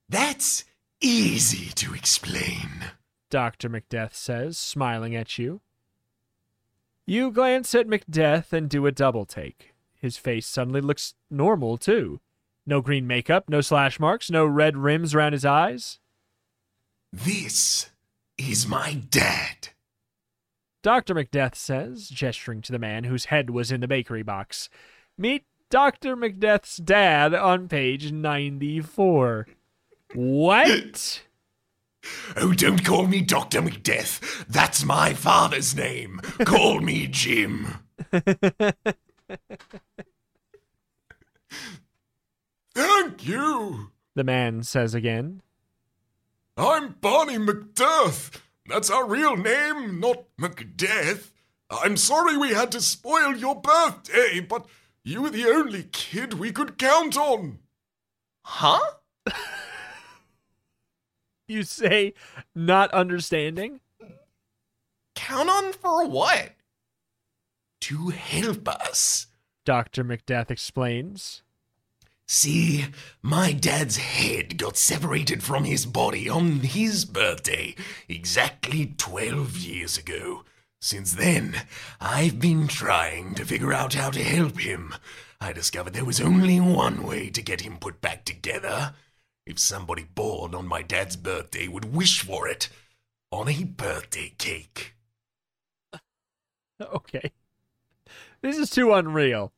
That's 0.08 0.64
easy 1.00 1.72
to 1.74 1.92
explain. 1.92 2.92
Dr. 3.30 3.68
Macbeth 3.68 4.14
says, 4.14 4.58
smiling 4.58 5.16
at 5.16 5.38
you. 5.38 5.60
You 7.04 7.30
glance 7.30 7.74
at 7.74 7.88
Macbeth 7.88 8.52
and 8.52 8.68
do 8.68 8.86
a 8.86 8.92
double 8.92 9.24
take. 9.24 9.72
His 10.00 10.16
face 10.16 10.46
suddenly 10.46 10.80
looks 10.80 11.14
normal, 11.30 11.76
too. 11.76 12.20
No 12.66 12.80
green 12.80 13.06
makeup, 13.06 13.48
no 13.48 13.60
slash 13.60 14.00
marks, 14.00 14.30
no 14.30 14.44
red 14.44 14.76
rims 14.76 15.14
around 15.14 15.32
his 15.32 15.44
eyes. 15.44 16.00
This 17.12 17.90
is 18.36 18.66
my 18.66 18.94
dad. 19.08 19.68
Dr. 20.82 21.14
Macbeth 21.14 21.56
says, 21.56 22.08
gesturing 22.08 22.62
to 22.62 22.72
the 22.72 22.78
man 22.78 23.04
whose 23.04 23.26
head 23.26 23.50
was 23.50 23.72
in 23.72 23.80
the 23.80 23.88
bakery 23.88 24.22
box. 24.22 24.68
Meet 25.18 25.44
Dr. 25.70 26.14
Macbeth's 26.14 26.76
dad 26.76 27.34
on 27.34 27.68
page 27.68 28.12
94. 28.12 29.46
What? 30.14 31.22
Oh, 32.36 32.52
don't 32.52 32.84
call 32.84 33.08
me 33.08 33.20
Dr. 33.20 33.60
Macdeath. 33.60 34.46
That's 34.46 34.84
my 34.84 35.12
father's 35.12 35.74
name. 35.74 36.20
Call 36.44 36.78
me 36.80 37.08
Jim. 37.08 37.66
Thank 42.74 43.26
you! 43.26 43.90
The 44.14 44.24
man 44.24 44.62
says 44.62 44.94
again. 44.94 45.42
I'm 46.56 46.96
Barney 47.00 47.36
McDurth. 47.38 48.40
That's 48.66 48.90
our 48.90 49.06
real 49.06 49.36
name, 49.36 50.00
not 50.00 50.24
Macdeath. 50.40 51.30
I'm 51.70 51.96
sorry 51.96 52.36
we 52.36 52.50
had 52.50 52.72
to 52.72 52.80
spoil 52.80 53.36
your 53.36 53.60
birthday, 53.60 54.40
but 54.40 54.66
you 55.04 55.22
were 55.22 55.30
the 55.30 55.46
only 55.46 55.84
kid 55.84 56.34
we 56.34 56.52
could 56.52 56.78
count 56.78 57.16
on. 57.16 57.58
Huh? 58.42 58.80
You 61.48 61.62
say, 61.62 62.14
not 62.56 62.92
understanding? 62.92 63.80
Count 65.14 65.48
on 65.48 65.72
for 65.72 66.04
what? 66.08 66.55
To 67.86 68.08
help 68.08 68.68
us. 68.68 69.28
Dr. 69.64 70.02
Macbeth 70.02 70.50
explains. 70.50 71.44
See, 72.26 72.86
my 73.22 73.52
dad's 73.52 73.98
head 73.98 74.58
got 74.58 74.76
separated 74.76 75.40
from 75.40 75.62
his 75.62 75.86
body 75.86 76.28
on 76.28 76.62
his 76.62 77.04
birthday 77.04 77.76
exactly 78.08 78.92
12 78.98 79.58
years 79.58 79.96
ago. 79.96 80.42
Since 80.80 81.12
then, 81.12 81.54
I've 82.00 82.40
been 82.40 82.66
trying 82.66 83.36
to 83.36 83.44
figure 83.44 83.72
out 83.72 83.94
how 83.94 84.10
to 84.10 84.24
help 84.24 84.58
him. 84.58 84.92
I 85.40 85.52
discovered 85.52 85.92
there 85.92 86.04
was 86.04 86.20
only 86.20 86.58
one 86.58 87.04
way 87.04 87.30
to 87.30 87.40
get 87.40 87.60
him 87.60 87.78
put 87.78 88.00
back 88.00 88.24
together. 88.24 88.96
If 89.46 89.60
somebody 89.60 90.08
born 90.12 90.56
on 90.56 90.66
my 90.66 90.82
dad's 90.82 91.14
birthday 91.14 91.68
would 91.68 91.94
wish 91.94 92.20
for 92.20 92.48
it 92.48 92.68
on 93.30 93.48
a 93.48 93.62
birthday 93.62 94.34
cake. 94.38 94.96
Okay. 96.78 97.32
This 98.46 98.58
is 98.58 98.70
too 98.70 98.92
unreal. 98.92 99.52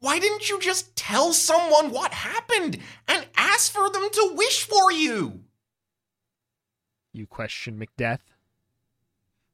Why 0.00 0.18
didn't 0.18 0.50
you 0.50 0.60
just 0.60 0.94
tell 0.94 1.32
someone 1.32 1.90
what 1.90 2.12
happened 2.12 2.76
and 3.08 3.26
ask 3.34 3.72
for 3.72 3.88
them 3.88 4.10
to 4.12 4.34
wish 4.34 4.64
for 4.64 4.92
you? 4.92 5.44
You 7.14 7.26
question 7.26 7.78
Macbeth. 7.78 8.34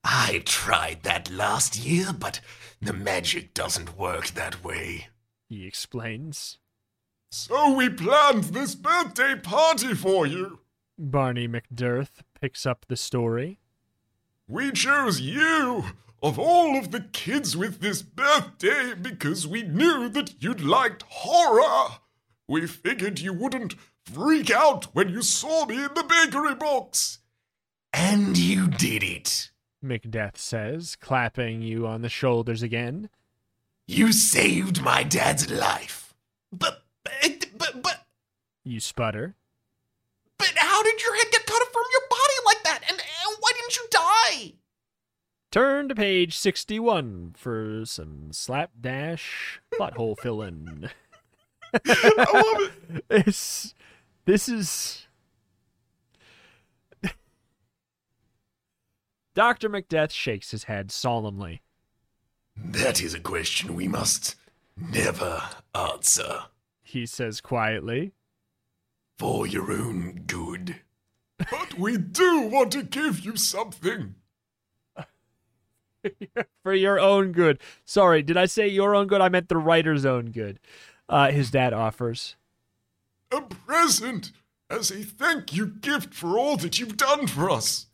I 0.02 0.42
tried 0.44 1.04
that 1.04 1.30
last 1.30 1.78
year, 1.78 2.08
but 2.12 2.40
the 2.82 2.92
magic 2.92 3.54
doesn't 3.54 3.96
work 3.96 4.30
that 4.30 4.64
way. 4.64 5.06
He 5.48 5.64
explains. 5.64 6.58
So 7.30 7.72
we 7.72 7.88
planned 7.88 8.44
this 8.46 8.74
birthday 8.74 9.36
party 9.36 9.94
for 9.94 10.26
you. 10.26 10.58
Barney 10.98 11.46
McDirth 11.46 12.22
picks 12.40 12.66
up 12.66 12.84
the 12.88 12.96
story. 12.96 13.60
We 14.48 14.72
chose 14.72 15.20
you 15.20 15.84
of 16.22 16.38
all 16.38 16.76
of 16.76 16.90
the 16.90 17.00
kids 17.12 17.56
with 17.56 17.80
this 17.80 18.02
birthday 18.02 18.94
because 19.00 19.46
we 19.46 19.62
knew 19.62 20.08
that 20.08 20.42
you'd 20.42 20.60
liked 20.60 21.02
horror. 21.08 21.98
We 22.48 22.66
figured 22.66 23.20
you 23.20 23.32
wouldn't 23.32 23.74
freak 24.04 24.50
out 24.50 24.86
when 24.94 25.10
you 25.10 25.22
saw 25.22 25.66
me 25.66 25.76
in 25.76 25.94
the 25.94 26.02
bakery 26.02 26.54
box. 26.54 27.18
And 27.92 28.36
you 28.36 28.68
did 28.68 29.02
it. 29.02 29.50
Macbeth 29.80 30.38
says, 30.38 30.96
clapping 30.96 31.62
you 31.62 31.86
on 31.86 32.02
the 32.02 32.08
shoulders 32.08 32.62
again. 32.62 33.10
You 33.86 34.12
saved 34.12 34.82
my 34.82 35.02
dad's 35.02 35.50
life. 35.50 36.14
But, 36.52 36.82
but, 37.04 37.46
but, 37.56 37.82
but, 37.82 38.06
You 38.64 38.80
sputter. 38.80 39.36
but 40.38 40.52
how 40.56 40.82
did 40.82 41.00
your 41.02 41.14
head 41.16 41.26
get 41.30 41.46
cut 41.46 41.62
off 41.62 41.72
from 41.72 41.84
your 41.92 42.08
body 42.10 42.34
like 42.46 42.62
that? 42.64 42.80
And, 42.88 42.98
and 42.98 43.36
why 43.40 43.52
didn't 43.54 43.76
you 43.76 43.86
die? 43.90 44.52
Turn 45.50 45.88
to 45.88 45.94
page 45.94 46.36
61 46.36 47.34
for 47.34 47.82
some 47.86 48.32
slapdash 48.32 49.60
butthole 49.80 49.96
hole 49.96 50.16
fill 50.16 50.42
in. 50.42 50.90
I 51.72 52.12
love 52.16 52.72
it. 52.90 53.04
It's, 53.10 53.74
this 54.26 54.48
is. 54.48 55.06
Dr. 59.34 59.70
Macbeth 59.70 60.12
shakes 60.12 60.50
his 60.50 60.64
head 60.64 60.90
solemnly. 60.90 61.62
That 62.56 63.00
is 63.00 63.14
a 63.14 63.20
question 63.20 63.74
we 63.74 63.88
must 63.88 64.34
never 64.76 65.42
answer. 65.74 66.44
He 66.82 67.06
says 67.06 67.40
quietly. 67.40 68.12
For 69.18 69.46
your 69.46 69.72
own 69.72 70.24
good. 70.26 70.76
But 71.38 71.78
we 71.78 71.96
do 71.96 72.42
want 72.42 72.72
to 72.72 72.82
give 72.82 73.20
you 73.20 73.36
something. 73.36 74.16
For 76.62 76.74
your 76.74 76.98
own 76.98 77.32
good. 77.32 77.60
Sorry, 77.84 78.22
did 78.22 78.36
I 78.36 78.46
say 78.46 78.68
your 78.68 78.94
own 78.94 79.06
good? 79.06 79.20
I 79.20 79.28
meant 79.28 79.48
the 79.48 79.56
writer's 79.56 80.04
own 80.04 80.30
good. 80.30 80.58
Uh, 81.08 81.30
his 81.30 81.50
dad 81.50 81.72
offers. 81.72 82.36
A 83.32 83.40
present 83.42 84.32
as 84.70 84.90
a 84.90 85.02
thank 85.02 85.54
you 85.54 85.66
gift 85.66 86.14
for 86.14 86.38
all 86.38 86.56
that 86.58 86.78
you've 86.78 86.96
done 86.96 87.26
for 87.26 87.50
us. 87.50 87.86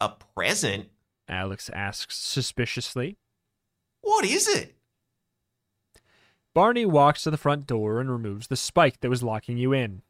A 0.00 0.10
present? 0.10 0.88
Alex 1.28 1.70
asks 1.72 2.16
suspiciously. 2.16 3.16
What 4.00 4.24
is 4.24 4.46
it? 4.46 4.74
Barney 6.54 6.86
walks 6.86 7.22
to 7.24 7.30
the 7.30 7.36
front 7.36 7.66
door 7.66 8.00
and 8.00 8.10
removes 8.10 8.46
the 8.46 8.56
spike 8.56 9.00
that 9.00 9.10
was 9.10 9.22
locking 9.22 9.58
you 9.58 9.72
in. 9.72 10.02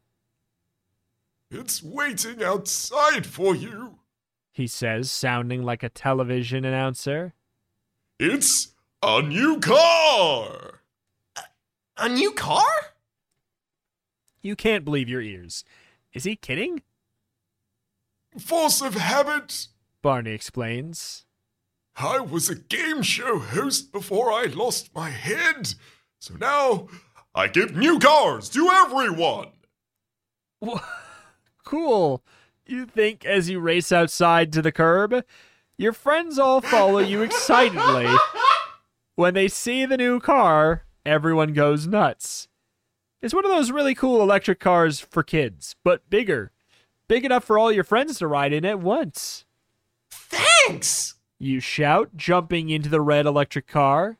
It's 1.51 1.81
waiting 1.81 2.43
outside 2.43 3.25
for 3.25 3.55
you. 3.55 3.99
He 4.57 4.65
says, 4.65 5.11
sounding 5.11 5.61
like 5.61 5.83
a 5.83 5.89
television 5.89 6.65
announcer. 6.65 7.35
It's 8.19 8.69
a 9.03 9.21
new 9.21 9.59
car. 9.59 10.81
A 11.95 12.09
new 12.09 12.31
car? 12.31 12.65
You 14.41 14.55
can't 14.55 14.83
believe 14.83 15.07
your 15.09 15.21
ears. 15.21 15.63
Is 16.11 16.23
he 16.23 16.35
kidding? 16.35 16.81
Force 18.39 18.81
of 18.81 18.95
habit. 18.95 19.67
Barney 20.01 20.31
explains. 20.31 21.25
I 21.95 22.17
was 22.19 22.49
a 22.49 22.55
game 22.55 23.03
show 23.03 23.37
host 23.37 23.91
before 23.91 24.31
I 24.33 24.45
lost 24.45 24.89
my 24.95 25.11
head. 25.11 25.75
So 26.17 26.33
now 26.33 26.87
I 27.35 27.47
give 27.47 27.75
new 27.75 27.99
cars 27.99 28.49
to 28.49 28.67
everyone. 28.71 29.51
Wha- 30.61 30.81
Cool. 31.63 32.23
You 32.67 32.85
think 32.85 33.25
as 33.25 33.49
you 33.49 33.61
race 33.61 33.93
outside 33.93 34.51
to 34.53 34.61
the 34.61 34.73
curb, 34.73 35.23
your 35.77 35.93
friends 35.93 36.37
all 36.37 36.59
follow 36.59 36.99
you 36.99 37.21
excitedly. 37.21 38.13
When 39.15 39.33
they 39.33 39.47
see 39.47 39.85
the 39.85 39.95
new 39.95 40.19
car, 40.19 40.83
everyone 41.05 41.53
goes 41.53 41.87
nuts. 41.87 42.49
It's 43.21 43.33
one 43.33 43.45
of 43.45 43.51
those 43.51 43.71
really 43.71 43.95
cool 43.95 44.21
electric 44.21 44.59
cars 44.59 44.99
for 44.99 45.23
kids, 45.23 45.75
but 45.83 46.09
bigger. 46.09 46.51
Big 47.07 47.23
enough 47.23 47.45
for 47.45 47.57
all 47.57 47.71
your 47.71 47.85
friends 47.85 48.19
to 48.19 48.27
ride 48.27 48.51
in 48.51 48.65
at 48.65 48.79
once. 48.79 49.45
Thanks! 50.11 51.15
You 51.39 51.61
shout, 51.61 52.17
jumping 52.17 52.69
into 52.69 52.89
the 52.89 53.01
red 53.01 53.25
electric 53.25 53.67
car. 53.67 54.17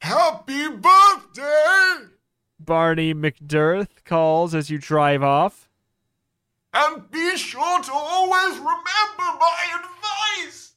Happy 0.00 0.68
birthday! 0.68 2.08
Barney 2.58 3.14
McDirth 3.14 4.04
calls 4.04 4.54
as 4.56 4.70
you 4.70 4.78
drive 4.78 5.22
off. 5.22 5.69
And 6.72 7.10
be 7.10 7.36
sure 7.36 7.82
to 7.82 7.92
always 7.92 8.56
remember 8.58 8.84
my 9.18 9.82
advice. 9.82 10.74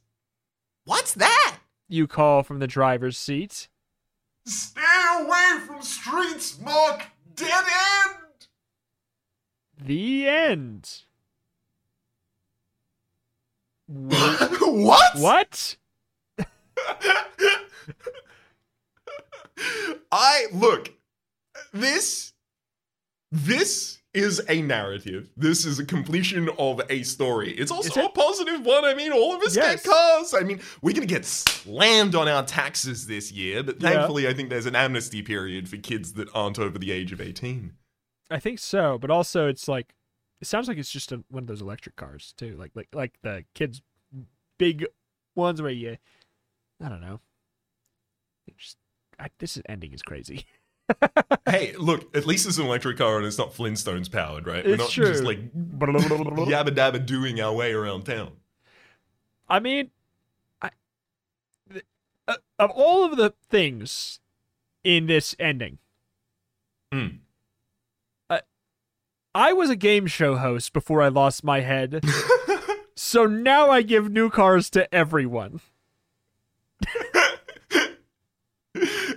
What's 0.86 1.14
that? 1.14 1.58
You 1.88 2.08
call 2.08 2.44
from 2.44 2.60
the 2.60 2.68
driver's 2.68 3.18
seat. 3.18 3.70
Stay 4.46 4.82
away 5.20 5.60
from 5.66 5.82
streets 5.82 6.60
marked 6.60 7.08
dead 7.36 7.64
end. 8.06 8.48
The 9.80 10.28
end. 10.28 10.90
what? 13.86 14.50
What? 15.16 15.78
I 20.12 20.48
look. 20.52 20.92
This 21.72 22.34
this 23.32 24.00
is 24.14 24.42
a 24.48 24.62
narrative. 24.62 25.30
This 25.36 25.66
is 25.66 25.80
a 25.80 25.86
completion 25.86 26.50
of 26.60 26.82
a 26.90 27.04
story. 27.04 27.52
It's 27.54 27.72
also 27.72 28.00
it? 28.02 28.06
a 28.06 28.10
positive 28.10 28.64
one. 28.66 28.86
I 28.86 28.94
mean, 28.94 29.12
all 29.12 29.36
of 29.36 29.42
us 29.42 29.56
Yes. 29.56 29.82
get 29.84 29.92
cars. 29.92 30.34
I 30.34 30.42
mean, 30.42 30.62
we're 30.82 30.94
gonna 30.94 31.06
get 31.08 31.26
slammed 31.26 32.14
on 32.16 32.28
our 32.28 32.44
taxes 32.46 33.08
this 33.08 33.32
year, 33.32 33.64
but 33.64 33.82
Yeah. 33.82 33.90
thankfully, 33.90 34.28
I 34.28 34.34
think 34.34 34.50
there's 34.50 34.66
an 34.68 34.76
amnesty 34.76 35.22
period 35.24 35.68
for 35.68 35.78
kids 35.78 36.14
that 36.14 36.28
aren't 36.34 36.60
over 36.60 36.78
the 36.78 36.92
age 36.92 37.12
of 37.12 37.20
eighteen. 37.20 37.74
I 38.30 38.40
think 38.40 38.60
so, 38.60 38.98
but 38.98 39.10
also 39.10 39.48
it's 39.48 39.68
like 39.68 39.94
it 40.42 40.48
sounds 40.48 40.68
like 40.68 40.78
it's 40.78 40.92
just 40.92 41.12
a, 41.12 41.24
one 41.30 41.44
of 41.44 41.48
those 41.48 41.62
electric 41.62 41.96
cars 41.96 42.34
too, 42.38 42.56
like 42.58 42.72
like 42.76 42.90
like 42.94 43.14
the 43.24 43.46
kids' 43.56 43.82
big 44.60 44.86
ones 45.36 45.62
where 45.62 45.72
you, 45.72 45.98
I 46.84 46.90
don't 46.90 47.02
know. 47.02 47.20
Just 48.58 48.78
I, 49.20 49.30
this 49.40 49.60
ending 49.68 49.94
is 49.94 50.02
crazy. 50.02 50.46
hey, 51.48 51.74
look, 51.78 52.16
at 52.16 52.26
least 52.26 52.48
it's 52.48 52.58
an 52.58 52.66
electric 52.66 52.98
car 52.98 53.18
and 53.18 53.26
it's 53.26 53.38
not 53.38 53.54
Flintstones 53.54 54.12
powered, 54.12 54.46
right? 54.48 54.60
It's 54.60 54.68
We're 54.68 54.76
not 54.78 54.90
true. 54.90 55.06
just 55.08 55.24
like 55.24 55.40
yabba 55.54 56.70
dabba 56.70 57.06
doing 57.06 57.40
our 57.42 57.54
way 57.54 57.72
around 57.74 58.04
town. 58.04 58.32
I 59.50 59.60
mean, 59.60 59.92
I 60.62 60.72
th- 61.72 61.86
uh, 62.28 62.36
of 62.60 62.72
all 62.72 63.04
of 63.06 63.18
the 63.18 63.34
things 63.50 64.20
in 64.84 65.08
this 65.08 65.36
ending, 65.40 65.78
Hmm. 66.92 67.08
I 69.36 69.52
was 69.52 69.72
a 69.72 69.76
game 69.76 70.06
show 70.06 70.36
host 70.38 70.74
before 70.74 71.02
I 71.02 71.08
lost 71.08 71.44
my 71.44 71.62
head. 71.62 72.04
so 72.96 73.26
now 73.26 73.72
I 73.72 73.82
give 73.82 74.12
new 74.12 74.30
cars 74.30 74.70
to 74.70 74.94
everyone. 74.94 75.60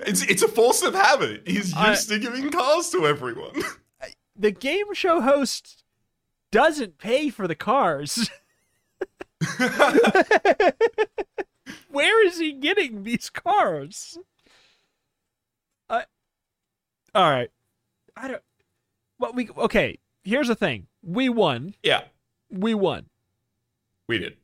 It's 0.06 0.22
it's 0.22 0.42
a 0.42 0.48
force 0.48 0.82
of 0.82 0.94
habit. 0.94 1.42
He's 1.46 1.74
I- 1.74 1.90
used 1.90 2.08
to 2.08 2.18
giving 2.18 2.50
cars 2.50 2.90
to 2.90 3.06
everyone. 3.06 3.62
The 4.38 4.50
game 4.50 4.92
show 4.92 5.22
host 5.22 5.82
doesn't 6.52 6.98
pay 6.98 7.30
for 7.30 7.48
the 7.48 7.54
cars. 7.54 8.28
Where 11.90 12.26
is 12.26 12.38
he 12.38 12.52
getting 12.52 13.02
these 13.02 13.30
cars? 13.30 14.18
I 15.88 16.04
All 17.14 17.30
right. 17.30 17.50
I 18.16 18.28
don't 18.28 18.42
Well, 19.18 19.32
we 19.32 19.48
okay, 19.56 19.98
here's 20.22 20.48
the 20.48 20.54
thing. 20.54 20.86
We 21.02 21.28
won. 21.28 21.74
yeah, 21.82 22.02
We 22.50 22.74
won. 22.74 23.06
we 24.08 24.18
did. 24.18 24.36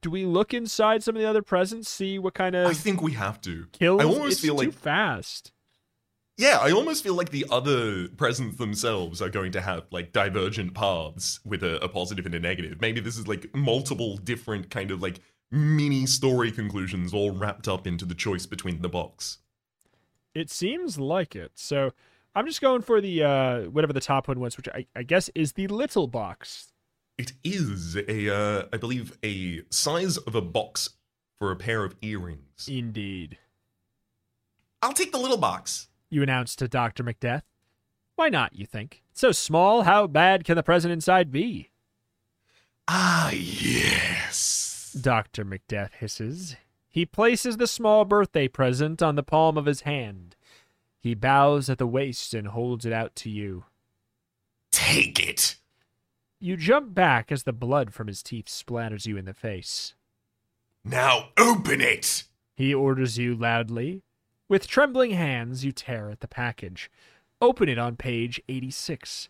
Do 0.00 0.10
we 0.10 0.24
look 0.24 0.54
inside 0.54 1.02
some 1.02 1.16
of 1.16 1.22
the 1.22 1.28
other 1.28 1.42
presents, 1.42 1.88
see 1.88 2.18
what 2.18 2.34
kind 2.34 2.54
of 2.54 2.66
I 2.66 2.72
think 2.72 3.02
we 3.02 3.12
have 3.12 3.40
to. 3.42 3.66
kills? 3.72 4.00
I 4.00 4.04
almost 4.04 4.32
it's 4.32 4.40
feel 4.40 4.56
too 4.56 4.66
like 4.66 4.74
fast. 4.74 5.52
yeah, 6.38 6.58
I 6.60 6.72
almost 6.72 7.04
feel 7.04 7.14
like 7.14 7.30
the 7.30 7.46
other 7.50 8.08
presents 8.08 8.56
themselves 8.56 9.20
are 9.20 9.28
going 9.28 9.52
to 9.52 9.60
have 9.60 9.84
like 9.90 10.12
divergent 10.12 10.74
paths 10.74 11.40
with 11.44 11.62
a, 11.62 11.82
a 11.84 11.88
positive 11.88 12.24
and 12.26 12.34
a 12.34 12.40
negative. 12.40 12.80
Maybe 12.80 13.00
this 13.00 13.18
is 13.18 13.28
like 13.28 13.54
multiple 13.54 14.16
different 14.16 14.70
kind 14.70 14.90
of 14.90 15.02
like 15.02 15.20
mini 15.50 16.06
story 16.06 16.50
conclusions 16.50 17.12
all 17.12 17.30
wrapped 17.30 17.68
up 17.68 17.86
into 17.86 18.06
the 18.06 18.14
choice 18.14 18.46
between 18.46 18.80
the 18.80 18.88
box. 18.88 19.38
It 20.34 20.50
seems 20.50 20.98
like 20.98 21.36
it. 21.36 21.52
So 21.54 21.92
I'm 22.34 22.46
just 22.46 22.62
going 22.62 22.80
for 22.80 23.02
the 23.02 23.22
uh 23.22 23.60
whatever 23.64 23.92
the 23.92 24.00
top 24.00 24.28
one 24.28 24.40
was, 24.40 24.56
which 24.56 24.68
I, 24.70 24.86
I 24.96 25.02
guess 25.02 25.28
is 25.34 25.52
the 25.52 25.66
little 25.66 26.06
box. 26.06 26.71
It 27.18 27.32
is 27.44 27.96
a, 27.96 28.34
uh, 28.34 28.66
I 28.72 28.76
believe, 28.76 29.16
a 29.24 29.62
size 29.70 30.16
of 30.16 30.34
a 30.34 30.40
box 30.40 30.90
for 31.38 31.50
a 31.50 31.56
pair 31.56 31.84
of 31.84 31.94
earrings. 32.02 32.68
Indeed. 32.68 33.38
I'll 34.80 34.92
take 34.92 35.12
the 35.12 35.18
little 35.18 35.36
box. 35.36 35.88
You 36.10 36.22
announced 36.22 36.58
to 36.58 36.68
Dr. 36.68 37.02
Macbeth. 37.02 37.44
Why 38.16 38.28
not, 38.28 38.54
you 38.54 38.66
think? 38.66 39.02
It's 39.10 39.20
so 39.20 39.32
small, 39.32 39.82
how 39.82 40.06
bad 40.06 40.44
can 40.44 40.56
the 40.56 40.62
present 40.62 40.92
inside 40.92 41.30
be? 41.30 41.70
Ah, 42.88 43.30
yes. 43.30 44.96
Dr. 45.00 45.44
Macbeth 45.44 45.94
hisses. 45.94 46.56
He 46.88 47.06
places 47.06 47.56
the 47.56 47.66
small 47.66 48.04
birthday 48.04 48.48
present 48.48 49.00
on 49.02 49.14
the 49.14 49.22
palm 49.22 49.56
of 49.56 49.66
his 49.66 49.82
hand. 49.82 50.36
He 51.00 51.14
bows 51.14 51.70
at 51.70 51.78
the 51.78 51.86
waist 51.86 52.34
and 52.34 52.48
holds 52.48 52.84
it 52.84 52.92
out 52.92 53.16
to 53.16 53.30
you. 53.30 53.64
Take 54.70 55.18
it. 55.26 55.56
You 56.42 56.56
jump 56.56 56.92
back 56.92 57.30
as 57.30 57.44
the 57.44 57.52
blood 57.52 57.94
from 57.94 58.08
his 58.08 58.20
teeth 58.20 58.46
splatters 58.46 59.06
you 59.06 59.16
in 59.16 59.26
the 59.26 59.32
face. 59.32 59.94
Now 60.84 61.28
open 61.38 61.80
it. 61.80 62.24
He 62.56 62.74
orders 62.74 63.16
you 63.16 63.36
loudly. 63.36 64.02
With 64.48 64.66
trembling 64.66 65.12
hands, 65.12 65.64
you 65.64 65.70
tear 65.70 66.10
at 66.10 66.18
the 66.18 66.26
package. 66.26 66.90
Open 67.40 67.68
it 67.68 67.78
on 67.78 67.94
page 67.94 68.42
86. 68.48 69.28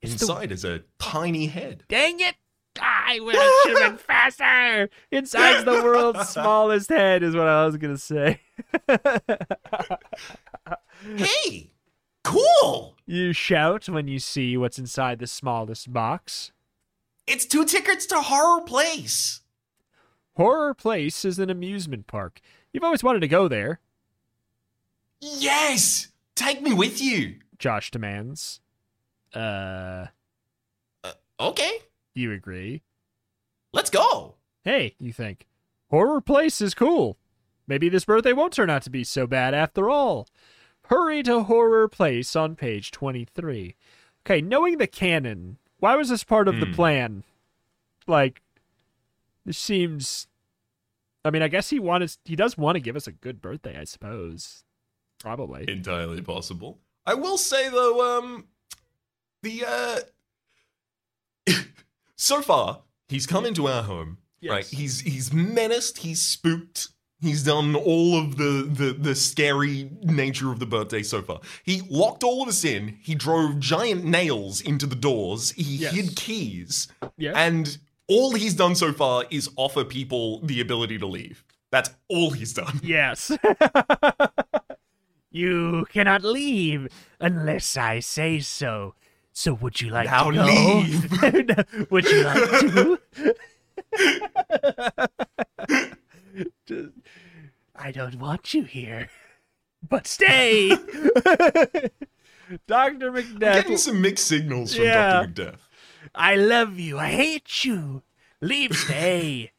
It's 0.00 0.14
the- 0.14 0.24
Inside 0.24 0.50
is 0.50 0.64
a 0.64 0.80
tiny 0.98 1.48
head. 1.48 1.84
Dang 1.88 2.20
it! 2.20 2.36
I 2.80 3.18
would 3.20 3.34
have 3.34 3.90
been 3.90 3.98
faster! 4.06 4.88
Inside's 5.10 5.66
the 5.66 5.72
world's 5.82 6.26
smallest 6.30 6.88
head, 6.88 7.22
is 7.22 7.36
what 7.36 7.48
I 7.48 7.66
was 7.66 7.76
going 7.76 7.94
to 7.94 8.00
say. 8.00 8.40
Hey, 11.16 11.70
cool. 12.24 12.96
you 13.06 13.32
shout 13.32 13.88
when 13.88 14.08
you 14.08 14.18
see 14.18 14.56
what's 14.56 14.78
inside 14.78 15.18
the 15.18 15.26
smallest 15.26 15.92
box. 15.92 16.52
It's 17.26 17.46
two 17.46 17.64
tickets 17.64 18.06
to 18.06 18.20
Horror 18.20 18.62
Place. 18.62 19.40
Horror 20.36 20.74
Place 20.74 21.24
is 21.24 21.38
an 21.38 21.50
amusement 21.50 22.06
park. 22.06 22.40
You've 22.72 22.84
always 22.84 23.02
wanted 23.04 23.20
to 23.20 23.28
go 23.28 23.48
there, 23.48 23.80
Yes. 25.20 26.08
Take 26.34 26.62
me 26.62 26.72
with 26.72 27.00
you. 27.02 27.36
Josh 27.58 27.90
demands. 27.90 28.60
Uh, 29.34 30.06
Okay, 31.38 31.70
you 32.14 32.32
agree. 32.32 32.82
let's 33.72 33.88
go. 33.90 34.34
Hey, 34.64 34.94
you 34.98 35.12
think. 35.12 35.46
Horror 35.90 36.20
Place 36.20 36.60
is 36.60 36.74
cool. 36.74 37.16
Maybe 37.66 37.88
this 37.88 38.04
birthday 38.04 38.32
won't 38.34 38.52
turn 38.52 38.68
out 38.70 38.82
to 38.82 38.90
be 38.90 39.04
so 39.04 39.26
bad 39.26 39.54
after 39.54 39.88
all. 39.88 40.26
Hurry 40.90 41.22
to 41.22 41.44
Horror 41.44 41.86
Place 41.88 42.34
on 42.34 42.56
page 42.56 42.90
23. 42.90 43.76
Okay, 44.26 44.40
knowing 44.40 44.78
the 44.78 44.88
canon, 44.88 45.56
why 45.78 45.94
was 45.96 46.08
this 46.08 46.24
part 46.24 46.48
of 46.48 46.58
the 46.58 46.66
Hmm. 46.66 46.72
plan? 46.74 47.24
Like, 48.06 48.42
this 49.46 49.56
seems. 49.56 50.26
I 51.24 51.30
mean, 51.30 51.42
I 51.42 51.48
guess 51.48 51.70
he 51.70 51.78
wanted. 51.78 52.16
He 52.24 52.34
does 52.34 52.58
want 52.58 52.74
to 52.76 52.80
give 52.80 52.96
us 52.96 53.06
a 53.06 53.12
good 53.12 53.40
birthday, 53.40 53.78
I 53.78 53.84
suppose. 53.84 54.64
Probably. 55.20 55.64
Entirely 55.68 56.22
possible. 56.22 56.80
I 57.06 57.14
will 57.14 57.38
say 57.38 57.68
though, 57.68 58.18
um, 58.18 58.48
the 59.42 59.64
uh, 59.66 60.00
so 62.16 62.42
far 62.42 62.82
he's 63.08 63.26
come 63.26 63.44
into 63.46 63.68
our 63.68 63.82
home. 63.84 64.18
Yes. 64.40 64.50
Right, 64.50 64.66
he's 64.66 65.00
he's 65.00 65.32
menaced, 65.32 65.98
he's 65.98 66.20
spooked, 66.22 66.88
he's 67.20 67.42
done 67.44 67.74
all 67.74 68.18
of 68.18 68.36
the, 68.36 68.68
the 68.70 68.92
the 68.98 69.14
scary 69.14 69.90
nature 70.02 70.50
of 70.50 70.58
the 70.58 70.66
birthday 70.66 71.02
so 71.02 71.22
far. 71.22 71.40
He 71.64 71.82
locked 71.88 72.22
all 72.24 72.42
of 72.42 72.48
us 72.48 72.64
in. 72.64 72.98
He 73.02 73.14
drove 73.14 73.58
giant 73.60 74.04
nails 74.04 74.60
into 74.60 74.86
the 74.86 74.96
doors. 74.96 75.52
He 75.52 75.62
Yes. 75.76 75.94
hid 75.94 76.16
keys, 76.16 76.88
Yes. 77.16 77.34
and 77.36 77.78
all 78.08 78.32
he's 78.34 78.54
done 78.54 78.74
so 78.74 78.92
far 78.92 79.24
is 79.30 79.48
offer 79.56 79.84
people 79.84 80.40
the 80.40 80.60
ability 80.60 80.98
to 80.98 81.06
leave. 81.06 81.44
That's 81.70 81.90
all 82.08 82.30
he's 82.30 82.52
done. 82.52 82.80
Yes. 82.82 83.30
you 85.30 85.86
cannot 85.90 86.24
leave 86.24 86.88
unless 87.20 87.76
I 87.76 88.00
say 88.00 88.40
so. 88.40 88.94
So 89.32 89.54
would 89.54 89.80
you 89.80 89.90
like 89.90 90.06
Now 90.06 90.30
to 90.30 90.36
go? 90.36 90.44
leave. 90.44 91.86
would 91.90 92.04
you 92.04 92.22
like 92.24 92.50
to? 92.60 92.98
Just- 96.66 96.92
I 97.74 97.92
don't 97.92 98.16
want 98.16 98.52
you 98.54 98.64
here. 98.64 99.08
But 99.88 100.06
stay. 100.06 100.68
Dr. 102.66 103.10
Getting 103.38 103.76
some 103.78 104.00
mixed 104.02 104.26
signals 104.26 104.74
from 104.74 104.84
Yeah. 104.84 105.12
Dr. 105.24 105.28
McDeath. 105.32 105.58
I 106.14 106.34
love 106.36 106.78
you. 106.78 106.98
I 106.98 107.08
hate 107.08 107.64
you. 107.64 108.02
Leave, 108.40 108.76
stay. 108.76 109.52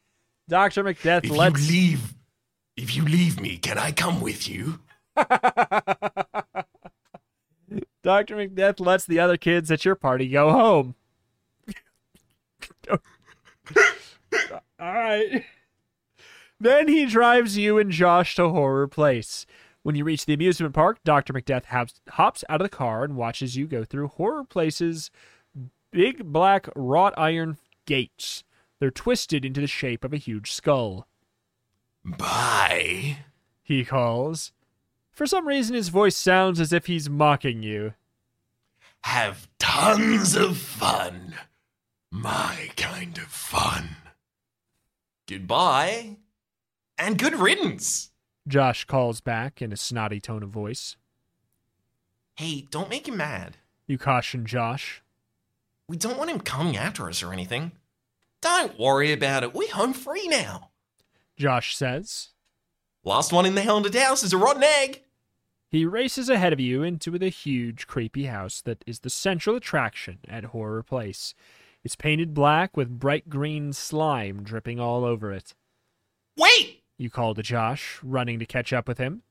Dr. 0.48 0.84
McDeath 0.84 1.24
If 1.24 1.30
lets 1.30 1.68
you 1.70 1.72
leave, 1.72 2.14
if 2.76 2.94
you 2.96 3.04
leave 3.04 3.40
me, 3.40 3.56
can 3.58 3.78
I 3.78 3.90
come 3.92 4.20
with 4.20 4.48
you? 4.48 4.80
Dr. 8.02 8.36
McDeath 8.36 8.80
lets 8.80 9.06
the 9.06 9.18
other 9.20 9.36
kids 9.36 9.70
at 9.70 9.84
your 9.84 9.94
party 9.94 10.28
go 10.28 10.50
home. 10.50 10.94
All 12.88 12.98
right. 14.78 15.44
Then 16.62 16.86
he 16.86 17.06
drives 17.06 17.58
you 17.58 17.76
and 17.76 17.90
Josh 17.90 18.36
to 18.36 18.48
Horror 18.50 18.86
Place. 18.86 19.46
When 19.82 19.96
you 19.96 20.04
reach 20.04 20.26
the 20.26 20.34
amusement 20.34 20.72
park, 20.72 21.00
Dr. 21.02 21.32
McDeath 21.32 21.64
hops, 21.64 22.00
hops 22.10 22.44
out 22.48 22.60
of 22.60 22.64
the 22.64 22.76
car 22.76 23.02
and 23.02 23.16
watches 23.16 23.56
you 23.56 23.66
go 23.66 23.82
through 23.82 24.06
Horror 24.06 24.44
Place's 24.44 25.10
big 25.90 26.32
black 26.32 26.68
wrought 26.76 27.14
iron 27.16 27.58
gates. 27.84 28.44
They're 28.78 28.92
twisted 28.92 29.44
into 29.44 29.60
the 29.60 29.66
shape 29.66 30.04
of 30.04 30.12
a 30.12 30.18
huge 30.18 30.52
skull. 30.52 31.08
Bye. 32.04 33.18
He 33.64 33.84
calls. 33.84 34.52
For 35.10 35.26
some 35.26 35.48
reason, 35.48 35.74
his 35.74 35.88
voice 35.88 36.16
sounds 36.16 36.60
as 36.60 36.72
if 36.72 36.86
he's 36.86 37.10
mocking 37.10 37.64
you. 37.64 37.94
Have 39.02 39.48
tons 39.58 40.36
of 40.36 40.58
fun. 40.58 41.34
My 42.12 42.70
kind 42.76 43.18
of 43.18 43.24
fun. 43.24 43.96
Goodbye. 45.26 46.18
And 46.98 47.18
good 47.18 47.34
riddance. 47.34 48.10
Josh 48.46 48.84
calls 48.84 49.20
back 49.20 49.62
in 49.62 49.72
a 49.72 49.76
snotty 49.76 50.20
tone 50.20 50.42
of 50.42 50.50
voice. 50.50 50.96
Hey, 52.36 52.66
don't 52.70 52.90
make 52.90 53.08
him 53.08 53.16
mad. 53.16 53.58
You 53.86 53.98
caution 53.98 54.46
Josh. 54.46 55.02
We 55.88 55.96
don't 55.96 56.18
want 56.18 56.30
him 56.30 56.40
coming 56.40 56.76
after 56.76 57.08
us 57.08 57.22
or 57.22 57.32
anything. 57.32 57.72
Don't 58.40 58.78
worry 58.78 59.12
about 59.12 59.42
it. 59.42 59.54
We're 59.54 59.72
home 59.72 59.92
free 59.92 60.26
now. 60.26 60.70
Josh 61.36 61.76
says. 61.76 62.30
Last 63.04 63.32
one 63.32 63.46
in 63.46 63.54
the 63.54 63.62
haunted 63.62 63.94
house 63.94 64.22
is 64.22 64.32
a 64.32 64.38
rotten 64.38 64.62
egg. 64.62 65.02
He 65.68 65.86
races 65.86 66.28
ahead 66.28 66.52
of 66.52 66.60
you 66.60 66.82
into 66.82 67.18
the 67.18 67.30
huge, 67.30 67.86
creepy 67.86 68.26
house 68.26 68.60
that 68.62 68.84
is 68.86 69.00
the 69.00 69.10
central 69.10 69.56
attraction 69.56 70.18
at 70.28 70.44
Horror 70.44 70.82
Place. 70.82 71.34
It's 71.82 71.96
painted 71.96 72.34
black 72.34 72.76
with 72.76 73.00
bright 73.00 73.28
green 73.28 73.72
slime 73.72 74.42
dripping 74.42 74.78
all 74.78 75.04
over 75.04 75.32
it. 75.32 75.54
Wait! 76.36 76.81
You 77.02 77.10
call 77.10 77.34
to 77.34 77.42
Josh, 77.42 77.98
running 78.00 78.38
to 78.38 78.46
catch 78.46 78.72
up 78.72 78.86
with 78.86 78.98
him. 78.98 79.22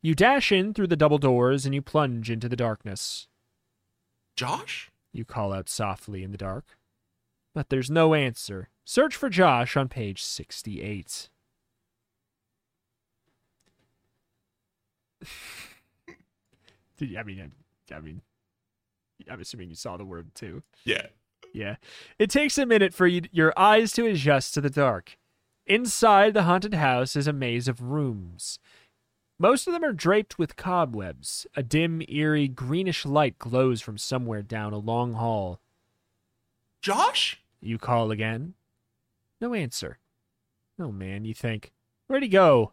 You 0.00 0.14
dash 0.14 0.50
in 0.50 0.72
through 0.72 0.86
the 0.86 0.96
double 0.96 1.18
doors 1.18 1.66
and 1.66 1.74
you 1.74 1.82
plunge 1.82 2.30
into 2.30 2.48
the 2.48 2.56
darkness. 2.56 3.28
Josh? 4.34 4.90
You 5.12 5.26
call 5.26 5.52
out 5.52 5.68
softly 5.68 6.22
in 6.22 6.32
the 6.32 6.38
dark. 6.38 6.78
But 7.54 7.68
there's 7.68 7.90
no 7.90 8.14
answer. 8.14 8.70
Search 8.86 9.14
for 9.14 9.28
Josh 9.28 9.76
on 9.76 9.90
page 9.90 10.22
68. 10.22 11.28
Did 16.96 17.14
I 17.14 17.22
mean, 17.24 17.52
I, 17.90 17.94
I 17.94 18.00
mean, 18.00 18.22
I'm 19.30 19.42
assuming 19.42 19.68
you 19.68 19.76
saw 19.76 19.98
the 19.98 20.06
word 20.06 20.34
too. 20.34 20.62
Yeah. 20.86 21.08
Yeah. 21.52 21.76
It 22.18 22.30
takes 22.30 22.56
a 22.56 22.64
minute 22.64 22.94
for 22.94 23.06
you, 23.06 23.20
your 23.32 23.52
eyes 23.54 23.92
to 23.92 24.06
adjust 24.06 24.54
to 24.54 24.62
the 24.62 24.70
dark. 24.70 25.18
Inside 25.66 26.34
the 26.34 26.42
haunted 26.42 26.74
house 26.74 27.14
is 27.14 27.26
a 27.26 27.32
maze 27.32 27.68
of 27.68 27.82
rooms. 27.82 28.58
Most 29.38 29.66
of 29.66 29.72
them 29.72 29.84
are 29.84 29.92
draped 29.92 30.38
with 30.38 30.56
cobwebs. 30.56 31.46
A 31.56 31.62
dim, 31.62 32.02
eerie, 32.08 32.48
greenish 32.48 33.04
light 33.04 33.38
glows 33.38 33.80
from 33.80 33.98
somewhere 33.98 34.42
down 34.42 34.72
a 34.72 34.78
long 34.78 35.14
hall. 35.14 35.60
Josh? 36.80 37.42
You 37.60 37.78
call 37.78 38.10
again. 38.10 38.54
No 39.40 39.54
answer. 39.54 39.98
Oh 40.78 40.90
man, 40.90 41.24
you 41.24 41.34
think. 41.34 41.72
Where'd 42.06 42.22
he 42.22 42.28
go? 42.28 42.72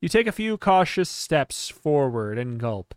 You 0.00 0.08
take 0.08 0.26
a 0.26 0.32
few 0.32 0.56
cautious 0.56 1.10
steps 1.10 1.68
forward 1.68 2.38
and 2.38 2.58
gulp. 2.58 2.94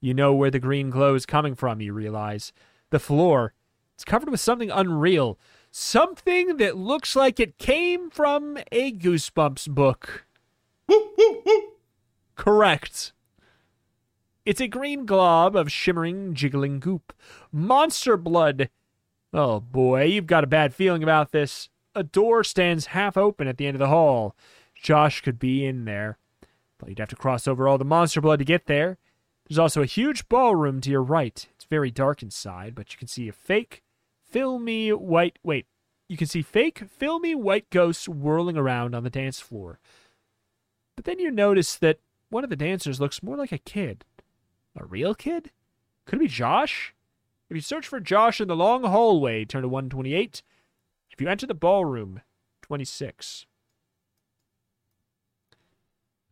You 0.00 0.14
know 0.14 0.34
where 0.34 0.50
the 0.50 0.58
green 0.58 0.88
glow 0.88 1.14
is 1.14 1.26
coming 1.26 1.54
from, 1.54 1.80
you 1.80 1.92
realize. 1.92 2.52
The 2.90 2.98
floor. 2.98 3.52
It's 3.94 4.04
covered 4.04 4.30
with 4.30 4.40
something 4.40 4.70
unreal. 4.70 5.38
Something 5.70 6.56
that 6.56 6.76
looks 6.76 7.14
like 7.14 7.38
it 7.38 7.58
came 7.58 8.10
from 8.10 8.58
a 8.72 8.92
Goosebumps 8.92 9.68
book. 9.70 10.26
Correct. 12.34 13.12
It's 14.44 14.60
a 14.60 14.66
green 14.66 15.06
glob 15.06 15.54
of 15.54 15.70
shimmering, 15.70 16.34
jiggling 16.34 16.80
goop. 16.80 17.12
Monster 17.52 18.16
blood. 18.16 18.68
Oh 19.32 19.60
boy, 19.60 20.04
you've 20.04 20.26
got 20.26 20.42
a 20.42 20.48
bad 20.48 20.74
feeling 20.74 21.04
about 21.04 21.30
this. 21.30 21.68
A 21.94 22.02
door 22.02 22.42
stands 22.42 22.86
half 22.86 23.16
open 23.16 23.46
at 23.46 23.56
the 23.56 23.66
end 23.66 23.76
of 23.76 23.80
the 23.80 23.88
hall. 23.88 24.34
Josh 24.74 25.20
could 25.20 25.38
be 25.38 25.64
in 25.64 25.84
there, 25.84 26.18
but 26.78 26.88
you'd 26.88 26.98
have 26.98 27.08
to 27.10 27.16
cross 27.16 27.46
over 27.46 27.68
all 27.68 27.78
the 27.78 27.84
monster 27.84 28.20
blood 28.20 28.40
to 28.40 28.44
get 28.44 28.66
there. 28.66 28.98
There's 29.48 29.58
also 29.58 29.82
a 29.82 29.86
huge 29.86 30.28
ballroom 30.28 30.80
to 30.80 30.90
your 30.90 31.02
right. 31.02 31.46
It's 31.54 31.64
very 31.64 31.90
dark 31.90 32.22
inside, 32.22 32.74
but 32.74 32.92
you 32.92 32.98
can 32.98 33.08
see 33.08 33.28
a 33.28 33.32
fake, 33.32 33.82
filmy 34.30 34.90
white. 34.90 35.38
Wait, 35.42 35.66
you 36.08 36.16
can 36.16 36.26
see 36.26 36.42
fake, 36.42 36.82
filmy 36.88 37.34
white 37.34 37.70
ghosts 37.70 38.08
whirling 38.08 38.56
around 38.56 38.94
on 38.94 39.04
the 39.04 39.10
dance 39.10 39.40
floor. 39.40 39.78
But 40.96 41.04
then 41.04 41.18
you 41.18 41.30
notice 41.30 41.76
that 41.76 42.00
one 42.30 42.44
of 42.44 42.50
the 42.50 42.56
dancers 42.56 43.00
looks 43.00 43.22
more 43.22 43.36
like 43.36 43.52
a 43.52 43.58
kid. 43.58 44.04
A 44.76 44.84
real 44.84 45.14
kid? 45.14 45.50
Could 46.06 46.18
it 46.18 46.22
be 46.22 46.28
Josh? 46.28 46.94
If 47.48 47.56
you 47.56 47.60
search 47.60 47.86
for 47.86 48.00
Josh 48.00 48.40
in 48.40 48.48
the 48.48 48.56
long 48.56 48.84
hallway, 48.84 49.44
turn 49.44 49.62
to 49.62 49.68
128. 49.68 50.42
If 51.10 51.20
you 51.20 51.28
enter 51.28 51.46
the 51.46 51.54
ballroom, 51.54 52.20
26. 52.62 53.46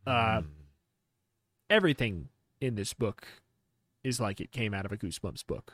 Uh, 0.07 0.41
everything 1.69 2.29
in 2.61 2.75
this 2.75 2.93
book 2.93 3.27
is 4.03 4.19
like 4.19 4.39
it 4.39 4.51
came 4.51 4.73
out 4.73 4.85
of 4.85 4.91
a 4.91 4.97
Goosebumps 4.97 5.45
book. 5.45 5.73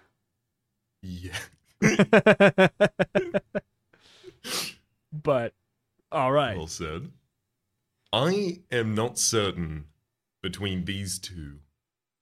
Yeah. 1.01 1.37
but, 5.11 5.53
all 6.11 6.31
right. 6.31 6.57
Well 6.57 6.67
said. 6.67 7.11
I 8.13 8.59
am 8.71 8.95
not 8.95 9.17
certain 9.19 9.85
between 10.41 10.85
these 10.85 11.19
two 11.19 11.59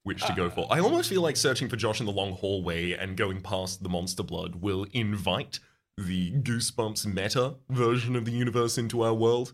which 0.04 0.26
to 0.26 0.34
go 0.34 0.49
for. 0.49 0.68
I 0.70 0.80
almost 0.80 1.10
feel 1.10 1.22
like 1.22 1.38
searching 1.38 1.70
for 1.70 1.78
Josh 1.78 2.01
in 2.01 2.06
the 2.06 2.12
long 2.12 2.34
hallway 2.34 2.91
and 2.91 3.16
going 3.16 3.39
past 3.41 3.84
the 3.84 3.89
monster 3.89 4.24
blood 4.24 4.56
will 4.56 4.86
invite 4.91 5.60
the 5.97 6.32
Goosebumps 6.34 7.06
meta 7.06 7.56
version 7.70 8.16
of 8.18 8.26
the 8.26 8.32
universe 8.32 8.78
into 8.78 9.01
our 9.01 9.14
world. 9.14 9.54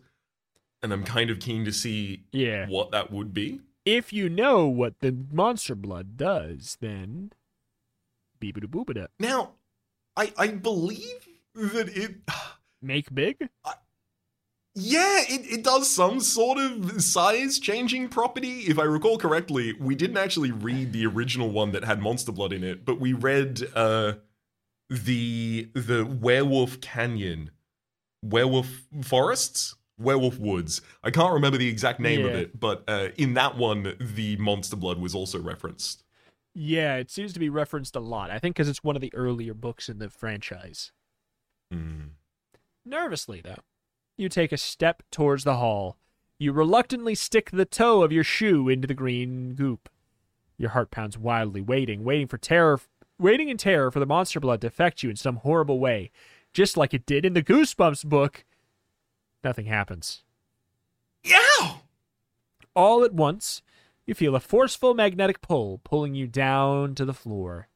And 0.82 0.92
I'm 0.92 1.04
kind 1.04 1.30
of 1.30 1.40
keen 1.40 1.66
to 1.66 1.72
see 1.72 2.24
Yeah. 2.32 2.68
what 2.68 2.90
that 2.92 3.12
would 3.12 3.32
be. 3.32 3.60
If 3.86 4.12
you 4.12 4.28
know 4.28 4.66
what 4.68 5.00
the 5.02 5.16
monster 5.32 5.76
blood 5.76 6.18
does, 6.18 6.78
then. 6.82 7.32
Beebada 8.42 8.66
boobada. 8.66 9.08
Now, 9.20 9.52
I 10.20 10.34
I 10.38 10.48
believe 10.48 11.28
that 11.56 11.90
it 11.90 12.18
Make 12.82 13.14
big? 13.14 13.50
Yeah, 14.76 15.22
it, 15.28 15.52
it 15.52 15.64
does 15.64 15.90
some 15.90 16.22
sort 16.22 16.58
of 16.58 17.02
size 17.02 17.60
changing 17.60 18.08
property. 18.08 18.60
If 18.62 18.80
I 18.80 18.84
recall 18.84 19.18
correctly, 19.18 19.74
we 19.74 19.96
didn't 19.96 20.16
actually 20.16 20.52
read 20.52 20.94
the 20.94 21.06
original 21.06 21.50
one 21.50 21.72
that 21.72 21.84
had 21.84 22.02
monster 22.02 22.32
blood 22.32 22.54
in 22.54 22.64
it, 22.64 22.86
but 22.86 23.00
we 23.00 23.14
read 23.14 23.62
uh 23.76 24.14
the 24.90 25.70
the 25.74 26.06
Werewolf 26.06 26.82
Canyon, 26.82 27.52
Werewolf 28.24 28.88
Forests, 29.04 29.76
Werewolf 29.98 30.38
Woods. 30.40 30.82
I 31.04 31.12
can't 31.12 31.34
remember 31.34 31.58
the 31.58 31.68
exact 31.68 32.00
name 32.00 32.26
of 32.26 32.34
it, 32.34 32.60
but 32.60 32.84
uh, 32.88 33.10
in 33.18 33.34
that 33.36 33.58
one, 33.58 33.96
the 34.00 34.38
monster 34.38 34.76
blood 34.76 35.00
was 35.00 35.14
also 35.14 35.40
referenced. 35.40 36.04
Yeah, 36.62 36.98
it 36.98 37.10
seems 37.10 37.32
to 37.32 37.40
be 37.40 37.48
referenced 37.48 37.96
a 37.96 38.02
lot. 38.02 38.30
I 38.30 38.38
think 38.38 38.54
because 38.54 38.68
it's 38.68 38.84
one 38.84 38.98
of 38.98 39.02
the 39.02 39.14
earlier 39.14 39.54
books 39.54 39.88
in 39.88 40.00
the 40.00 40.10
franchise. 40.10 40.92
Hmm. 41.72 42.08
Nervously, 42.84 43.40
though, 43.42 43.62
you 44.18 44.28
take 44.28 44.52
a 44.52 44.58
step 44.58 45.02
towards 45.10 45.46
the 45.46 45.56
hall. 45.56 45.96
You 46.38 46.52
reluctantly 46.52 47.16
stick 47.16 47.52
the 47.52 47.64
toe 47.64 48.04
of 48.04 48.12
your 48.12 48.26
shoe 48.26 48.68
into 48.68 48.90
the 48.90 48.94
green 48.94 49.54
goop. 49.54 49.88
Your 50.58 50.72
heart 50.72 50.92
pounds 50.92 51.18
wildly, 51.18 51.62
waiting, 51.62 52.04
waiting 52.04 52.28
for 52.28 52.38
terror, 52.38 52.82
waiting 53.18 53.48
in 53.48 53.56
terror 53.56 53.90
for 53.90 54.02
the 54.02 54.06
monster 54.06 54.42
blood 54.42 54.60
to 54.60 54.68
affect 54.68 55.02
you 55.02 55.10
in 55.10 55.16
some 55.16 55.38
horrible 55.38 55.80
way, 55.80 56.12
just 56.52 56.76
like 56.76 56.94
it 56.94 57.06
did 57.06 57.24
in 57.24 57.36
the 57.36 57.42
Goosebumps 57.42 58.04
book. 58.04 58.44
Nothing 59.46 59.68
happens. 59.68 60.24
Yow! 61.24 61.84
All 62.76 63.06
at 63.06 63.14
once, 63.14 63.62
you 64.10 64.16
feel 64.16 64.36
a 64.36 64.40
forceful 64.40 64.96
magnetic 64.96 65.40
pull 65.40 65.82
pulling 65.84 66.16
you 66.16 66.26
down 66.26 66.96
to 66.96 67.06
the 67.06 67.14
floor. 67.14 67.68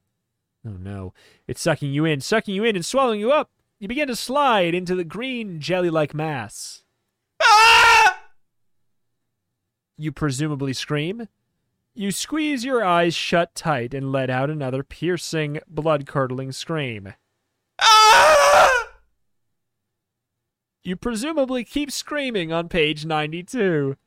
Oh 0.65 0.77
no, 0.79 1.13
it's 1.47 1.61
sucking 1.61 1.93
you 1.93 2.05
in, 2.05 2.21
sucking 2.21 2.55
you 2.55 2.63
in, 2.63 2.75
and 2.75 2.83
swallowing 2.83 3.19
you 3.19 3.31
up. 3.31 3.51
You 3.79 3.87
begin 3.87 4.07
to 4.07 4.15
slide 4.15 4.73
into 4.73 4.95
the 4.95 5.03
green 5.03 5.59
jelly 5.59 5.91
like 5.91 6.15
mass. 6.15 6.85
Ah! 7.39 8.29
You 9.95 10.11
presumably 10.11 10.73
scream. 10.73 11.27
You 11.93 12.09
squeeze 12.09 12.65
your 12.65 12.83
eyes 12.83 13.13
shut 13.13 13.53
tight 13.53 13.93
and 13.93 14.11
let 14.11 14.31
out 14.31 14.49
another 14.49 14.81
piercing, 14.81 15.59
blood 15.67 16.07
curdling 16.07 16.51
scream. 16.51 17.13
Ah! 17.79 18.87
You 20.81 20.95
presumably 20.95 21.63
keep 21.63 21.91
screaming 21.91 22.51
on 22.51 22.69
page 22.69 23.05
92. 23.05 23.97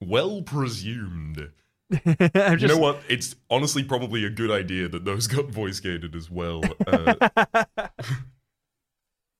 Well 0.00 0.42
presumed. 0.42 1.50
I'm 2.34 2.58
You 2.58 2.68
know 2.68 2.78
what? 2.78 3.00
It's 3.08 3.36
honestly 3.48 3.84
probably 3.84 4.24
a 4.24 4.30
good 4.30 4.50
idea 4.50 4.88
that 4.88 5.04
those 5.04 5.26
got 5.26 5.46
voice 5.46 5.80
gated 5.80 6.14
as 6.14 6.30
well. 6.30 6.62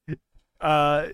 Uh, 0.09 0.15
uh, 0.61 1.09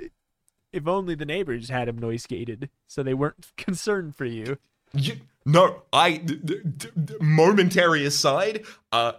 if 0.72 0.86
only 0.86 1.14
the 1.14 1.26
neighbors 1.26 1.68
had 1.68 1.88
them 1.88 1.98
noise 1.98 2.26
gated, 2.26 2.70
so 2.86 3.02
they 3.02 3.14
weren't 3.14 3.52
concerned 3.56 4.16
for 4.16 4.24
you. 4.24 4.58
you, 4.92 5.16
no, 5.44 5.82
I. 5.92 6.16
D- 6.18 6.40
d- 6.44 6.60
d- 6.76 7.14
momentary 7.20 8.06
aside, 8.06 8.64
uh, 8.92 9.12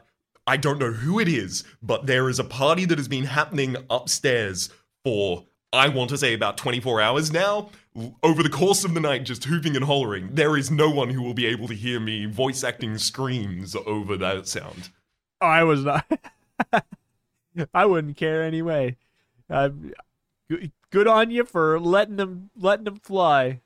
I 0.48 0.58
don't 0.58 0.80
know 0.80 0.92
who 0.92 1.20
it 1.20 1.28
is, 1.28 1.64
but 1.82 2.06
there 2.06 2.30
is 2.30 2.40
a 2.40 2.44
party 2.44 2.86
that 2.86 2.98
has 2.98 3.08
been 3.08 3.26
happening 3.26 3.76
upstairs 3.90 4.70
for, 5.04 5.46
I 5.72 5.90
want 5.90 6.10
to 6.10 6.18
say, 6.18 6.34
about 6.34 6.58
24 6.58 7.02
hours 7.02 7.32
now. 7.32 7.70
L- 7.96 8.16
Over 8.24 8.44
the 8.44 8.50
course 8.50 8.84
of 8.84 8.94
the 8.94 9.00
night, 9.00 9.24
just 9.24 9.44
hooping 9.46 9.76
and 9.76 9.86
hollering. 9.86 10.30
There 10.34 10.58
is 10.58 10.72
no 10.72 10.89
one 10.89 11.10
who 11.10 11.22
will 11.22 11.34
be 11.34 11.46
able 11.46 11.68
to 11.68 11.74
hear 11.76 12.00
me 12.00 12.26
voice 12.26 12.64
acting 12.64 12.98
screams 12.98 13.76
over 13.86 14.18
that 14.18 14.48
sound. 14.48 14.89
I 15.41 15.64
was 15.64 15.84
not. 15.84 16.06
I 17.74 17.86
wouldn't 17.86 18.18
care 18.18 18.41
anyway. 18.44 18.98
Uh, 19.50 19.70
g- 20.50 20.72
good 20.89 21.08
on 21.08 21.30
you 21.30 21.44
for 21.46 21.80
letting 21.80 22.16
them 22.16 22.50
letting 22.56 22.86
them 22.86 22.98
fly. 22.98 23.62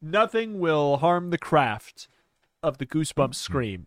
Nothing 0.00 0.58
will 0.58 0.96
harm 0.96 1.30
the 1.30 1.38
craft 1.38 2.08
of 2.62 2.78
the 2.78 2.86
goosebumps 2.86 3.36
scream. 3.36 3.86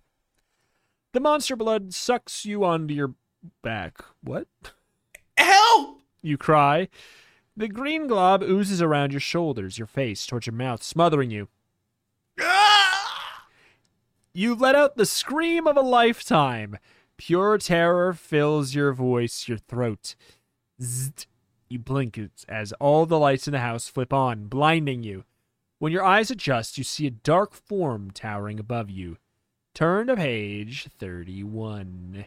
The 1.11 1.19
monster 1.19 1.55
blood 1.55 1.93
sucks 1.93 2.45
you 2.45 2.63
onto 2.63 2.93
your 2.93 3.15
back. 3.61 3.97
What? 4.21 4.47
Help! 5.37 6.01
You 6.21 6.37
cry. 6.37 6.87
The 7.57 7.67
green 7.67 8.07
glob 8.07 8.43
oozes 8.43 8.81
around 8.81 9.13
your 9.13 9.21
shoulders, 9.21 9.77
your 9.77 9.87
face, 9.87 10.25
towards 10.25 10.45
your 10.47 10.55
mouth, 10.55 10.83
smothering 10.83 11.31
you. 11.31 11.47
Ah! 12.39 13.47
You 14.33 14.55
let 14.55 14.75
out 14.75 14.97
the 14.97 15.05
scream 15.05 15.65
of 15.65 15.77
a 15.77 15.81
lifetime. 15.81 16.77
Pure 17.17 17.59
terror 17.59 18.13
fills 18.13 18.75
your 18.75 18.91
voice, 18.91 19.47
your 19.47 19.57
throat. 19.57 20.15
Zzzt. 20.81 21.27
You 21.69 21.79
blink 21.79 22.17
as- 22.17 22.45
as 22.49 22.73
all 22.73 23.05
the 23.05 23.17
lights 23.17 23.47
in 23.47 23.53
the 23.53 23.59
house 23.59 23.87
flip 23.87 24.11
on, 24.11 24.47
blinding 24.47 25.03
you. 25.03 25.23
When 25.79 25.91
your 25.93 26.03
eyes 26.03 26.29
adjust, 26.29 26.77
you 26.77 26.83
see 26.83 27.07
a 27.07 27.11
dark 27.11 27.53
form 27.53 28.11
towering 28.11 28.59
above 28.59 28.89
you. 28.89 29.17
Turn 29.73 30.07
to 30.07 30.15
page 30.15 30.87
31. 30.97 32.25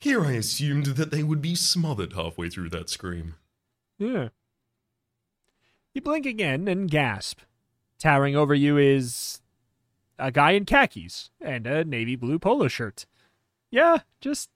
Here 0.00 0.24
I 0.24 0.32
assumed 0.32 0.86
that 0.86 1.10
they 1.10 1.22
would 1.22 1.42
be 1.42 1.54
smothered 1.54 2.12
halfway 2.12 2.48
through 2.50 2.70
that 2.70 2.88
scream. 2.88 3.34
Yeah. 4.00 4.28
You 5.92 6.00
blink 6.00 6.24
again 6.24 6.66
and 6.66 6.90
gasp. 6.90 7.40
Towering 7.98 8.34
over 8.34 8.54
you 8.54 8.78
is 8.78 9.42
a 10.18 10.32
guy 10.32 10.52
in 10.52 10.64
khakis 10.64 11.30
and 11.40 11.66
a 11.66 11.84
navy 11.84 12.16
blue 12.16 12.38
polo 12.38 12.66
shirt. 12.66 13.04
Yeah, 13.70 13.98
just 14.20 14.48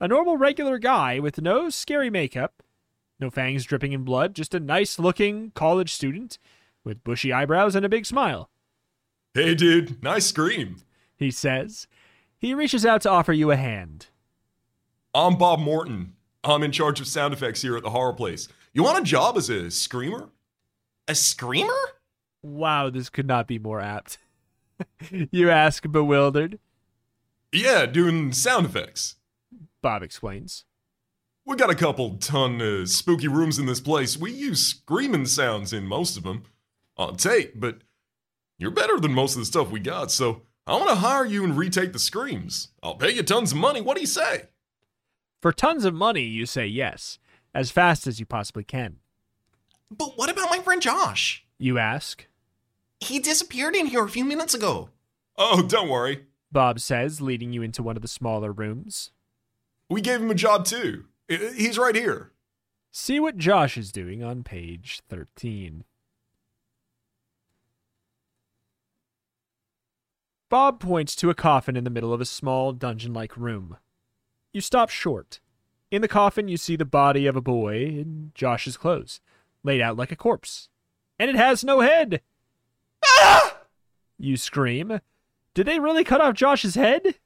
a 0.00 0.08
normal 0.08 0.38
regular 0.38 0.78
guy 0.78 1.20
with 1.20 1.42
no 1.42 1.68
scary 1.68 2.08
makeup, 2.08 2.62
no 3.20 3.28
fangs 3.28 3.66
dripping 3.66 3.92
in 3.92 4.02
blood, 4.02 4.34
just 4.34 4.54
a 4.54 4.60
nice 4.60 4.98
looking 4.98 5.50
college 5.50 5.92
student 5.92 6.38
with 6.82 7.04
bushy 7.04 7.34
eyebrows 7.34 7.74
and 7.74 7.84
a 7.84 7.90
big 7.90 8.06
smile. 8.06 8.48
Hey, 9.34 9.54
dude, 9.54 10.02
nice 10.02 10.26
scream. 10.26 10.76
He 11.16 11.30
says. 11.30 11.86
He 12.38 12.54
reaches 12.54 12.86
out 12.86 13.02
to 13.02 13.10
offer 13.10 13.34
you 13.34 13.50
a 13.50 13.56
hand. 13.56 14.06
I'm 15.12 15.36
Bob 15.36 15.60
Morton. 15.60 16.14
I'm 16.42 16.62
in 16.62 16.72
charge 16.72 16.98
of 17.00 17.06
sound 17.06 17.34
effects 17.34 17.60
here 17.60 17.76
at 17.76 17.82
the 17.82 17.90
horror 17.90 18.14
place. 18.14 18.48
You 18.72 18.84
want 18.84 19.00
a 19.00 19.02
job 19.04 19.36
as 19.36 19.48
a 19.48 19.70
screamer? 19.70 20.30
A 21.08 21.14
screamer? 21.14 21.74
Wow, 22.42 22.88
this 22.90 23.10
could 23.10 23.26
not 23.26 23.48
be 23.48 23.58
more 23.58 23.80
apt. 23.80 24.18
you 25.10 25.50
ask, 25.50 25.90
bewildered. 25.90 26.58
Yeah, 27.52 27.86
doing 27.86 28.32
sound 28.32 28.66
effects. 28.66 29.16
Bob 29.82 30.02
explains. 30.02 30.64
We 31.44 31.56
got 31.56 31.70
a 31.70 31.74
couple 31.74 32.16
ton 32.18 32.60
of 32.60 32.88
spooky 32.88 33.26
rooms 33.26 33.58
in 33.58 33.66
this 33.66 33.80
place. 33.80 34.16
We 34.16 34.30
use 34.30 34.64
screaming 34.64 35.26
sounds 35.26 35.72
in 35.72 35.86
most 35.86 36.16
of 36.16 36.22
them 36.22 36.44
on 36.96 37.16
tape, 37.16 37.54
but 37.56 37.78
you're 38.58 38.70
better 38.70 39.00
than 39.00 39.12
most 39.12 39.34
of 39.34 39.40
the 39.40 39.46
stuff 39.46 39.70
we 39.70 39.80
got, 39.80 40.12
so 40.12 40.42
I 40.66 40.76
want 40.76 40.90
to 40.90 40.96
hire 40.96 41.24
you 41.24 41.42
and 41.42 41.56
retake 41.56 41.92
the 41.92 41.98
screams. 41.98 42.68
I'll 42.82 42.94
pay 42.94 43.10
you 43.10 43.24
tons 43.24 43.50
of 43.50 43.58
money. 43.58 43.80
What 43.80 43.96
do 43.96 44.00
you 44.02 44.06
say? 44.06 44.44
For 45.42 45.52
tons 45.52 45.84
of 45.84 45.94
money, 45.94 46.22
you 46.22 46.46
say 46.46 46.66
yes, 46.66 47.18
as 47.54 47.70
fast 47.70 48.06
as 48.06 48.20
you 48.20 48.26
possibly 48.26 48.64
can. 48.64 48.96
But 49.90 50.16
what 50.16 50.30
about 50.30 50.50
my 50.50 50.60
friend 50.60 50.80
Josh? 50.80 51.44
You 51.58 51.78
ask. 51.78 52.26
He 53.00 53.18
disappeared 53.18 53.74
in 53.74 53.86
here 53.86 54.04
a 54.04 54.08
few 54.08 54.24
minutes 54.24 54.54
ago. 54.54 54.90
Oh, 55.36 55.62
don't 55.62 55.88
worry. 55.88 56.26
Bob 56.52 56.80
says, 56.80 57.20
leading 57.20 57.52
you 57.52 57.62
into 57.62 57.82
one 57.82 57.96
of 57.96 58.02
the 58.02 58.08
smaller 58.08 58.52
rooms. 58.52 59.10
We 59.88 60.00
gave 60.00 60.20
him 60.20 60.30
a 60.30 60.34
job 60.34 60.64
too. 60.64 61.06
He's 61.28 61.78
right 61.78 61.94
here. 61.94 62.32
See 62.92 63.20
what 63.20 63.36
Josh 63.36 63.76
is 63.76 63.92
doing 63.92 64.22
on 64.22 64.42
page 64.42 65.00
13. 65.08 65.84
Bob 70.48 70.80
points 70.80 71.14
to 71.14 71.30
a 71.30 71.34
coffin 71.34 71.76
in 71.76 71.84
the 71.84 71.90
middle 71.90 72.12
of 72.12 72.20
a 72.20 72.24
small 72.24 72.72
dungeon 72.72 73.12
like 73.12 73.36
room. 73.36 73.76
You 74.52 74.60
stop 74.60 74.90
short. 74.90 75.38
In 75.90 76.02
the 76.02 76.08
coffin, 76.08 76.48
you 76.48 76.56
see 76.56 76.76
the 76.76 76.84
body 76.84 77.26
of 77.26 77.34
a 77.36 77.40
boy 77.40 77.82
in 77.84 78.30
Josh's 78.34 78.76
clothes, 78.76 79.20
laid 79.64 79.80
out 79.80 79.96
like 79.96 80.12
a 80.12 80.16
corpse. 80.16 80.68
And 81.18 81.28
it 81.28 81.36
has 81.36 81.64
no 81.64 81.80
head! 81.80 82.22
Ah! 83.04 83.56
You 84.18 84.36
scream. 84.36 85.00
Did 85.54 85.66
they 85.66 85.80
really 85.80 86.04
cut 86.04 86.20
off 86.20 86.34
Josh's 86.34 86.76
head? 86.76 87.16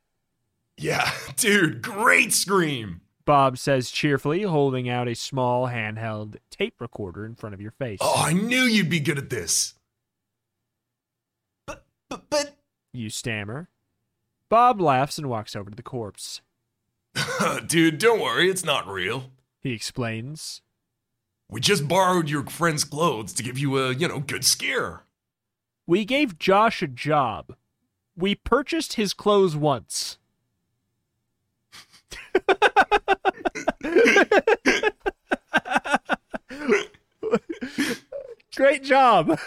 Yeah, 0.78 1.10
dude, 1.36 1.82
great 1.82 2.32
scream. 2.32 3.02
Bob 3.26 3.58
says 3.58 3.90
cheerfully, 3.90 4.42
holding 4.42 4.88
out 4.88 5.08
a 5.08 5.14
small 5.14 5.68
handheld 5.68 6.36
tape 6.50 6.80
recorder 6.80 7.24
in 7.24 7.34
front 7.34 7.54
of 7.54 7.60
your 7.60 7.70
face. 7.70 7.98
Oh, 8.02 8.14
I 8.26 8.32
knew 8.32 8.62
you'd 8.62 8.90
be 8.90 9.00
good 9.00 9.18
at 9.18 9.30
this. 9.30 9.74
But, 11.66 11.84
but, 12.08 12.28
but, 12.28 12.56
You 12.92 13.08
stammer. 13.10 13.68
Bob 14.50 14.80
laughs 14.80 15.16
and 15.18 15.28
walks 15.28 15.54
over 15.56 15.70
to 15.70 15.76
the 15.76 15.82
corpse. 15.82 16.40
dude, 17.66 17.98
don't 17.98 18.20
worry, 18.20 18.50
it's 18.50 18.64
not 18.64 18.86
real. 18.86 19.30
He 19.60 19.72
explains. 19.72 20.62
We 21.48 21.60
just 21.60 21.86
borrowed 21.86 22.28
your 22.28 22.44
friend's 22.44 22.84
clothes 22.84 23.32
to 23.34 23.42
give 23.42 23.58
you 23.58 23.78
a, 23.78 23.92
you 23.94 24.08
know, 24.08 24.20
good 24.20 24.44
scare. 24.44 25.02
We 25.86 26.04
gave 26.04 26.38
Josh 26.38 26.82
a 26.82 26.86
job. 26.86 27.54
We 28.16 28.34
purchased 28.34 28.94
his 28.94 29.12
clothes 29.12 29.54
once. 29.56 30.18
Great 38.56 38.84
job. 38.84 39.38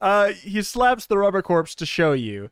uh, 0.00 0.28
he 0.32 0.62
slaps 0.62 1.06
the 1.06 1.18
rubber 1.18 1.42
corpse 1.42 1.74
to 1.76 1.86
show 1.86 2.12
you. 2.12 2.50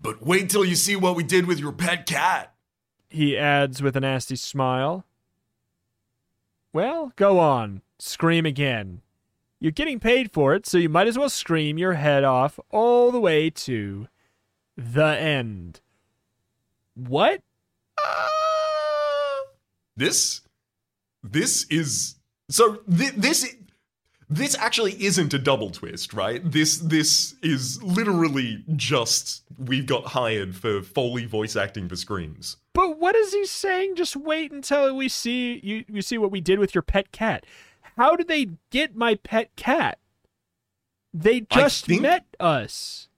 But 0.00 0.22
wait 0.24 0.50
till 0.50 0.64
you 0.64 0.76
see 0.76 0.96
what 0.96 1.16
we 1.16 1.24
did 1.24 1.46
with 1.46 1.58
your 1.58 1.72
pet 1.72 2.06
cat. 2.06 2.53
He 3.14 3.38
adds 3.38 3.80
with 3.80 3.96
a 3.96 4.00
nasty 4.00 4.34
smile. 4.34 5.04
Well, 6.72 7.12
go 7.14 7.38
on. 7.38 7.82
Scream 8.00 8.44
again. 8.44 9.02
You're 9.60 9.70
getting 9.70 10.00
paid 10.00 10.32
for 10.32 10.52
it, 10.52 10.66
so 10.66 10.78
you 10.78 10.88
might 10.88 11.06
as 11.06 11.16
well 11.16 11.28
scream 11.28 11.78
your 11.78 11.92
head 11.92 12.24
off 12.24 12.58
all 12.70 13.12
the 13.12 13.20
way 13.20 13.50
to 13.50 14.08
the 14.76 15.16
end. 15.16 15.80
What? 16.96 17.40
Ah! 18.00 19.42
This, 19.96 20.40
this 21.22 21.66
is 21.70 22.16
so. 22.50 22.80
Th- 22.98 23.14
this, 23.14 23.54
this 24.36 24.56
actually 24.58 25.02
isn't 25.02 25.32
a 25.34 25.38
double 25.38 25.70
twist, 25.70 26.12
right? 26.12 26.40
This, 26.44 26.78
this 26.78 27.34
is 27.42 27.82
literally 27.82 28.64
just 28.76 29.42
we've 29.58 29.86
got 29.86 30.06
hired 30.06 30.56
for 30.56 30.82
Foley 30.82 31.24
voice 31.26 31.56
acting 31.56 31.88
for 31.88 31.96
screams. 31.96 32.56
But 32.72 32.98
what 32.98 33.14
is 33.14 33.32
he 33.32 33.46
saying? 33.46 33.96
Just 33.96 34.16
wait 34.16 34.50
until 34.52 34.94
we 34.96 35.08
see 35.08 35.60
you 35.62 35.84
you 35.88 36.02
see 36.02 36.18
what 36.18 36.30
we 36.30 36.40
did 36.40 36.58
with 36.58 36.74
your 36.74 36.82
pet 36.82 37.12
cat. 37.12 37.46
how 37.96 38.16
did 38.16 38.26
they 38.28 38.48
get 38.70 38.96
my 38.96 39.14
pet 39.14 39.54
cat? 39.56 39.98
They 41.12 41.40
just 41.40 41.86
think- 41.86 42.02
met 42.02 42.26
us. 42.40 43.08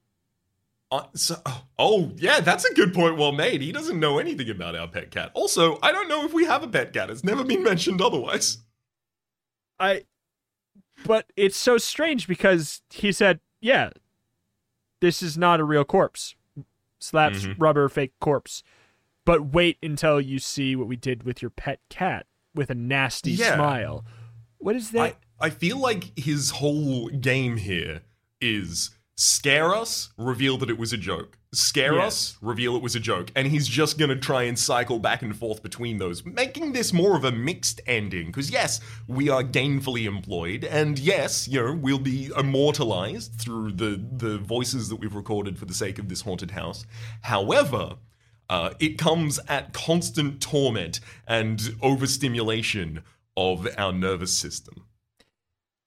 Uh, 0.92 1.02
so, 1.14 1.34
oh, 1.80 2.12
yeah, 2.16 2.38
that's 2.38 2.64
a 2.64 2.72
good 2.74 2.94
point. 2.94 3.16
Well 3.16 3.32
made. 3.32 3.60
He 3.60 3.72
doesn't 3.72 3.98
know 3.98 4.20
anything 4.20 4.48
about 4.50 4.76
our 4.76 4.86
pet 4.86 5.10
cat. 5.10 5.32
Also, 5.34 5.80
I 5.82 5.90
don't 5.90 6.08
know 6.08 6.24
if 6.24 6.32
we 6.32 6.44
have 6.44 6.62
a 6.62 6.68
pet 6.68 6.92
cat. 6.92 7.10
It's 7.10 7.24
never 7.24 7.42
been 7.42 7.64
mentioned 7.64 8.00
otherwise. 8.00 8.58
I 9.80 10.04
but 11.04 11.26
it's 11.36 11.56
so 11.56 11.78
strange 11.78 12.26
because 12.26 12.82
he 12.90 13.12
said, 13.12 13.40
"Yeah, 13.60 13.90
this 15.00 15.22
is 15.22 15.36
not 15.36 15.60
a 15.60 15.64
real 15.64 15.84
corpse." 15.84 16.34
Slaps 16.98 17.44
Mhm. 17.44 17.56
rubber 17.58 17.88
fake 17.88 18.14
corpse. 18.20 18.62
But 19.24 19.46
wait 19.52 19.78
until 19.82 20.20
you 20.20 20.38
see 20.38 20.74
what 20.76 20.86
we 20.88 20.96
did 20.96 21.24
with 21.24 21.42
your 21.42 21.50
pet 21.50 21.80
cat 21.90 22.26
with 22.54 22.70
a 22.70 22.74
nasty 22.74 23.32
Yeah. 23.32 23.54
smile. 23.56 24.04
What 24.58 24.76
is 24.76 24.92
that? 24.92 25.18
I, 25.40 25.46
I 25.46 25.50
feel 25.50 25.78
like 25.78 26.18
his 26.18 26.50
whole 26.52 27.08
game 27.10 27.58
here 27.58 28.02
is 28.40 28.90
scare 29.16 29.74
us, 29.74 30.10
reveal 30.18 30.58
that 30.58 30.68
it 30.68 30.78
was 30.78 30.92
a 30.92 30.96
joke. 30.96 31.38
Scare 31.52 31.94
Yes. 31.94 32.06
us, 32.06 32.38
reveal 32.42 32.76
it 32.76 32.82
was 32.82 32.94
a 32.94 33.00
joke. 33.00 33.32
And 33.34 33.48
he's 33.48 33.66
just 33.66 33.96
going 33.98 34.10
to 34.10 34.16
try 34.16 34.42
and 34.42 34.58
cycle 34.58 34.98
back 34.98 35.22
and 35.22 35.34
forth 35.34 35.62
between 35.62 35.96
those, 35.96 36.22
making 36.24 36.72
this 36.74 36.92
more 36.92 37.16
of 37.16 37.24
a 37.24 37.32
mixed 37.32 37.80
ending. 37.86 38.26
Because, 38.26 38.50
yes, 38.50 38.78
we 39.08 39.30
are 39.30 39.42
gainfully 39.42 40.04
employed. 40.06 40.64
And, 40.64 40.98
yes, 40.98 41.48
you 41.48 41.62
know, 41.62 41.72
we'll 41.72 41.98
be 41.98 42.30
immortalized 42.36 43.32
through 43.40 43.72
the, 43.72 44.04
the 44.12 44.36
voices 44.36 44.90
that 44.90 44.96
we've 44.96 45.14
recorded 45.14 45.58
for 45.58 45.64
the 45.64 45.72
sake 45.74 45.98
of 45.98 46.10
this 46.10 46.20
haunted 46.20 46.50
house. 46.50 46.84
However, 47.22 47.96
uh, 48.50 48.74
it 48.78 48.98
comes 48.98 49.40
at 49.48 49.72
constant 49.72 50.42
torment 50.42 51.00
and 51.26 51.74
overstimulation 51.80 53.02
of 53.34 53.66
our 53.78 53.92
nervous 53.92 54.36
system. 54.36 54.84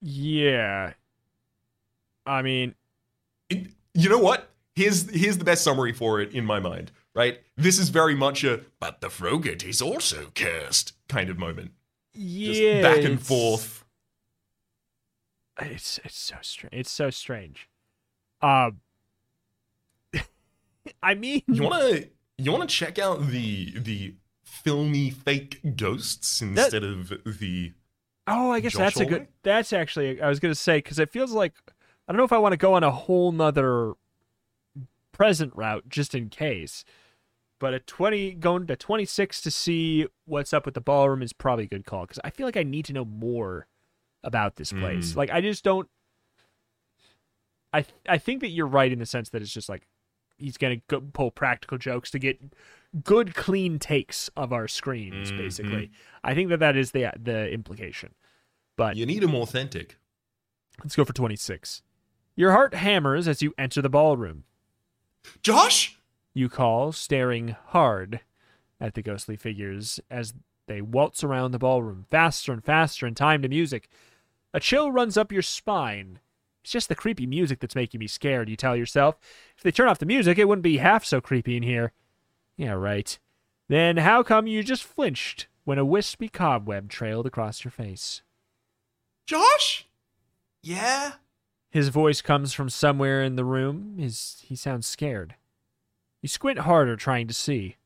yeah. 0.00 0.94
I 2.26 2.42
mean, 2.42 2.74
It- 3.50 3.68
you 3.94 4.08
know 4.08 4.18
what? 4.18 4.50
Here's 4.76 5.10
here's 5.10 5.36
the 5.38 5.44
best 5.44 5.62
summary 5.64 5.92
for 5.92 6.20
it 6.20 6.32
in 6.32 6.46
my 6.46 6.60
mind. 6.60 6.92
Right? 7.14 7.40
This 7.56 7.78
is 7.78 7.88
very 7.90 8.14
much 8.14 8.44
a 8.44 8.60
but 8.78 9.00
the 9.00 9.10
Frogate 9.10 9.64
is 9.64 9.82
also 9.82 10.30
cursed 10.34 10.92
kind 11.08 11.28
of 11.28 11.38
moment. 11.38 11.72
Just 12.14 12.60
yeah, 12.60 12.82
back 12.82 12.98
and 12.98 13.06
it's- 13.14 13.26
forth. 13.26 13.84
It's 15.60 15.98
it's 16.04 16.18
so 16.18 16.36
strange. 16.40 16.72
It's 16.74 16.90
so 16.90 17.10
strange. 17.10 17.68
Um, 18.40 18.80
I 21.02 21.14
mean, 21.14 21.42
You 21.48 21.62
wanna 21.64 22.04
you 22.38 22.52
wanna 22.52 22.66
check 22.66 22.98
out 22.98 23.26
the 23.28 23.72
the 23.78 24.14
filmy 24.44 25.10
fake 25.10 25.60
ghosts 25.76 26.40
instead 26.40 26.82
of 26.84 27.12
the 27.24 27.72
Oh, 28.26 28.50
I 28.52 28.60
guess 28.60 28.72
Josh 28.72 28.78
that's 28.94 29.00
a 29.00 29.06
good. 29.06 29.28
That's 29.42 29.72
actually 29.72 30.22
I 30.22 30.28
was 30.28 30.40
gonna 30.40 30.54
say 30.54 30.78
because 30.78 30.98
it 30.98 31.10
feels 31.10 31.32
like 31.32 31.52
I 32.10 32.12
don't 32.12 32.18
know 32.18 32.24
if 32.24 32.32
I 32.32 32.38
want 32.38 32.54
to 32.54 32.56
go 32.56 32.74
on 32.74 32.82
a 32.82 32.90
whole 32.90 33.30
nother 33.30 33.92
present 35.12 35.54
route 35.54 35.88
just 35.88 36.12
in 36.12 36.28
case. 36.28 36.84
But 37.60 37.72
a 37.72 37.78
twenty 37.78 38.32
going 38.32 38.66
to 38.66 38.74
twenty 38.74 39.04
six 39.04 39.40
to 39.42 39.50
see 39.52 40.08
what's 40.24 40.52
up 40.52 40.64
with 40.64 40.74
the 40.74 40.80
ballroom 40.80 41.22
is 41.22 41.32
probably 41.32 41.66
a 41.66 41.68
good 41.68 41.86
call 41.86 42.00
because 42.02 42.18
I 42.24 42.30
feel 42.30 42.48
like 42.48 42.56
I 42.56 42.64
need 42.64 42.84
to 42.86 42.92
know 42.92 43.04
more 43.04 43.68
about 44.24 44.56
this 44.56 44.72
place. 44.72 45.12
Mm. 45.12 45.16
Like 45.18 45.30
I 45.30 45.40
just 45.40 45.62
don't. 45.62 45.88
I 47.72 47.84
I 48.08 48.18
think 48.18 48.40
that 48.40 48.48
you're 48.48 48.66
right 48.66 48.90
in 48.90 48.98
the 48.98 49.06
sense 49.06 49.28
that 49.28 49.40
it's 49.40 49.52
just 49.54 49.68
like 49.68 49.86
he's 50.36 50.56
gonna 50.56 50.80
go 50.88 51.00
pull 51.00 51.30
practical 51.30 51.78
jokes 51.78 52.10
to 52.10 52.18
get 52.18 52.40
good 53.04 53.36
clean 53.36 53.78
takes 53.78 54.30
of 54.36 54.52
our 54.52 54.66
screens 54.66 55.30
Mhm. 55.30 55.36
basically 55.36 55.90
i 56.24 56.34
think 56.34 56.48
that 56.48 56.58
that 56.58 56.76
is 56.76 56.90
the 56.90 57.12
the 57.16 57.48
implication 57.52 58.14
but 58.76 58.96
you 58.96 59.06
need 59.06 59.22
them 59.22 59.34
authentic. 59.36 59.96
let's 60.82 60.96
go 60.96 61.04
for 61.04 61.12
26 61.12 61.82
your 62.36 62.52
heart 62.52 62.74
hammers 62.74 63.28
as 63.28 63.42
you 63.42 63.54
enter 63.58 63.82
the 63.82 63.88
ballroom. 63.88 64.44
Josh? 65.42 65.96
you 66.34 66.48
call 66.48 66.92
staring 66.92 67.56
hard 67.68 68.20
at 68.80 68.94
the 68.94 69.02
ghostly 69.02 69.36
figures 69.36 70.00
as 70.10 70.34
they 70.66 70.80
waltz 70.80 71.24
around 71.24 71.50
the 71.50 71.58
ballroom 71.58 72.06
faster 72.08 72.52
and 72.52 72.64
faster 72.64 73.06
in 73.06 73.14
time 73.14 73.42
to 73.42 73.48
music. 73.48 73.88
A 74.54 74.60
chill 74.60 74.92
runs 74.92 75.16
up 75.16 75.32
your 75.32 75.42
spine. 75.42 76.20
It's 76.62 76.72
just 76.72 76.88
the 76.88 76.94
creepy 76.94 77.26
music 77.26 77.60
that's 77.60 77.74
making 77.74 78.00
me 78.00 78.06
scared 78.06 78.48
you 78.48 78.56
tell 78.56 78.76
yourself. 78.76 79.18
If 79.56 79.62
they 79.62 79.70
turn 79.70 79.88
off 79.88 79.98
the 79.98 80.06
music 80.06 80.38
it 80.38 80.46
wouldn't 80.46 80.62
be 80.62 80.78
half 80.78 81.04
so 81.04 81.20
creepy 81.20 81.56
in 81.56 81.62
here. 81.62 81.92
Yeah 82.56 82.72
right. 82.72 83.18
Then 83.68 83.98
how 83.98 84.22
come 84.22 84.46
you 84.46 84.62
just 84.62 84.84
flinched 84.84 85.46
when 85.64 85.78
a 85.78 85.84
wispy 85.84 86.28
cobweb 86.28 86.88
trailed 86.88 87.26
across 87.26 87.64
your 87.64 87.70
face? 87.70 88.22
Josh? 89.26 89.86
Yeah? 90.62 91.12
His 91.70 91.88
voice 91.88 92.20
comes 92.20 92.52
from 92.52 92.68
somewhere 92.68 93.22
in 93.22 93.36
the 93.36 93.44
room. 93.44 93.96
His 93.98 94.42
he 94.44 94.56
sounds 94.56 94.86
scared. 94.86 95.36
You 96.20 96.28
squint 96.28 96.60
harder 96.60 96.96
trying 96.96 97.28
to 97.28 97.34
see. 97.34 97.76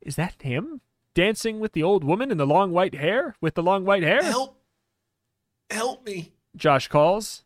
Is 0.00 0.16
that 0.16 0.42
him? 0.42 0.80
Dancing 1.14 1.58
with 1.58 1.72
the 1.72 1.82
old 1.82 2.04
woman 2.04 2.30
in 2.30 2.38
the 2.38 2.46
long 2.46 2.70
white 2.70 2.94
hair? 2.94 3.34
With 3.40 3.54
the 3.54 3.62
long 3.62 3.84
white 3.84 4.02
hair? 4.02 4.22
Help. 4.22 4.58
Help 5.70 6.04
me. 6.04 6.32
Josh 6.54 6.88
calls. 6.88 7.44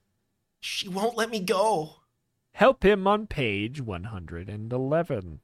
She 0.61 0.88
won't 0.88 1.16
let 1.16 1.30
me 1.30 1.40
go. 1.40 1.97
Help 2.53 2.84
him 2.84 3.07
on 3.07 3.26
page 3.26 3.80
111. 3.80 5.40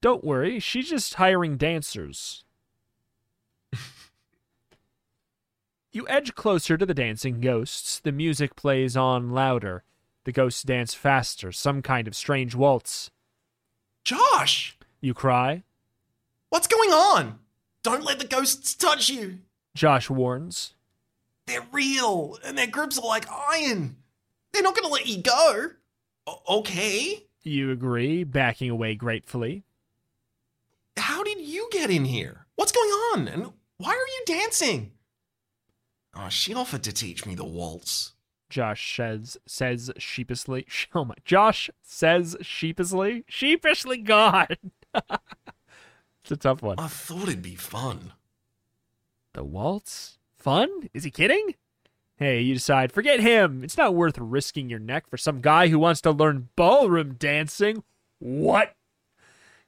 Don't 0.00 0.24
worry, 0.24 0.60
she's 0.60 0.90
just 0.90 1.14
hiring 1.14 1.56
dancers. 1.56 2.44
You 5.96 6.06
edge 6.08 6.34
closer 6.34 6.76
to 6.76 6.84
the 6.84 6.94
dancing 6.94 7.40
ghosts. 7.40 7.98
The 8.00 8.12
music 8.12 8.54
plays 8.54 8.96
on 8.96 9.30
louder. 9.30 9.82
The 10.24 10.32
ghosts 10.32 10.62
dance 10.62 10.92
faster, 10.92 11.50
some 11.50 11.80
kind 11.80 12.06
of 12.06 12.14
strange 12.14 12.54
waltz. 12.54 13.10
Josh! 14.04 14.76
You 15.00 15.14
cry. 15.14 15.64
What's 16.50 16.66
going 16.66 16.90
on? 16.90 17.38
Don't 17.82 18.04
let 18.04 18.18
the 18.18 18.26
ghosts 18.26 18.74
touch 18.74 19.08
you. 19.08 19.38
Josh 19.74 20.10
warns. 20.10 20.74
They're 21.46 21.66
real, 21.72 22.38
and 22.44 22.58
their 22.58 22.66
grips 22.66 22.98
are 22.98 23.06
like 23.06 23.24
iron. 23.30 23.96
They're 24.52 24.62
not 24.62 24.76
gonna 24.76 24.92
let 24.92 25.06
you 25.06 25.22
go. 25.22 25.70
O- 26.26 26.58
okay. 26.58 27.24
You 27.42 27.70
agree, 27.70 28.24
backing 28.24 28.68
away 28.68 28.96
gratefully. 28.96 29.62
How 30.96 31.22
did 31.22 31.40
you 31.40 31.68
get 31.70 31.88
in 31.90 32.04
here? 32.04 32.46
What's 32.56 32.72
going 32.72 32.90
on? 32.90 33.28
And 33.28 33.52
why 33.78 33.90
are 33.90 33.94
you 33.94 34.22
dancing? 34.26 34.92
Oh, 36.18 36.28
she 36.28 36.54
offered 36.54 36.82
to 36.84 36.92
teach 36.92 37.26
me 37.26 37.34
the 37.34 37.44
waltz. 37.44 38.14
Josh 38.48 38.96
says 38.96 39.36
says 39.46 39.90
sheepishly. 39.98 40.66
Oh 40.94 41.04
my! 41.04 41.14
Josh 41.24 41.68
says 41.82 42.36
sheepishly. 42.40 43.24
Sheepishly, 43.28 43.98
God. 43.98 44.56
it's 44.94 46.30
a 46.30 46.36
tough 46.36 46.62
one. 46.62 46.78
I 46.78 46.86
thought 46.86 47.28
it'd 47.28 47.42
be 47.42 47.54
fun. 47.56 48.12
The 49.34 49.44
waltz? 49.44 50.18
Fun? 50.38 50.88
Is 50.94 51.04
he 51.04 51.10
kidding? 51.10 51.54
Hey, 52.16 52.40
you 52.40 52.54
decide. 52.54 52.92
Forget 52.92 53.20
him. 53.20 53.62
It's 53.62 53.76
not 53.76 53.94
worth 53.94 54.16
risking 54.16 54.70
your 54.70 54.78
neck 54.78 55.06
for 55.10 55.18
some 55.18 55.42
guy 55.42 55.68
who 55.68 55.78
wants 55.78 56.00
to 56.02 56.10
learn 56.10 56.48
ballroom 56.56 57.16
dancing. 57.18 57.82
What? 58.18 58.74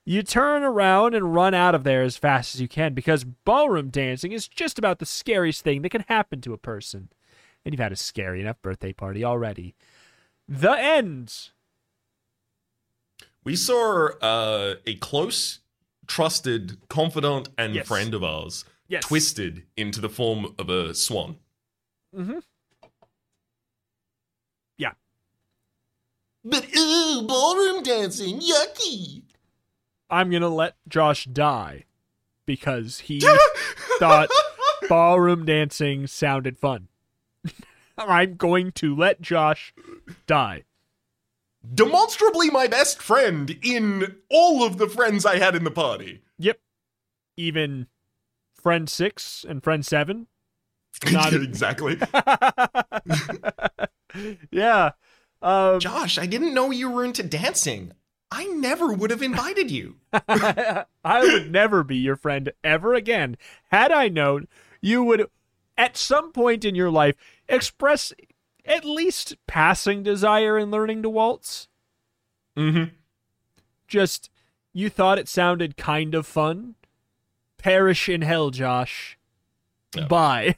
You 0.09 0.22
turn 0.22 0.62
around 0.62 1.14
and 1.14 1.34
run 1.34 1.52
out 1.52 1.74
of 1.74 1.84
there 1.84 2.02
as 2.02 2.16
fast 2.16 2.54
as 2.54 2.62
you 2.62 2.66
can 2.66 2.94
because 2.94 3.24
ballroom 3.24 3.90
dancing 3.90 4.32
is 4.32 4.48
just 4.48 4.78
about 4.78 5.00
the 5.00 5.04
scariest 5.04 5.61
thing 5.61 5.82
that 5.82 5.90
can 5.90 6.06
happen 6.09 6.40
to 6.40 6.54
a 6.54 6.56
person. 6.56 7.11
And 7.62 7.74
you've 7.74 7.80
had 7.80 7.92
a 7.92 7.96
scary 7.96 8.40
enough 8.40 8.56
birthday 8.62 8.94
party 8.94 9.22
already. 9.22 9.74
The 10.48 10.70
end. 10.70 11.50
We 13.44 13.54
saw 13.54 14.09
uh, 14.22 14.76
a 14.86 14.94
close, 14.94 15.59
trusted, 16.06 16.78
confidant, 16.88 17.50
and 17.59 17.74
Yes. 17.74 17.86
friend 17.86 18.14
of 18.14 18.24
ours 18.24 18.64
Yes. 18.88 19.02
twisted 19.02 19.64
into 19.76 20.00
the 20.00 20.09
form 20.09 20.54
of 20.59 20.70
a 20.70 20.94
swan. 20.94 21.36
Mm-hmm. 22.16 22.38
Yeah. 24.78 24.92
But 26.42 26.64
ooh, 26.74 27.26
ballroom 27.28 27.82
dancing, 27.82 28.40
yucky. 28.40 29.24
I'm 30.11 30.30
gonna 30.30 30.48
let 30.48 30.76
Josh 30.88 31.24
die 31.26 31.84
because 32.46 33.00
he 33.00 33.20
thought 33.98 34.30
ballroom 34.88 35.44
dancing 35.44 36.06
sounded 36.06 36.59
fun. 36.59 36.88
I'm 37.98 38.36
going 38.36 38.72
to 38.72 38.94
let 38.94 39.20
Josh 39.20 39.74
die. 40.26 40.64
Demonstrably 41.74 42.48
my 42.50 42.66
best 42.66 43.02
friend 43.02 43.59
in 43.62 44.16
all 44.30 44.64
of 44.64 44.78
the 44.78 44.88
friends 44.88 45.26
I 45.26 45.38
had 45.38 45.54
in 45.56 45.64
the 45.64 45.70
party. 45.70 46.22
Yep. 46.38 46.61
Even 47.36 47.88
friend 48.54 48.88
six 48.88 49.44
and 49.46 49.62
friend 49.62 49.84
seven. 49.84 50.28
Not- 51.12 51.34
exactly. 51.34 51.98
yeah. 54.50 54.92
Um, 55.42 55.80
Josh, 55.80 56.18
I 56.18 56.26
didn't 56.26 56.54
know 56.54 56.70
you 56.70 56.90
were 56.90 57.04
into 57.04 57.22
dancing. 57.22 57.92
I 58.31 58.45
never 58.47 58.93
would 58.93 59.11
have 59.11 59.22
invited 59.22 59.70
you. 59.70 59.97
I 60.12 60.85
would 61.05 61.51
never 61.51 61.83
be 61.83 61.97
your 61.97 62.16
friend 62.16 62.53
ever 62.62 62.95
again 62.95 63.37
had 63.70 63.91
I 63.91 64.09
known 64.09 64.49
you 64.81 65.03
would 65.05 65.29
at 65.76 65.97
some 65.97 66.33
point 66.33 66.64
in 66.64 66.74
your 66.74 66.91
life 66.91 67.14
express 67.49 68.12
at 68.64 68.85
least 68.85 69.37
passing 69.47 70.03
desire 70.03 70.59
in 70.59 70.70
learning 70.70 71.03
to 71.03 71.09
waltz. 71.09 71.68
Mm-hmm. 72.57 72.95
Just 73.87 74.31
you 74.72 74.91
thought 74.91 75.18
it 75.18 75.29
sounded 75.29 75.76
kind 75.76 76.14
of 76.14 76.26
fun. 76.26 76.74
Perish 77.57 78.09
in 78.09 78.22
hell, 78.22 78.51
Josh. 78.51 79.18
Bye. 80.09 80.57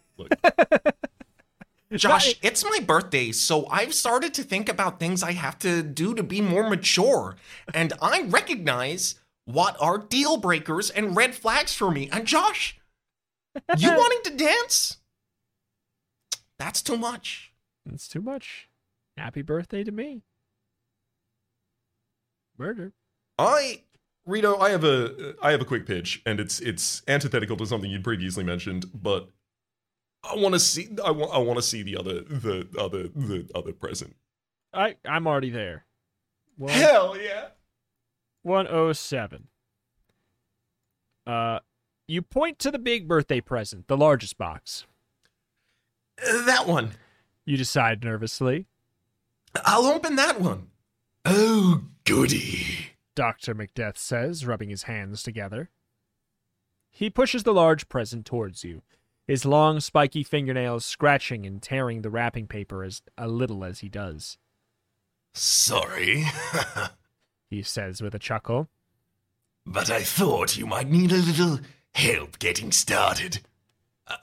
Josh, 1.93 2.37
it's 2.41 2.65
my 2.65 2.79
birthday, 2.81 3.33
so 3.33 3.67
I've 3.67 3.95
started 3.95 4.33
to 4.35 4.45
think 4.45 4.69
about 4.69 5.01
things 5.01 5.23
I 5.23 5.33
have 5.33 5.59
to 5.61 5.83
do 5.83 6.15
to 6.15 6.23
be 6.23 6.41
more 6.41 6.69
mature. 6.69 7.37
And 7.75 7.93
I 8.01 8.23
recognize 8.23 9.17
what 9.45 9.77
are 9.81 9.99
deal 9.99 10.37
breakers 10.37 10.91
and 10.91 11.17
red 11.17 11.35
flags 11.35 11.75
for 11.75 11.91
me. 11.91 12.09
And 12.13 12.27
Josh, 12.27 12.79
you 13.77 13.91
wanting 13.97 14.21
to 14.25 14.37
dance? 14.37 14.99
That's 16.59 16.81
too 16.81 16.97
much. 16.97 17.53
It's 17.93 18.07
too 18.07 18.21
much. 18.21 18.69
Happy 19.17 19.43
birthday 19.43 19.83
to 19.83 19.91
me. 19.91 20.23
Murder. 22.57 22.93
I 23.39 23.83
Rito, 24.27 24.59
I 24.59 24.71
have 24.71 24.85
a 24.85 25.35
I 25.43 25.51
have 25.51 25.61
a 25.61 25.65
quick 25.65 25.87
pitch, 25.87 26.23
and 26.25 26.39
it's 26.39 26.61
it's 26.61 27.03
antithetical 27.09 27.57
to 27.57 27.67
something 27.67 27.91
you'd 27.91 28.05
previously 28.05 28.45
mentioned, 28.45 28.85
but 28.95 29.31
I 30.23 30.37
want 30.37 30.55
to 30.55 30.61
see 30.61 30.89
I 31.05 31.11
want 31.11 31.33
I 31.33 31.39
want 31.39 31.59
to 31.59 31.63
see 31.63 31.83
the 31.83 31.97
other 31.97 32.21
the 32.21 32.69
other 32.79 33.09
the 33.09 33.49
other 33.55 33.73
present. 33.73 34.17
I 34.73 34.97
I'm 35.05 35.27
already 35.27 35.51
there. 35.51 35.87
One, 36.57 36.73
Hell 36.73 37.17
yeah! 37.19 37.49
107. 38.43 39.49
Uh 41.27 41.61
you 42.07 42.23
point 42.23 42.59
to 42.59 42.71
the 42.71 42.79
big 42.79 43.07
birthday 43.07 43.41
present, 43.41 43.87
the 43.87 43.97
largest 43.97 44.37
box. 44.37 44.85
Uh, 46.21 46.45
that 46.45 46.67
one. 46.67 46.93
You 47.45 47.57
decide 47.57 48.03
nervously. 48.03 48.67
I'll 49.65 49.87
open 49.87 50.17
that 50.17 50.41
one. 50.41 50.69
Oh, 51.25 51.83
goody. 52.05 52.67
Dr. 53.15 53.55
Macbeth 53.55 53.99
says, 53.99 54.47
rubbing 54.47 54.71
his 54.71 54.85
hands 54.85 55.23
together. 55.23 55.71
He 56.89 57.11
pushes 57.11 57.45
the 57.45 57.55
large 57.55 57.89
present 57.89 58.27
towards 58.27 58.65
you, 58.65 58.83
his 59.31 59.45
long, 59.45 59.79
spiky 59.79 60.25
fingernails 60.25 60.85
scratching 60.85 61.47
and 61.47 61.63
tearing 61.63 62.03
the 62.03 62.11
wrapping 62.11 62.49
paper 62.49 62.83
as 62.83 63.01
a 63.17 63.29
little 63.29 63.65
as 63.65 63.79
he 63.79 63.89
does. 63.89 64.39
Sorry, 65.35 66.25
He 67.49 67.63
says 67.63 68.03
with 68.03 68.13
a 68.13 68.19
chuckle. 68.19 68.69
but 69.65 69.89
I 69.89 70.03
thought 70.03 70.57
you 70.57 70.67
might 70.67 70.89
need 70.89 71.13
a 71.13 71.17
little 71.17 71.61
help 71.95 72.41
getting 72.41 72.73
started. 72.73 73.39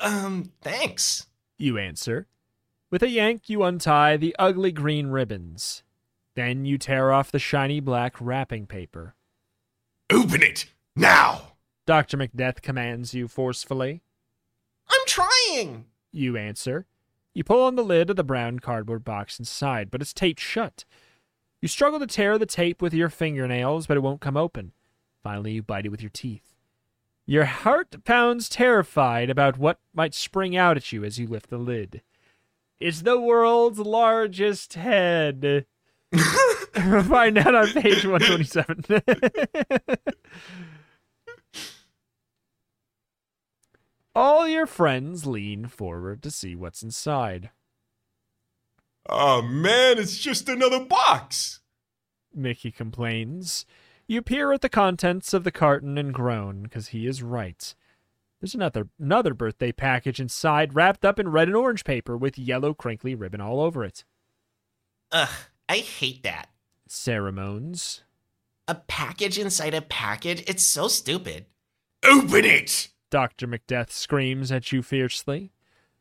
Um, 0.02 0.52
thanks. 0.62 1.28
You 1.58 1.78
answer. 1.78 2.28
With 2.92 3.02
a 3.02 3.10
yank, 3.10 3.50
you 3.50 3.64
untie 3.64 4.18
the 4.18 4.36
ugly 4.38 4.74
green 4.74 5.08
ribbons. 5.08 5.84
Then 6.36 6.66
you 6.66 6.78
tear 6.78 7.14
off 7.14 7.32
the 7.32 7.40
shiny 7.40 7.80
black 7.80 8.16
wrapping 8.20 8.68
paper. 8.68 9.16
Open 10.10 10.44
it 10.44 10.66
now. 10.98 11.54
Dr. 11.86 12.18
Macbeth 12.18 12.62
commands 12.62 13.14
you 13.14 13.30
forcefully. 13.30 14.02
I'm 14.90 15.02
trying. 15.06 15.86
You 16.12 16.38
answer. 16.38 16.86
You 17.34 17.44
pull 17.44 17.64
on 17.64 17.76
the 17.76 17.84
lid 17.84 18.10
of 18.10 18.16
the 18.16 18.24
brown 18.24 18.60
cardboard 18.60 19.04
box 19.04 19.40
inside, 19.40 19.92
but 19.92 20.02
it's 20.02 20.14
taped 20.14 20.40
shut. 20.40 20.86
You 21.62 21.68
struggle 21.68 22.00
to 22.00 22.08
tear 22.08 22.38
the 22.38 22.46
tape 22.46 22.82
with 22.82 22.94
your 22.94 23.10
fingernails, 23.10 23.88
but 23.88 23.98
it 23.98 24.02
won't 24.02 24.22
come 24.22 24.38
open. 24.38 24.72
Finally, 25.24 25.54
you 25.54 25.64
bite 25.64 25.86
it 25.86 25.90
with 25.90 26.02
your 26.02 26.12
teeth. 26.12 26.54
Your 27.26 27.46
heart 27.46 28.04
pounds 28.06 28.48
terrified 28.48 29.30
about 29.30 29.58
what 29.58 29.80
might 29.94 30.14
spring 30.14 30.56
out 30.56 30.78
at 30.78 30.92
you 30.92 31.04
as 31.04 31.20
you 31.20 31.28
lift 31.28 31.50
the 31.50 31.58
lid. 31.58 32.02
It's 32.80 33.02
the 33.02 33.20
world's 33.20 33.80
largest 33.80 34.76
head. 34.76 35.66
Find 36.74 37.38
out 37.38 37.56
on 37.56 37.68
page 37.74 38.06
127. 38.06 39.02
All 44.18 44.48
your 44.48 44.66
friends 44.66 45.28
lean 45.28 45.68
forward 45.68 46.24
to 46.24 46.32
see 46.32 46.56
what's 46.56 46.82
inside. 46.82 47.52
Oh 49.08 49.44
man, 49.44 50.00
it's 50.00 50.18
just 50.18 50.50
another 50.50 50.84
box. 50.84 51.60
Mickey 52.34 52.72
complains. 52.72 53.68
You 54.08 54.24
peer 54.24 54.52
at 54.52 54.62
the 54.62 54.70
contents 54.70 55.36
of 55.36 55.44
the 55.44 55.52
carton 55.52 56.00
and 56.00 56.16
groan, 56.16 56.64
because 56.64 56.88
he 56.88 57.06
is 57.06 57.22
right. 57.22 57.76
There's 58.42 58.56
another 58.56 58.88
another 59.00 59.36
birthday 59.36 59.72
package 59.72 60.20
inside, 60.20 60.74
wrapped 60.74 61.06
up 61.06 61.20
in 61.20 61.30
red 61.30 61.48
and 61.48 61.56
orange 61.56 61.84
paper 61.84 62.18
with 62.18 62.40
yellow 62.40 62.74
crinkly 62.74 63.14
ribbon 63.14 63.40
all 63.40 63.62
over 63.62 63.84
it. 63.84 64.04
Ugh, 65.12 65.30
I 65.70 65.78
hate 65.78 66.24
that. 66.24 66.50
Sarah 66.88 67.32
moans. 67.32 68.02
A 68.68 68.74
package 68.74 69.38
inside 69.38 69.76
a 69.76 69.82
package? 69.84 70.44
It's 70.48 70.66
so 70.66 70.88
stupid. 70.88 71.46
Open 72.04 72.46
it. 72.46 72.88
Dr. 73.10 73.48
Macbeth 73.48 73.92
screams 73.92 74.52
at 74.52 74.72
you 74.72 74.82
fiercely. 74.82 75.52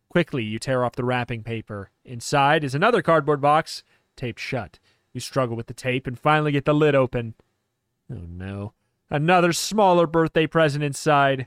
Quickly, 0.09 0.43
you 0.43 0.59
tear 0.59 0.85
off 0.85 0.97
the 0.97 1.05
wrapping 1.05 1.43
paper. 1.43 1.91
Inside 2.05 2.65
is 2.65 2.75
another 2.75 3.03
cardboard 3.03 3.41
box, 3.41 3.83
taped 4.17 4.41
shut. 4.41 4.79
You 5.13 5.21
struggle 5.21 5.57
with 5.57 5.67
the 5.67 5.75
tape 5.75 6.07
and 6.07 6.19
finally 6.19 6.53
get 6.53 6.65
the 6.65 6.75
lid 6.75 6.95
open. 6.95 7.35
Oh 8.11 8.27
no. 8.29 8.73
Another 9.11 9.53
smaller 9.53 10.07
birthday 10.07 10.47
present 10.47 10.83
inside. 10.83 11.47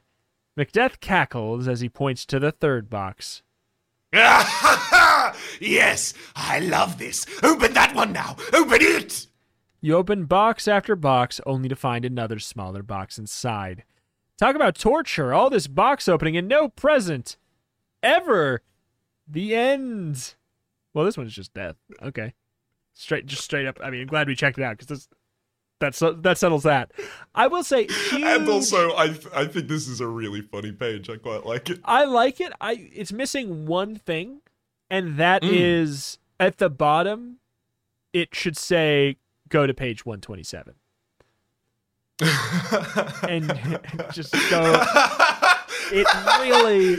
Macbeth 0.56 1.00
cackles 1.00 1.68
as 1.68 1.82
he 1.82 1.90
points 1.90 2.26
to 2.26 2.40
the 2.40 2.52
third 2.52 2.90
box. 2.90 3.44
yes, 4.14 6.14
I 6.36 6.60
love 6.60 6.98
this. 6.98 7.26
Open 7.44 7.74
that 7.74 7.94
one 7.94 8.12
now. 8.12 8.38
Open 8.54 8.80
it. 8.82 9.28
You 9.82 9.96
open 9.96 10.26
box 10.26 10.68
after 10.68 10.96
box 10.96 11.40
only 11.46 11.70
to 11.70 11.76
find 11.76 12.04
another 12.04 12.40
smaller 12.40 12.84
box 12.84 13.18
inside. 13.18 13.84
Talk 14.40 14.56
about 14.56 14.76
torture, 14.76 15.34
all 15.34 15.50
this 15.50 15.68
box 15.68 16.08
opening 16.08 16.38
and 16.38 16.48
no 16.48 16.70
present. 16.70 17.38
Ever. 18.02 18.62
The 19.28 19.54
end. 19.54 20.36
Well, 20.94 21.04
this 21.06 21.18
one's 21.18 21.34
just 21.34 21.54
death. 21.54 21.76
Okay. 22.02 22.34
Straight 22.94 23.26
just 23.26 23.44
straight 23.44 23.68
up. 23.68 23.78
I 23.84 23.90
mean, 23.90 24.02
I'm 24.02 24.08
glad 24.08 24.28
we 24.28 24.36
checked 24.36 24.58
it 24.58 24.64
out 24.64 24.78
cuz 24.78 24.88
this 24.88 25.08
that's 25.80 26.00
that 26.00 26.38
settles 26.38 26.64
that. 26.64 26.92
I 27.36 27.48
will 27.48 27.64
say 27.64 27.88
huge, 28.10 28.24
And 28.24 28.48
also, 28.50 28.92
I 28.92 29.16
I 29.34 29.46
think 29.46 29.68
this 29.68 29.88
is 29.88 30.02
a 30.02 30.08
really 30.08 30.42
funny 30.42 30.72
page. 30.72 31.10
I 31.10 31.18
quite 31.18 31.46
like 31.46 31.70
it. 31.70 31.80
I 31.86 32.06
like 32.06 32.42
it. 32.42 32.52
I 32.62 32.90
it's 32.94 33.12
missing 33.14 33.66
one 33.66 33.96
thing, 33.96 34.42
and 34.90 35.18
that 35.18 35.44
is 35.44 36.18
Mm. 36.40 36.46
at 36.48 36.58
the 36.58 36.70
bottom. 36.70 37.38
It 38.14 38.34
should 38.36 38.58
say 38.58 39.18
go 39.50 39.68
to 39.68 39.74
page 39.74 40.06
one 40.06 40.20
twenty 40.22 40.44
seven, 40.44 40.76
and 43.30 43.48
just 44.12 44.34
go. 44.50 44.84
It 45.92 46.08
really 46.40 46.98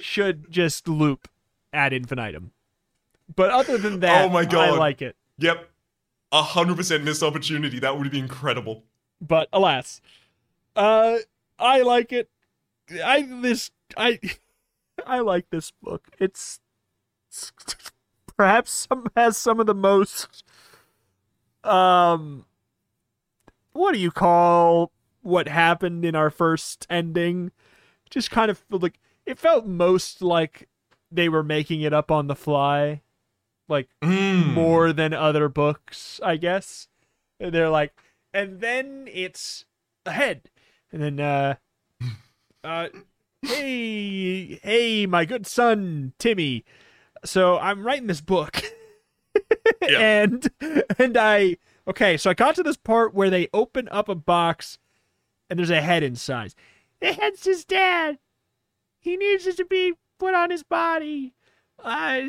should 0.00 0.50
just 0.50 0.88
loop 0.88 1.28
ad 1.72 1.92
infinitum. 1.92 2.52
But 3.34 3.50
other 3.50 3.78
than 3.78 4.00
that, 4.00 4.24
Oh 4.24 4.28
my 4.28 4.44
God. 4.44 4.68
I 4.68 4.76
like 4.76 5.02
it. 5.02 5.16
Yep, 5.38 5.68
a 6.30 6.42
hundred 6.42 6.76
percent 6.76 7.04
missed 7.04 7.22
opportunity. 7.22 7.78
That 7.78 7.98
would 7.98 8.10
be 8.10 8.18
incredible. 8.18 8.84
But 9.20 9.48
alas, 9.52 10.00
uh, 10.76 11.18
I 11.58 11.82
like 11.82 12.12
it. 12.12 12.28
I 13.04 13.22
this 13.22 13.70
I 13.96 14.18
I 15.06 15.20
like 15.20 15.50
this 15.50 15.70
book. 15.82 16.08
It's 16.18 16.60
perhaps 18.36 18.86
some 18.90 19.06
has 19.16 19.36
some 19.36 19.60
of 19.60 19.66
the 19.66 19.74
most 19.74 20.44
um 21.64 22.44
what 23.72 23.92
do 23.92 23.98
you 24.00 24.10
call 24.10 24.92
what 25.22 25.48
happened 25.48 26.04
in 26.04 26.14
our 26.14 26.30
first 26.30 26.86
ending? 26.90 27.52
Just 28.10 28.30
kind 28.30 28.50
of 28.50 28.62
like 28.70 28.98
it 29.26 29.38
felt 29.38 29.66
most 29.66 30.22
like 30.22 30.68
they 31.10 31.28
were 31.28 31.42
making 31.42 31.82
it 31.82 31.92
up 31.92 32.10
on 32.10 32.26
the 32.26 32.34
fly. 32.36 33.02
Like 33.68 33.88
Mm. 34.02 34.54
more 34.54 34.92
than 34.92 35.14
other 35.14 35.48
books, 35.48 36.20
I 36.22 36.36
guess. 36.36 36.88
And 37.40 37.54
they're 37.54 37.70
like, 37.70 37.92
and 38.34 38.60
then 38.60 39.08
it's 39.10 39.64
ahead, 40.04 40.50
and 40.92 41.02
then 41.02 41.20
uh, 41.20 41.54
uh, 42.64 42.88
hey, 43.42 44.58
hey, 44.62 45.06
my 45.06 45.24
good 45.24 45.46
son 45.46 46.12
Timmy. 46.18 46.64
So 47.24 47.58
I'm 47.58 47.84
writing 47.84 48.06
this 48.08 48.20
book, 48.20 48.62
and 49.88 50.50
and 50.98 51.16
I 51.16 51.56
okay. 51.88 52.16
So 52.16 52.30
I 52.30 52.34
got 52.34 52.54
to 52.56 52.62
this 52.62 52.76
part 52.76 53.14
where 53.14 53.30
they 53.30 53.48
open 53.52 53.88
up 53.90 54.08
a 54.08 54.14
box, 54.14 54.78
and 55.48 55.58
there's 55.58 55.70
a 55.70 55.80
head 55.82 56.02
inside. 56.02 56.54
The 57.00 57.12
head's 57.12 57.44
his 57.44 57.64
dad. 57.64 58.18
He 59.00 59.16
needs 59.16 59.46
it 59.46 59.56
to 59.56 59.64
be 59.64 59.94
put 60.18 60.34
on 60.34 60.50
his 60.50 60.62
body. 60.62 61.34
Uh, 61.82 62.28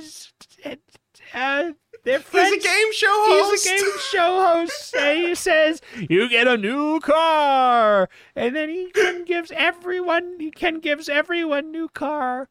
uh, 1.33 1.71
They're 2.03 2.19
He's 2.19 2.51
a 2.51 2.59
game 2.59 2.93
show 2.93 3.25
host. 3.27 3.51
He's 3.51 3.65
a 3.65 3.75
game 3.85 3.99
show 4.11 4.41
host. 4.41 4.95
and 4.95 5.27
he 5.27 5.35
says 5.35 5.81
you 6.09 6.27
get 6.27 6.47
a 6.47 6.57
new 6.57 6.99
car, 6.99 8.09
and 8.35 8.55
then 8.55 8.69
he 8.69 8.89
can 8.91 9.23
gives 9.25 9.51
everyone 9.51 10.39
he 10.39 10.49
can 10.49 10.79
gives 10.79 11.07
everyone 11.07 11.71
new 11.71 11.87
car. 11.87 12.49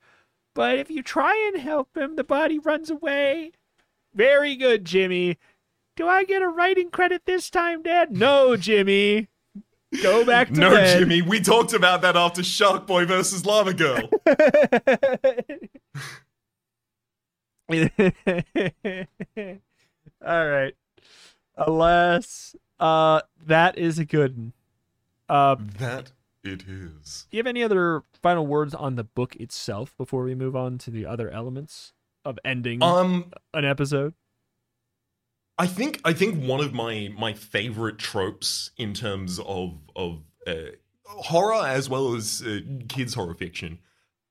But 0.54 0.78
if 0.78 0.90
you 0.90 1.02
try 1.02 1.50
and 1.52 1.60
help 1.62 1.96
him, 1.96 2.16
the 2.16 2.24
body 2.24 2.58
runs 2.58 2.90
away. 2.90 3.52
Very 4.14 4.54
good, 4.54 4.84
Jimmy. 4.84 5.38
Do 5.96 6.08
I 6.08 6.24
get 6.24 6.42
a 6.42 6.48
writing 6.48 6.90
credit 6.90 7.22
this 7.26 7.50
time, 7.50 7.82
Dad? 7.82 8.12
No, 8.16 8.56
Jimmy. 8.56 9.28
Go 10.02 10.24
back 10.24 10.48
to 10.48 10.54
No, 10.58 10.70
bed. 10.70 10.98
Jimmy, 10.98 11.20
we 11.20 11.40
talked 11.40 11.74
about 11.74 12.00
that 12.02 12.16
after 12.16 12.42
Shark 12.42 12.86
Boy 12.86 13.04
versus 13.04 13.44
Lava 13.44 13.74
Girl. 13.74 14.08
All 20.26 20.48
right. 20.48 20.74
Alas, 21.56 22.56
uh, 22.80 23.20
that 23.46 23.76
is 23.76 23.98
a 23.98 24.04
good 24.04 24.36
one. 24.36 24.52
Uh, 25.28 25.56
that 25.78 26.12
it 26.44 26.64
is. 26.68 27.26
do 27.30 27.36
you 27.36 27.40
have 27.40 27.46
any 27.46 27.62
other 27.62 28.02
final 28.22 28.46
words 28.46 28.74
on 28.74 28.96
the 28.96 29.04
book 29.04 29.36
itself 29.36 29.94
before 29.96 30.24
we 30.24 30.34
move 30.34 30.54
on 30.56 30.76
to 30.78 30.90
the 30.90 31.06
other 31.06 31.30
elements 31.30 31.92
of 32.24 32.38
ending 32.44 32.82
Um, 32.82 33.32
an 33.54 33.64
episode? 33.64 34.14
I 35.58 35.66
think 35.66 36.00
I 36.04 36.12
think 36.12 36.42
one 36.42 36.60
of 36.60 36.72
my 36.72 37.12
my 37.16 37.34
favorite 37.34 37.98
tropes 37.98 38.70
in 38.76 38.94
terms 38.94 39.38
of 39.38 39.78
of 39.94 40.22
uh, 40.46 40.72
horror 41.04 41.66
as 41.66 41.88
well 41.88 42.14
as 42.14 42.42
uh, 42.42 42.60
kids 42.88 43.14
horror 43.14 43.34
fiction 43.34 43.78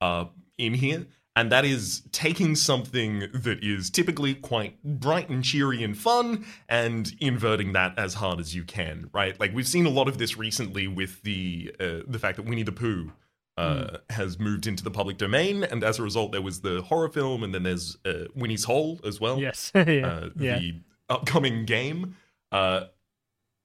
uh, 0.02 0.26
in 0.58 0.74
here, 0.74 1.06
and 1.36 1.52
that 1.52 1.64
is 1.64 2.02
taking 2.12 2.56
something 2.56 3.20
that 3.34 3.60
is 3.64 3.90
typically 3.90 4.34
quite 4.34 4.84
bright 4.84 5.30
and 5.30 5.44
cheery 5.44 5.84
and 5.84 5.98
fun, 5.98 6.46
and 6.68 7.14
inverting 7.20 7.74
that 7.74 7.98
as 7.98 8.16
hard 8.16 8.40
as 8.40 8.56
you 8.56 8.64
can. 8.64 9.10
Right? 9.14 9.40
Like 9.40 9.54
we've 9.54 9.68
seen 9.68 9.86
a 9.86 9.90
lot 9.92 10.08
of 10.08 10.18
this 10.18 10.38
recently 10.38 10.88
with 10.88 11.22
the 11.22 11.74
uh, 11.80 12.00
the 12.08 12.20
fact 12.20 12.38
that 12.38 12.44
Winnie 12.44 12.64
the 12.64 12.72
Pooh. 12.72 13.12
Uh, 13.58 13.98
Has 14.10 14.40
moved 14.40 14.66
into 14.66 14.84
the 14.84 14.90
public 14.90 15.18
domain, 15.18 15.64
and 15.66 15.84
as 15.84 16.00
a 16.00 16.02
result, 16.02 16.32
there 16.32 16.42
was 16.42 16.62
the 16.62 16.82
horror 16.82 17.10
film, 17.10 17.44
and 17.44 17.54
then 17.54 17.62
there's 17.62 17.98
uh, 18.06 18.24
Winnie's 18.34 18.64
Hole 18.64 19.00
as 19.04 19.20
well 19.20 19.40
Yes. 19.40 19.72
yeah. 19.76 19.82
uh, 19.82 20.30
yeah. 20.40 20.60
Upcoming 21.12 21.66
game, 21.66 22.16
uh, 22.52 22.86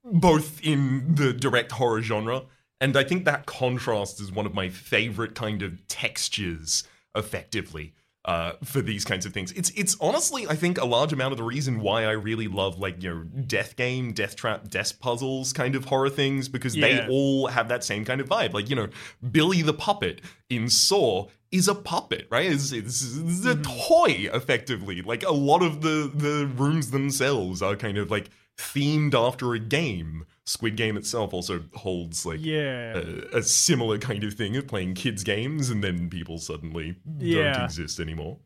both 0.04 0.60
in 0.62 1.14
the 1.14 1.32
direct 1.32 1.72
horror 1.72 2.02
genre, 2.02 2.42
and 2.80 2.96
I 2.96 3.04
think 3.04 3.24
that 3.24 3.46
contrast 3.46 4.20
is 4.20 4.30
one 4.30 4.46
of 4.46 4.54
my 4.54 4.68
favorite 4.68 5.34
kind 5.34 5.62
of 5.62 5.86
textures, 5.88 6.84
effectively. 7.14 7.94
Uh, 8.26 8.54
for 8.64 8.80
these 8.82 9.04
kinds 9.04 9.24
of 9.24 9.32
things, 9.32 9.52
it's 9.52 9.70
it's 9.76 9.96
honestly 10.00 10.48
I 10.48 10.56
think 10.56 10.78
a 10.78 10.84
large 10.84 11.12
amount 11.12 11.30
of 11.30 11.38
the 11.38 11.44
reason 11.44 11.78
why 11.78 12.04
I 12.04 12.10
really 12.10 12.48
love 12.48 12.76
like 12.76 13.00
you 13.00 13.10
know 13.14 13.22
death 13.22 13.76
game, 13.76 14.12
death 14.12 14.34
trap, 14.34 14.68
death 14.68 14.98
puzzles 14.98 15.52
kind 15.52 15.76
of 15.76 15.84
horror 15.84 16.10
things 16.10 16.48
because 16.48 16.74
Yeah. 16.74 16.88
they 16.88 17.08
all 17.08 17.46
have 17.46 17.68
that 17.68 17.84
same 17.84 18.04
kind 18.04 18.20
of 18.20 18.28
vibe. 18.28 18.52
Like 18.52 18.68
you 18.68 18.74
know 18.74 18.88
Billy 19.30 19.62
the 19.62 19.72
puppet 19.72 20.22
in 20.50 20.68
Saw 20.68 21.28
is 21.52 21.68
a 21.68 21.74
puppet, 21.76 22.26
right? 22.28 22.50
It's, 22.50 22.72
it's, 22.72 23.16
it's 23.16 23.44
a 23.46 23.54
toy, 23.62 24.28
effectively. 24.34 25.02
Like 25.02 25.22
a 25.22 25.30
lot 25.32 25.62
of 25.62 25.82
the 25.82 26.10
the 26.12 26.50
rooms 26.56 26.90
themselves 26.90 27.62
are 27.62 27.76
kind 27.76 27.96
of 27.96 28.10
like 28.10 28.28
themed 28.56 29.14
after 29.14 29.54
a 29.54 29.58
game. 29.58 30.26
Squid 30.44 30.76
Game 30.76 30.96
itself 30.96 31.34
also 31.34 31.64
holds 31.74 32.24
like 32.24 32.38
yeah. 32.40 32.96
a, 32.96 33.38
a 33.38 33.42
similar 33.42 33.98
kind 33.98 34.22
of 34.22 34.34
thing 34.34 34.56
of 34.56 34.68
playing 34.68 34.94
kids 34.94 35.24
games, 35.24 35.70
and 35.70 35.82
then 35.82 36.08
people 36.08 36.38
suddenly 36.38 36.96
Yeah. 37.18 37.52
don't 37.54 37.64
exist 37.64 37.98
anymore. 37.98 38.38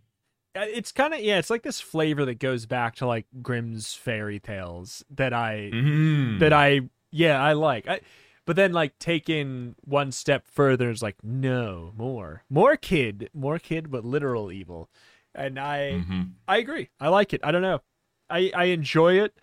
Uh, 0.57 0.65
it's 0.67 0.91
kind 0.91 1.15
of 1.15 1.21
yeah 1.21 1.39
it's 1.39 1.49
like 1.51 1.63
this 1.63 1.81
flavor 1.81 2.25
that 2.25 2.41
goes 2.41 2.67
back 2.67 2.97
to 2.97 3.07
like 3.07 3.25
grimm's 3.41 3.95
fairy 3.95 4.41
tales 4.41 5.05
that 5.09 5.33
i 5.33 5.71
Mm. 5.73 6.41
that 6.41 6.53
i 6.53 6.81
yeah 7.13 7.41
i 7.41 7.53
like 7.53 7.87
I, 7.87 8.01
but 8.47 8.57
then 8.57 8.73
like 8.73 8.99
taken 8.99 9.77
one 9.85 10.11
step 10.11 10.45
further 10.49 10.91
is 10.91 11.03
like 11.05 11.19
no 11.23 11.93
more 11.97 12.43
more 12.51 12.75
kid 12.75 13.31
more 13.33 13.61
kid 13.61 13.93
but 13.93 14.05
literal 14.05 14.51
evil 14.51 14.91
and 15.37 15.57
i 15.57 16.03
Mhm. 16.05 16.31
i 16.49 16.57
agree 16.57 16.89
i 16.99 17.07
like 17.07 17.33
it 17.33 17.41
i 17.45 17.53
don't 17.53 17.63
know 17.63 17.81
i 18.29 18.51
i 18.53 18.65
enjoy 18.65 19.21
it 19.21 19.39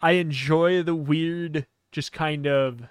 i 0.00 0.12
enjoy 0.12 0.82
the 0.82 0.94
weird 0.94 1.66
just 1.92 2.12
kind 2.12 2.46
of 2.46 2.82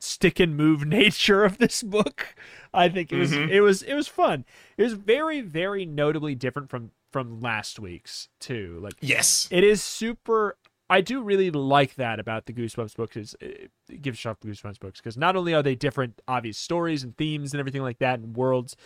stick 0.00 0.40
and 0.40 0.56
move 0.56 0.84
nature 0.86 1.44
of 1.44 1.58
this 1.58 1.82
book 1.82 2.34
i 2.72 2.88
think 2.88 3.12
it 3.12 3.18
was 3.18 3.32
Mhm. 3.32 3.50
it 3.50 3.60
was 3.60 3.82
it 3.82 3.94
was 3.94 4.08
fun 4.08 4.44
it 4.76 4.82
was 4.82 4.94
very 4.94 5.40
very 5.40 5.84
notably 5.84 6.34
different 6.34 6.70
from 6.70 6.90
from 7.12 7.40
last 7.40 7.78
week's 7.80 8.28
too 8.38 8.78
like 8.82 8.94
Yes. 9.00 9.48
it 9.50 9.64
is 9.64 9.82
super 9.82 10.56
i 10.88 11.00
do 11.00 11.20
really 11.22 11.50
like 11.50 11.96
that 11.96 12.18
about 12.20 12.46
the 12.46 12.52
goosebumps 12.52 12.96
books 12.96 13.16
is 13.16 13.34
it 13.40 13.70
gives 14.00 14.24
off 14.24 14.40
goosebumps 14.40 14.78
books 14.78 15.00
because 15.00 15.16
not 15.16 15.36
only 15.36 15.52
are 15.52 15.62
they 15.62 15.74
different 15.74 16.20
obvious 16.28 16.56
stories 16.56 17.02
and 17.02 17.16
themes 17.16 17.52
and 17.52 17.58
everything 17.60 17.82
like 17.82 17.98
that 17.98 18.20
and 18.20 18.36
worlds 18.36 18.76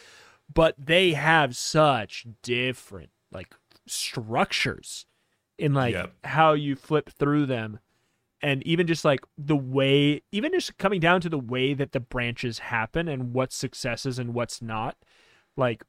but 0.53 0.75
they 0.79 1.13
have 1.13 1.57
such 1.57 2.27
different 2.43 3.11
like 3.31 3.55
structures 3.87 5.07
in 5.59 5.75
like 5.75 5.95
Yep. 5.95 6.13
how 6.25 6.53
you 6.53 6.75
flip 6.77 7.11
through 7.11 7.47
them 7.47 7.79
and 8.43 8.63
even 8.67 8.87
just 8.87 9.05
like 9.05 9.21
the 9.39 9.57
way 9.57 10.23
even 10.33 10.53
just 10.53 10.77
coming 10.79 11.01
down 11.01 11.21
to 11.21 11.29
the 11.29 11.39
way 11.39 11.75
that 11.75 11.93
the 11.93 12.01
branches 12.01 12.59
happen 12.59 13.09
and 13.09 13.33
what's 13.33 13.57
successes 13.57 14.19
and 14.19 14.35
what's 14.35 14.61
not 14.61 14.97
like 15.57 15.85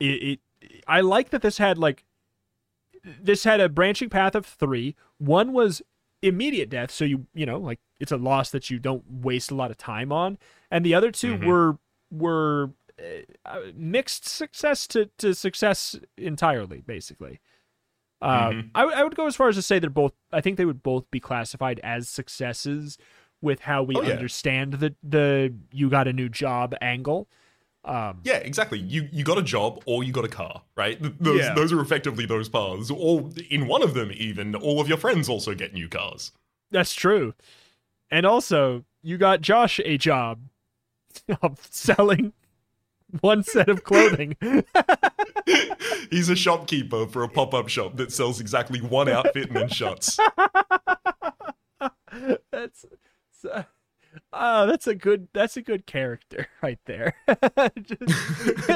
it, 0.00 0.40
it 0.62 0.82
i 0.86 1.00
like 1.00 1.30
that 1.30 1.42
this 1.42 1.58
had 1.58 1.78
like 1.78 2.04
this 3.04 3.44
had 3.44 3.60
a 3.60 3.68
branching 3.68 4.08
path 4.10 4.34
of 4.34 4.44
three 4.44 4.94
one 5.18 5.52
was 5.52 5.82
immediate 6.20 6.68
death 6.68 6.90
so 6.90 7.04
you 7.04 7.26
you 7.34 7.46
know 7.46 7.58
like 7.58 7.78
it's 8.00 8.12
a 8.12 8.16
loss 8.16 8.50
that 8.50 8.70
you 8.70 8.78
don't 8.78 9.04
waste 9.10 9.50
a 9.50 9.54
lot 9.54 9.70
of 9.70 9.76
time 9.76 10.12
on 10.12 10.36
and 10.70 10.84
the 10.84 10.94
other 10.94 11.10
2 11.10 11.36
Mhm. 11.36 11.46
were 11.46 11.78
were 12.10 12.70
uh, 13.46 13.60
mixed 13.74 14.26
success 14.26 14.86
to, 14.88 15.06
to 15.18 15.32
success 15.32 15.94
entirely 16.16 16.80
basically 16.80 17.38
uh, 18.20 18.50
Mhm. 18.50 18.70
I, 18.74 19.04
would- 19.04 19.14
go 19.16 19.26
as 19.26 19.36
far 19.36 19.48
as 19.48 19.56
to 19.56 19.62
say 19.62 19.78
they're 19.78 19.90
both 19.90 20.12
i 20.32 20.40
think 20.40 20.56
they 20.56 20.64
would 20.64 20.82
both 20.82 21.10
be 21.10 21.20
classified 21.20 21.78
as 21.84 22.08
successes 22.08 22.98
with 23.40 23.60
how 23.60 23.82
we 23.82 23.94
Oh, 23.96 24.02
yeah. 24.02 24.12
understand 24.14 24.74
the 24.74 24.94
the 25.02 25.54
you 25.72 25.88
got 25.88 26.08
a 26.08 26.12
new 26.12 26.28
job 26.28 26.74
angle 26.80 27.28
um 27.84 28.20
Yeah, 28.24 28.38
exactly. 28.38 28.78
You 28.80 29.08
you 29.12 29.22
got 29.24 29.38
a 29.38 29.42
job 29.42 29.82
or 29.86 30.02
you 30.02 30.12
got 30.12 30.24
a 30.24 30.28
car, 30.28 30.62
right? 30.76 30.98
Those 31.22 31.40
Yeah. 31.40 31.54
those 31.54 31.72
are 31.72 31.80
effectively 31.80 32.26
those 32.26 32.48
paths. 32.48 32.90
Or 32.90 33.30
in 33.50 33.68
one 33.68 33.82
of 33.84 33.94
them, 33.94 34.10
even 34.12 34.56
all 34.56 34.80
of 34.80 34.88
your 34.88 34.98
friends 34.98 35.28
also 35.28 35.54
get 35.54 35.72
new 35.72 35.88
cars. 35.88 36.32
That's 36.72 36.92
true. 36.94 37.34
And 38.10 38.26
also, 38.26 38.84
you 39.02 39.16
got 39.16 39.40
Josh 39.42 39.80
a 39.84 39.96
job 39.96 40.40
of 41.42 41.64
selling 41.70 42.32
one 43.20 43.44
set 43.44 43.68
of 43.68 43.84
clothing. 43.90 44.36
He's 46.10 46.28
a 46.28 46.36
shopkeeper 46.36 47.06
for 47.06 47.22
a 47.22 47.28
pop 47.28 47.54
up 47.54 47.68
shop 47.68 47.96
that 47.96 48.12
sells 48.12 48.40
exactly 48.40 48.80
one 48.80 49.08
outfit 49.08 49.48
and 49.48 49.56
then 49.56 49.68
shuts. 49.68 50.18
that's 52.50 52.84
so- 53.40 53.64
oh, 54.32 54.66
that's 54.66 54.86
a 54.86 54.94
good 54.94 55.28
that's 55.32 55.56
a 55.56 55.62
good 55.62 55.86
character 55.86 56.48
right 56.62 56.78
there. 56.86 57.14
Just- 57.82 58.70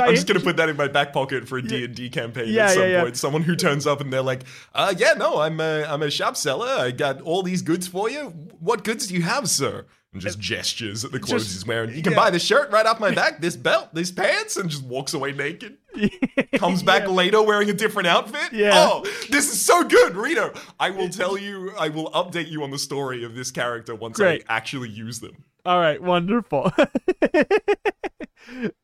I'm 0.00 0.14
just 0.14 0.26
gonna 0.26 0.40
put 0.40 0.56
that 0.56 0.68
in 0.68 0.76
my 0.76 0.88
back 0.88 1.12
pocket 1.12 1.48
for 1.48 1.58
a 1.58 1.62
D 1.62 1.84
and 1.84 1.94
D 1.94 2.08
campaign 2.08 2.48
Yeah, 2.48 2.66
at 2.66 2.70
some 2.72 2.82
yeah, 2.82 2.88
yeah. 2.88 3.02
point. 3.02 3.16
Someone 3.16 3.42
who 3.42 3.56
turns 3.56 3.86
up 3.86 4.00
and 4.00 4.12
they're 4.12 4.22
like, 4.22 4.44
"Uh, 4.74 4.94
yeah, 4.96 5.12
no, 5.14 5.40
I'm 5.40 5.60
a 5.60 5.84
I'm 5.84 6.02
a 6.02 6.10
shop 6.10 6.36
seller. 6.36 6.68
I 6.68 6.90
got 6.90 7.20
all 7.22 7.42
these 7.42 7.62
goods 7.62 7.86
for 7.88 8.08
you. 8.08 8.28
What 8.60 8.84
goods 8.84 9.08
do 9.08 9.14
you 9.14 9.22
have, 9.22 9.48
sir?" 9.48 9.86
And 10.14 10.22
just 10.22 10.38
gestures 10.40 11.04
at 11.04 11.12
the 11.12 11.20
clothes 11.20 11.42
Just- 11.44 11.54
he's 11.56 11.66
wearing. 11.66 11.94
You 11.94 12.02
can 12.02 12.12
yeah. 12.12 12.18
buy 12.18 12.30
this 12.30 12.42
shirt 12.42 12.70
right 12.70 12.86
off 12.86 12.98
my 12.98 13.10
back, 13.14 13.42
this 13.42 13.56
belt, 13.56 13.90
these 13.94 14.10
pants, 14.10 14.56
and 14.56 14.70
just 14.70 14.82
walks 14.82 15.12
away 15.12 15.32
naked. 15.32 15.76
Comes 16.54 16.82
back 16.82 17.02
Yeah. 17.02 17.08
later 17.08 17.42
wearing 17.42 17.68
a 17.68 17.74
different 17.74 18.06
outfit. 18.08 18.50
Yeah. 18.52 18.70
Oh, 18.74 19.02
this 19.28 19.52
is 19.52 19.60
so 19.62 19.84
good, 19.84 20.16
Rito. 20.16 20.54
I 20.80 20.88
will 20.90 21.10
tell 21.10 21.36
you. 21.36 21.72
I 21.78 21.90
will 21.90 22.10
update 22.12 22.48
you 22.50 22.62
on 22.62 22.70
the 22.70 22.78
story 22.78 23.22
of 23.22 23.34
this 23.34 23.50
character 23.50 23.94
once 23.94 24.16
Great. 24.16 24.44
I 24.48 24.56
actually 24.56 24.88
use 24.88 25.20
them. 25.20 25.44
All 25.66 25.78
right, 25.78 26.02
wonderful. 26.02 26.72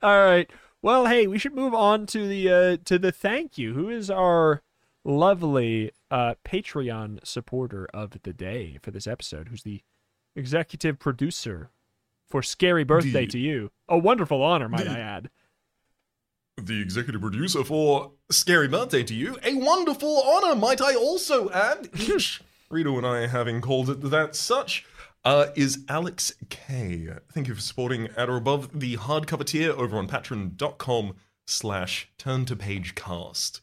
All 0.02 0.24
right. 0.24 0.50
Well, 0.82 1.06
hey, 1.06 1.26
we 1.26 1.38
should 1.38 1.54
move 1.54 1.72
on 1.74 2.04
to 2.06 2.28
the 2.28 2.50
uh, 2.50 2.76
to 2.84 2.98
the 2.98 3.10
thank 3.12 3.56
you. 3.56 3.72
Who 3.72 3.88
is 3.88 4.10
our 4.10 4.62
lovely 5.04 5.90
uh, 6.10 6.34
Patreon 6.44 7.26
supporter 7.26 7.88
of 7.94 8.18
the 8.22 8.32
day 8.34 8.78
for 8.82 8.90
this 8.90 9.06
episode? 9.06 9.48
Who's 9.48 9.62
the 9.62 9.82
executive 10.36 10.98
producer 10.98 11.70
for 12.28 12.42
Scary 12.42 12.84
Birthday 12.84 13.26
The- 13.26 13.32
to 13.32 13.38
You? 13.38 13.70
A 13.88 13.98
wonderful 13.98 14.42
honor, 14.42 14.68
might 14.68 14.84
the- 14.84 14.90
I 14.90 14.98
add. 14.98 15.30
the 16.56 16.80
executive 16.80 17.20
producer 17.20 17.64
for 17.64 18.12
Scary 18.30 18.68
Birthday 18.68 19.02
to 19.02 19.14
You. 19.14 19.38
A 19.42 19.54
wonderful 19.56 20.22
honor, 20.22 20.54
might 20.54 20.80
I 20.80 20.94
also 20.94 21.50
add. 21.50 21.90
Each, 21.98 22.40
Rito 22.70 22.96
and 22.96 23.06
I 23.06 23.26
having 23.26 23.60
called 23.60 23.90
it 23.90 24.00
that 24.10 24.36
such, 24.36 24.86
uh, 25.24 25.46
is 25.56 25.84
Alex 25.88 26.32
K. 26.50 27.08
Thank 27.32 27.48
you 27.48 27.54
for 27.54 27.60
supporting 27.60 28.08
at 28.16 28.28
or 28.28 28.36
above 28.36 28.78
the 28.78 28.96
hardcover 28.96 29.44
tier 29.44 29.72
over 29.72 29.96
on 29.96 30.06
patreon.com 30.08 31.16
slash 31.46 32.08
turn 32.18 32.44
to 32.46 32.56
page 32.56 32.94
cast. 32.94 33.60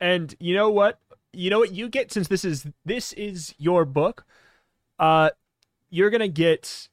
And 0.00 0.34
you 0.38 0.54
know 0.54 0.70
what? 0.70 0.98
You 1.32 1.50
know 1.50 1.58
what 1.58 1.72
you 1.72 1.88
get 1.88 2.10
since 2.12 2.28
this 2.28 2.44
is 2.44 2.66
this 2.84 3.12
is 3.14 3.54
your 3.58 3.84
book. 3.84 4.24
Uh, 4.98 5.30
you're 5.90 6.10
gonna 6.10 6.28
get 6.28 6.88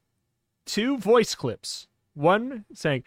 two 0.66 0.98
voice 0.98 1.36
clips. 1.36 1.88
One 2.14 2.66
saying, 2.74 3.04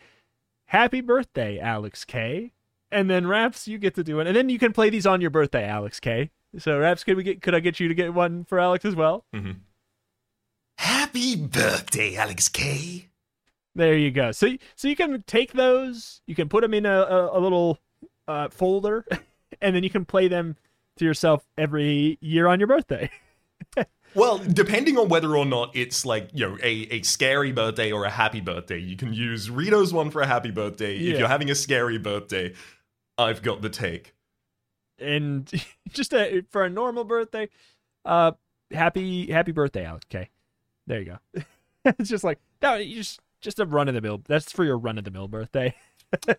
"Happy 0.66 1.00
birthday, 1.00 1.58
Alex 1.58 2.04
K," 2.04 2.52
and 2.90 3.10
then 3.10 3.26
Raps, 3.26 3.68
you 3.68 3.78
get 3.78 3.94
to 3.96 4.04
do 4.04 4.20
it, 4.20 4.26
and 4.26 4.36
then 4.36 4.48
you 4.48 4.58
can 4.58 4.72
play 4.72 4.90
these 4.90 5.06
on 5.06 5.20
your 5.20 5.30
birthday, 5.30 5.64
Alex 5.64 6.00
K. 6.00 6.30
So 6.58 6.78
Raps, 6.78 7.04
could 7.04 7.16
we 7.16 7.22
get? 7.22 7.42
Could 7.42 7.54
I 7.54 7.60
get 7.60 7.80
you 7.80 7.88
to 7.88 7.94
get 7.94 8.14
one 8.14 8.44
for 8.44 8.58
Alex 8.58 8.84
as 8.84 8.96
well? 8.96 9.24
Mm-hmm. 9.34 9.52
Happy 10.78 11.36
birthday, 11.36 12.16
Alex 12.16 12.48
K. 12.48 13.08
There 13.74 13.96
you 13.96 14.10
go. 14.10 14.32
So 14.32 14.56
so 14.74 14.88
you 14.88 14.96
can 14.96 15.22
take 15.26 15.52
those, 15.52 16.22
you 16.26 16.34
can 16.34 16.48
put 16.48 16.62
them 16.62 16.74
in 16.74 16.86
a, 16.86 17.02
a, 17.02 17.38
a 17.38 17.40
little 17.40 17.78
uh, 18.26 18.48
folder, 18.48 19.04
and 19.60 19.76
then 19.76 19.82
you 19.82 19.90
can 19.90 20.04
play 20.04 20.28
them 20.28 20.56
to 20.96 21.04
yourself 21.04 21.46
every 21.56 22.18
year 22.20 22.46
on 22.46 22.60
your 22.60 22.66
birthday. 22.66 23.10
Well, 24.14 24.38
depending 24.38 24.98
on 24.98 25.08
whether 25.08 25.36
or 25.36 25.44
not 25.46 25.70
it's 25.74 26.04
like, 26.04 26.28
you 26.32 26.48
know, 26.48 26.58
a, 26.62 26.70
a 26.90 27.02
scary 27.02 27.52
birthday 27.52 27.92
or 27.92 28.04
a 28.04 28.10
happy 28.10 28.40
birthday, 28.40 28.78
you 28.78 28.96
can 28.96 29.12
use 29.12 29.48
Rito's 29.50 29.92
one 29.92 30.10
for 30.10 30.20
a 30.20 30.26
happy 30.26 30.50
birthday. 30.50 30.96
Yeah. 30.96 31.12
If 31.12 31.18
you're 31.20 31.28
having 31.28 31.50
a 31.50 31.54
scary 31.54 31.98
birthday, 31.98 32.54
I've 33.18 33.42
got 33.42 33.62
the 33.62 33.70
take. 33.70 34.14
and 34.98 35.50
just 35.90 36.12
a, 36.12 36.42
for 36.50 36.64
a 36.64 36.70
normal 36.70 37.04
birthday, 37.04 37.48
uh, 38.04 38.32
happy 38.72 39.30
happy 39.30 39.52
birthday, 39.52 39.84
Alex. 39.84 40.06
Okay, 40.12 40.28
there 40.86 41.00
you 41.00 41.04
go. 41.34 41.42
it's 41.84 42.08
just 42.10 42.24
like 42.24 42.38
that. 42.60 42.86
You 42.86 42.96
just 42.96 43.20
just 43.40 43.58
a 43.60 43.66
run 43.66 43.88
of 43.88 43.94
the 43.94 44.00
mill. 44.00 44.22
That's 44.26 44.50
for 44.52 44.64
your 44.64 44.78
run 44.78 44.98
of 44.98 45.04
the 45.04 45.10
mill 45.10 45.28
birthday. 45.28 45.74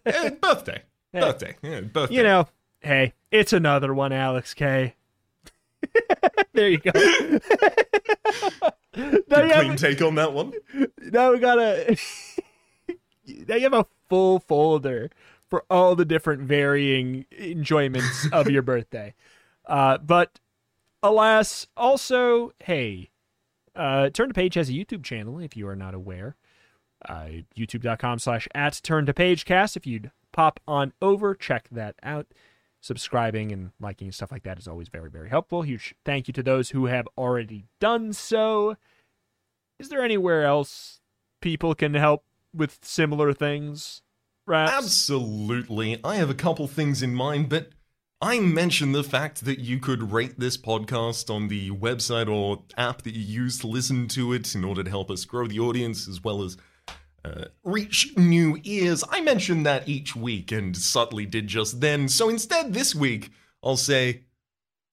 Eh, 0.05 0.29
birthday. 0.31 0.83
Hey. 1.13 1.19
Birthday. 1.19 1.55
Yeah, 1.61 1.81
birthday. 1.81 2.15
You 2.15 2.23
know, 2.23 2.47
hey, 2.79 3.13
it's 3.31 3.51
another 3.51 3.93
one, 3.93 4.13
Alex 4.13 4.53
K. 4.53 4.95
there 6.53 6.69
you 6.69 6.77
go. 6.77 6.91
now, 9.29 9.43
you 9.43 9.53
clean 9.53 9.75
take 9.75 10.01
on 10.01 10.15
that 10.15 10.33
one. 10.33 10.53
now 10.99 11.31
we 11.31 11.39
got 11.39 11.59
a. 11.59 11.97
now 13.47 13.55
you 13.55 13.63
have 13.63 13.73
a 13.73 13.85
full 14.09 14.39
folder 14.39 15.09
for 15.49 15.63
all 15.69 15.95
the 15.95 16.05
different 16.05 16.43
varying 16.43 17.25
enjoyments 17.37 18.27
of 18.31 18.49
your 18.49 18.61
birthday. 18.61 19.13
Uh, 19.65 19.97
but 19.97 20.39
alas, 21.03 21.67
also, 21.75 22.51
hey, 22.59 23.09
uh, 23.75 24.09
Turn 24.09 24.29
to 24.29 24.33
Page 24.33 24.55
has 24.55 24.69
a 24.69 24.73
YouTube 24.73 25.03
channel 25.03 25.39
if 25.39 25.55
you 25.55 25.67
are 25.67 25.75
not 25.75 25.93
aware. 25.93 26.35
Uh, 27.07 27.27
YouTube.com 27.57 28.19
slash 28.19 28.47
at 28.53 28.79
Turn 28.83 29.05
to 29.05 29.13
Page 29.13 29.45
cast. 29.45 29.75
If 29.75 29.87
you'd 29.87 30.11
pop 30.31 30.59
on 30.67 30.93
over, 31.01 31.35
check 31.35 31.67
that 31.71 31.95
out. 32.03 32.27
Subscribing 32.81 33.51
and 33.51 33.71
liking 33.79 34.07
and 34.07 34.15
stuff 34.15 34.31
like 34.31 34.43
that 34.43 34.57
is 34.57 34.67
always 34.67 34.89
very, 34.89 35.09
very 35.09 35.29
helpful. 35.29 35.61
Huge 35.61 35.93
thank 36.03 36.27
you 36.27 36.33
to 36.33 36.43
those 36.43 36.71
who 36.71 36.87
have 36.87 37.07
already 37.17 37.65
done 37.79 38.11
so. 38.11 38.75
Is 39.79 39.89
there 39.89 40.03
anywhere 40.03 40.43
else 40.43 40.99
people 41.41 41.75
can 41.75 41.93
help 41.93 42.23
with 42.53 42.79
similar 42.81 43.33
things? 43.33 44.01
Raps? 44.47 44.73
Absolutely. 44.73 45.99
I 46.03 46.15
have 46.15 46.29
a 46.29 46.35
couple 46.35 46.67
things 46.67 47.03
in 47.03 47.13
mind, 47.13 47.49
but 47.49 47.69
I 48.21 48.39
mentioned 48.39 48.93
the 48.93 49.03
fact 49.03 49.45
that 49.45 49.59
you 49.59 49.79
could 49.79 50.11
rate 50.11 50.39
this 50.39 50.57
podcast 50.57 51.33
on 51.33 51.47
the 51.47 51.71
website 51.71 52.27
or 52.27 52.63
app 52.77 53.01
that 53.01 53.15
you 53.15 53.21
use 53.21 53.57
to 53.59 53.67
listen 53.67 54.07
to 54.09 54.33
it 54.33 54.53
in 54.53 54.63
order 54.63 54.83
to 54.83 54.89
help 54.89 55.09
us 55.09 55.25
grow 55.25 55.47
the 55.47 55.59
audience 55.59 56.07
as 56.07 56.23
well 56.23 56.43
as 56.43 56.57
uh, 57.23 57.45
reach 57.63 58.13
new 58.17 58.59
ears. 58.63 59.03
I 59.09 59.21
mentioned 59.21 59.65
that 59.65 59.87
each 59.87 60.15
week 60.15 60.51
and 60.51 60.75
subtly 60.75 61.25
did 61.25 61.47
just 61.47 61.81
then. 61.81 62.07
So 62.09 62.29
instead, 62.29 62.73
this 62.73 62.95
week, 62.95 63.29
I'll 63.63 63.77
say 63.77 64.21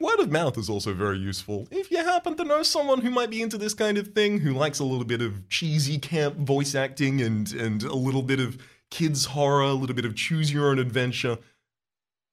word 0.01 0.21
of 0.21 0.31
mouth 0.31 0.57
is 0.59 0.69
also 0.71 0.93
very 0.95 1.19
useful. 1.19 1.67
If 1.71 1.91
you 1.91 1.99
happen 1.99 2.37
to 2.37 2.45
know 2.45 2.63
someone 2.63 3.01
who 3.01 3.11
might 3.11 3.31
be 3.31 3.43
into 3.43 3.59
this 3.59 3.75
kind 3.75 3.99
of 3.99 4.09
thing, 4.09 4.39
who 4.41 4.53
likes 4.53 4.79
a 4.79 4.85
little 4.85 5.05
bit 5.05 5.23
of 5.23 5.49
cheesy 5.49 5.99
camp 5.99 6.37
voice 6.37 6.75
acting 6.75 7.21
and, 7.23 7.51
and 7.53 7.83
a 7.83 7.95
little 7.95 8.23
bit 8.23 8.41
of 8.41 8.59
kids 8.91 9.25
horror, 9.25 9.63
a 9.63 9.73
little 9.73 9.97
bit 9.97 10.05
of 10.05 10.15
choose 10.15 10.53
your 10.53 10.69
own 10.71 10.79
adventure, 10.79 11.39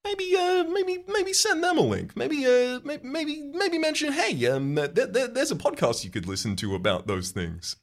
maybe 0.04 0.36
uh 0.38 0.64
maybe 0.66 1.04
maybe 1.08 1.34
send 1.34 1.64
them 1.64 1.78
a 1.78 1.82
link. 1.82 2.16
Maybe 2.16 2.46
uh 2.46 2.80
maybe 2.84 3.08
maybe, 3.08 3.42
maybe 3.42 3.78
mention 3.80 4.14
hey 4.14 4.46
um 4.48 4.76
there, 4.76 4.88
there, 4.88 5.28
there's 5.28 5.52
a 5.52 5.56
podcast 5.56 6.04
you 6.04 6.12
could 6.12 6.28
listen 6.28 6.56
to 6.58 6.76
about 6.76 7.08
those 7.08 7.32
things. 7.32 7.78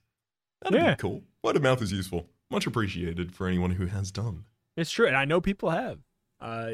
That'd 0.62 0.78
Yeah. 0.78 0.94
be 0.94 1.00
cool. 1.00 1.22
Word 1.42 1.56
of 1.56 1.62
mouth 1.62 1.82
is 1.82 1.92
useful. 1.92 2.28
Much 2.50 2.66
appreciated 2.66 3.34
for 3.34 3.46
anyone 3.46 3.72
who 3.72 3.86
has 3.86 4.12
done. 4.12 4.44
It's 4.76 4.90
true, 4.90 5.06
and 5.06 5.16
I 5.16 5.24
know 5.24 5.40
people 5.40 5.70
have. 5.70 5.98
Uh, 6.40 6.70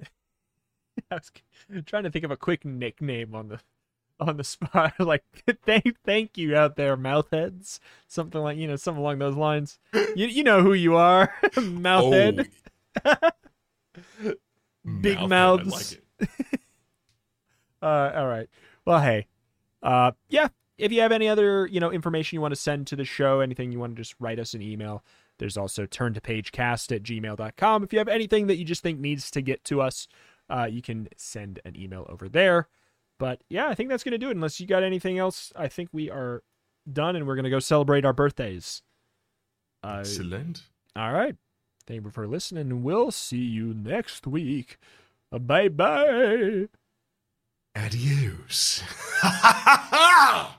I 1.10 1.14
was 1.14 1.30
trying 1.84 2.04
to 2.04 2.10
think 2.10 2.24
of 2.24 2.30
a 2.30 2.36
quick 2.36 2.64
nickname 2.64 3.34
on 3.34 3.48
the 3.48 3.60
on 4.18 4.36
the 4.36 4.44
spot. 4.44 4.94
like, 4.98 5.24
thank 5.64 6.00
thank 6.04 6.38
you 6.38 6.56
out 6.56 6.76
there, 6.76 6.96
mouthheads. 6.96 7.78
Something 8.06 8.40
like 8.40 8.56
you 8.56 8.66
know, 8.66 8.76
something 8.76 9.00
along 9.00 9.18
those 9.18 9.36
lines. 9.36 9.78
You 9.92 10.26
you 10.26 10.42
know 10.42 10.62
who 10.62 10.72
you 10.72 10.96
are, 10.96 11.32
mouthhead. 11.42 12.48
Big 14.84 15.18
Mouthhead, 15.18 15.28
mouths. 15.28 15.98
I 16.20 16.26
like. 16.26 16.60
Uh, 17.82 18.12
all 18.14 18.26
right. 18.28 18.48
Well, 18.84 19.00
hey, 19.00 19.26
uh, 19.82 20.12
yeah. 20.28 20.48
If 20.78 20.90
you 20.90 21.00
have 21.00 21.12
any 21.12 21.28
other, 21.28 21.66
you 21.66 21.80
know, 21.80 21.92
information 21.92 22.36
you 22.36 22.40
want 22.40 22.52
to 22.52 22.60
send 22.60 22.86
to 22.88 22.96
the 22.96 23.04
show, 23.04 23.40
anything 23.40 23.72
you 23.72 23.78
want 23.78 23.94
to 23.94 24.02
just 24.02 24.14
write 24.18 24.38
us 24.38 24.54
an 24.54 24.62
email. 24.62 25.04
There's 25.38 25.56
also 25.56 25.86
turn 25.86 26.14
to 26.14 26.20
pagecast 26.20 26.94
at 26.94 27.02
gmail.com. 27.02 27.84
If 27.84 27.92
you 27.92 27.98
have 27.98 28.08
anything 28.08 28.46
that 28.46 28.56
you 28.56 28.64
just 28.64 28.82
think 28.82 28.98
needs 29.00 29.30
to 29.32 29.42
get 29.42 29.64
to 29.64 29.80
us, 29.80 30.06
uh, 30.48 30.68
you 30.70 30.82
can 30.82 31.08
send 31.16 31.60
an 31.64 31.76
email 31.76 32.06
over 32.08 32.28
there. 32.28 32.68
But 33.18 33.42
yeah, 33.48 33.68
I 33.68 33.74
think 33.74 33.88
that's 33.88 34.04
going 34.04 34.12
to 34.12 34.18
do 34.18 34.28
it. 34.28 34.36
Unless 34.36 34.60
you 34.60 34.66
got 34.66 34.82
anything 34.82 35.18
else, 35.18 35.52
I 35.56 35.68
think 35.68 35.90
we 35.92 36.10
are 36.10 36.42
done 36.90 37.16
and 37.16 37.26
we're 37.26 37.36
going 37.36 37.44
to 37.44 37.50
go 37.50 37.60
celebrate 37.60 38.04
our 38.04 38.12
birthdays. 38.12 38.82
Uh, 39.82 39.98
Excellent. 40.00 40.62
all 40.96 41.12
right. 41.12 41.36
Thank 41.86 42.04
you 42.04 42.10
for 42.10 42.26
listening. 42.26 42.82
We'll 42.82 43.10
see 43.10 43.38
you 43.38 43.74
next 43.74 44.26
week. 44.26 44.78
Bye 45.30 45.68
bye. 45.68 46.68
Adios. 47.74 48.82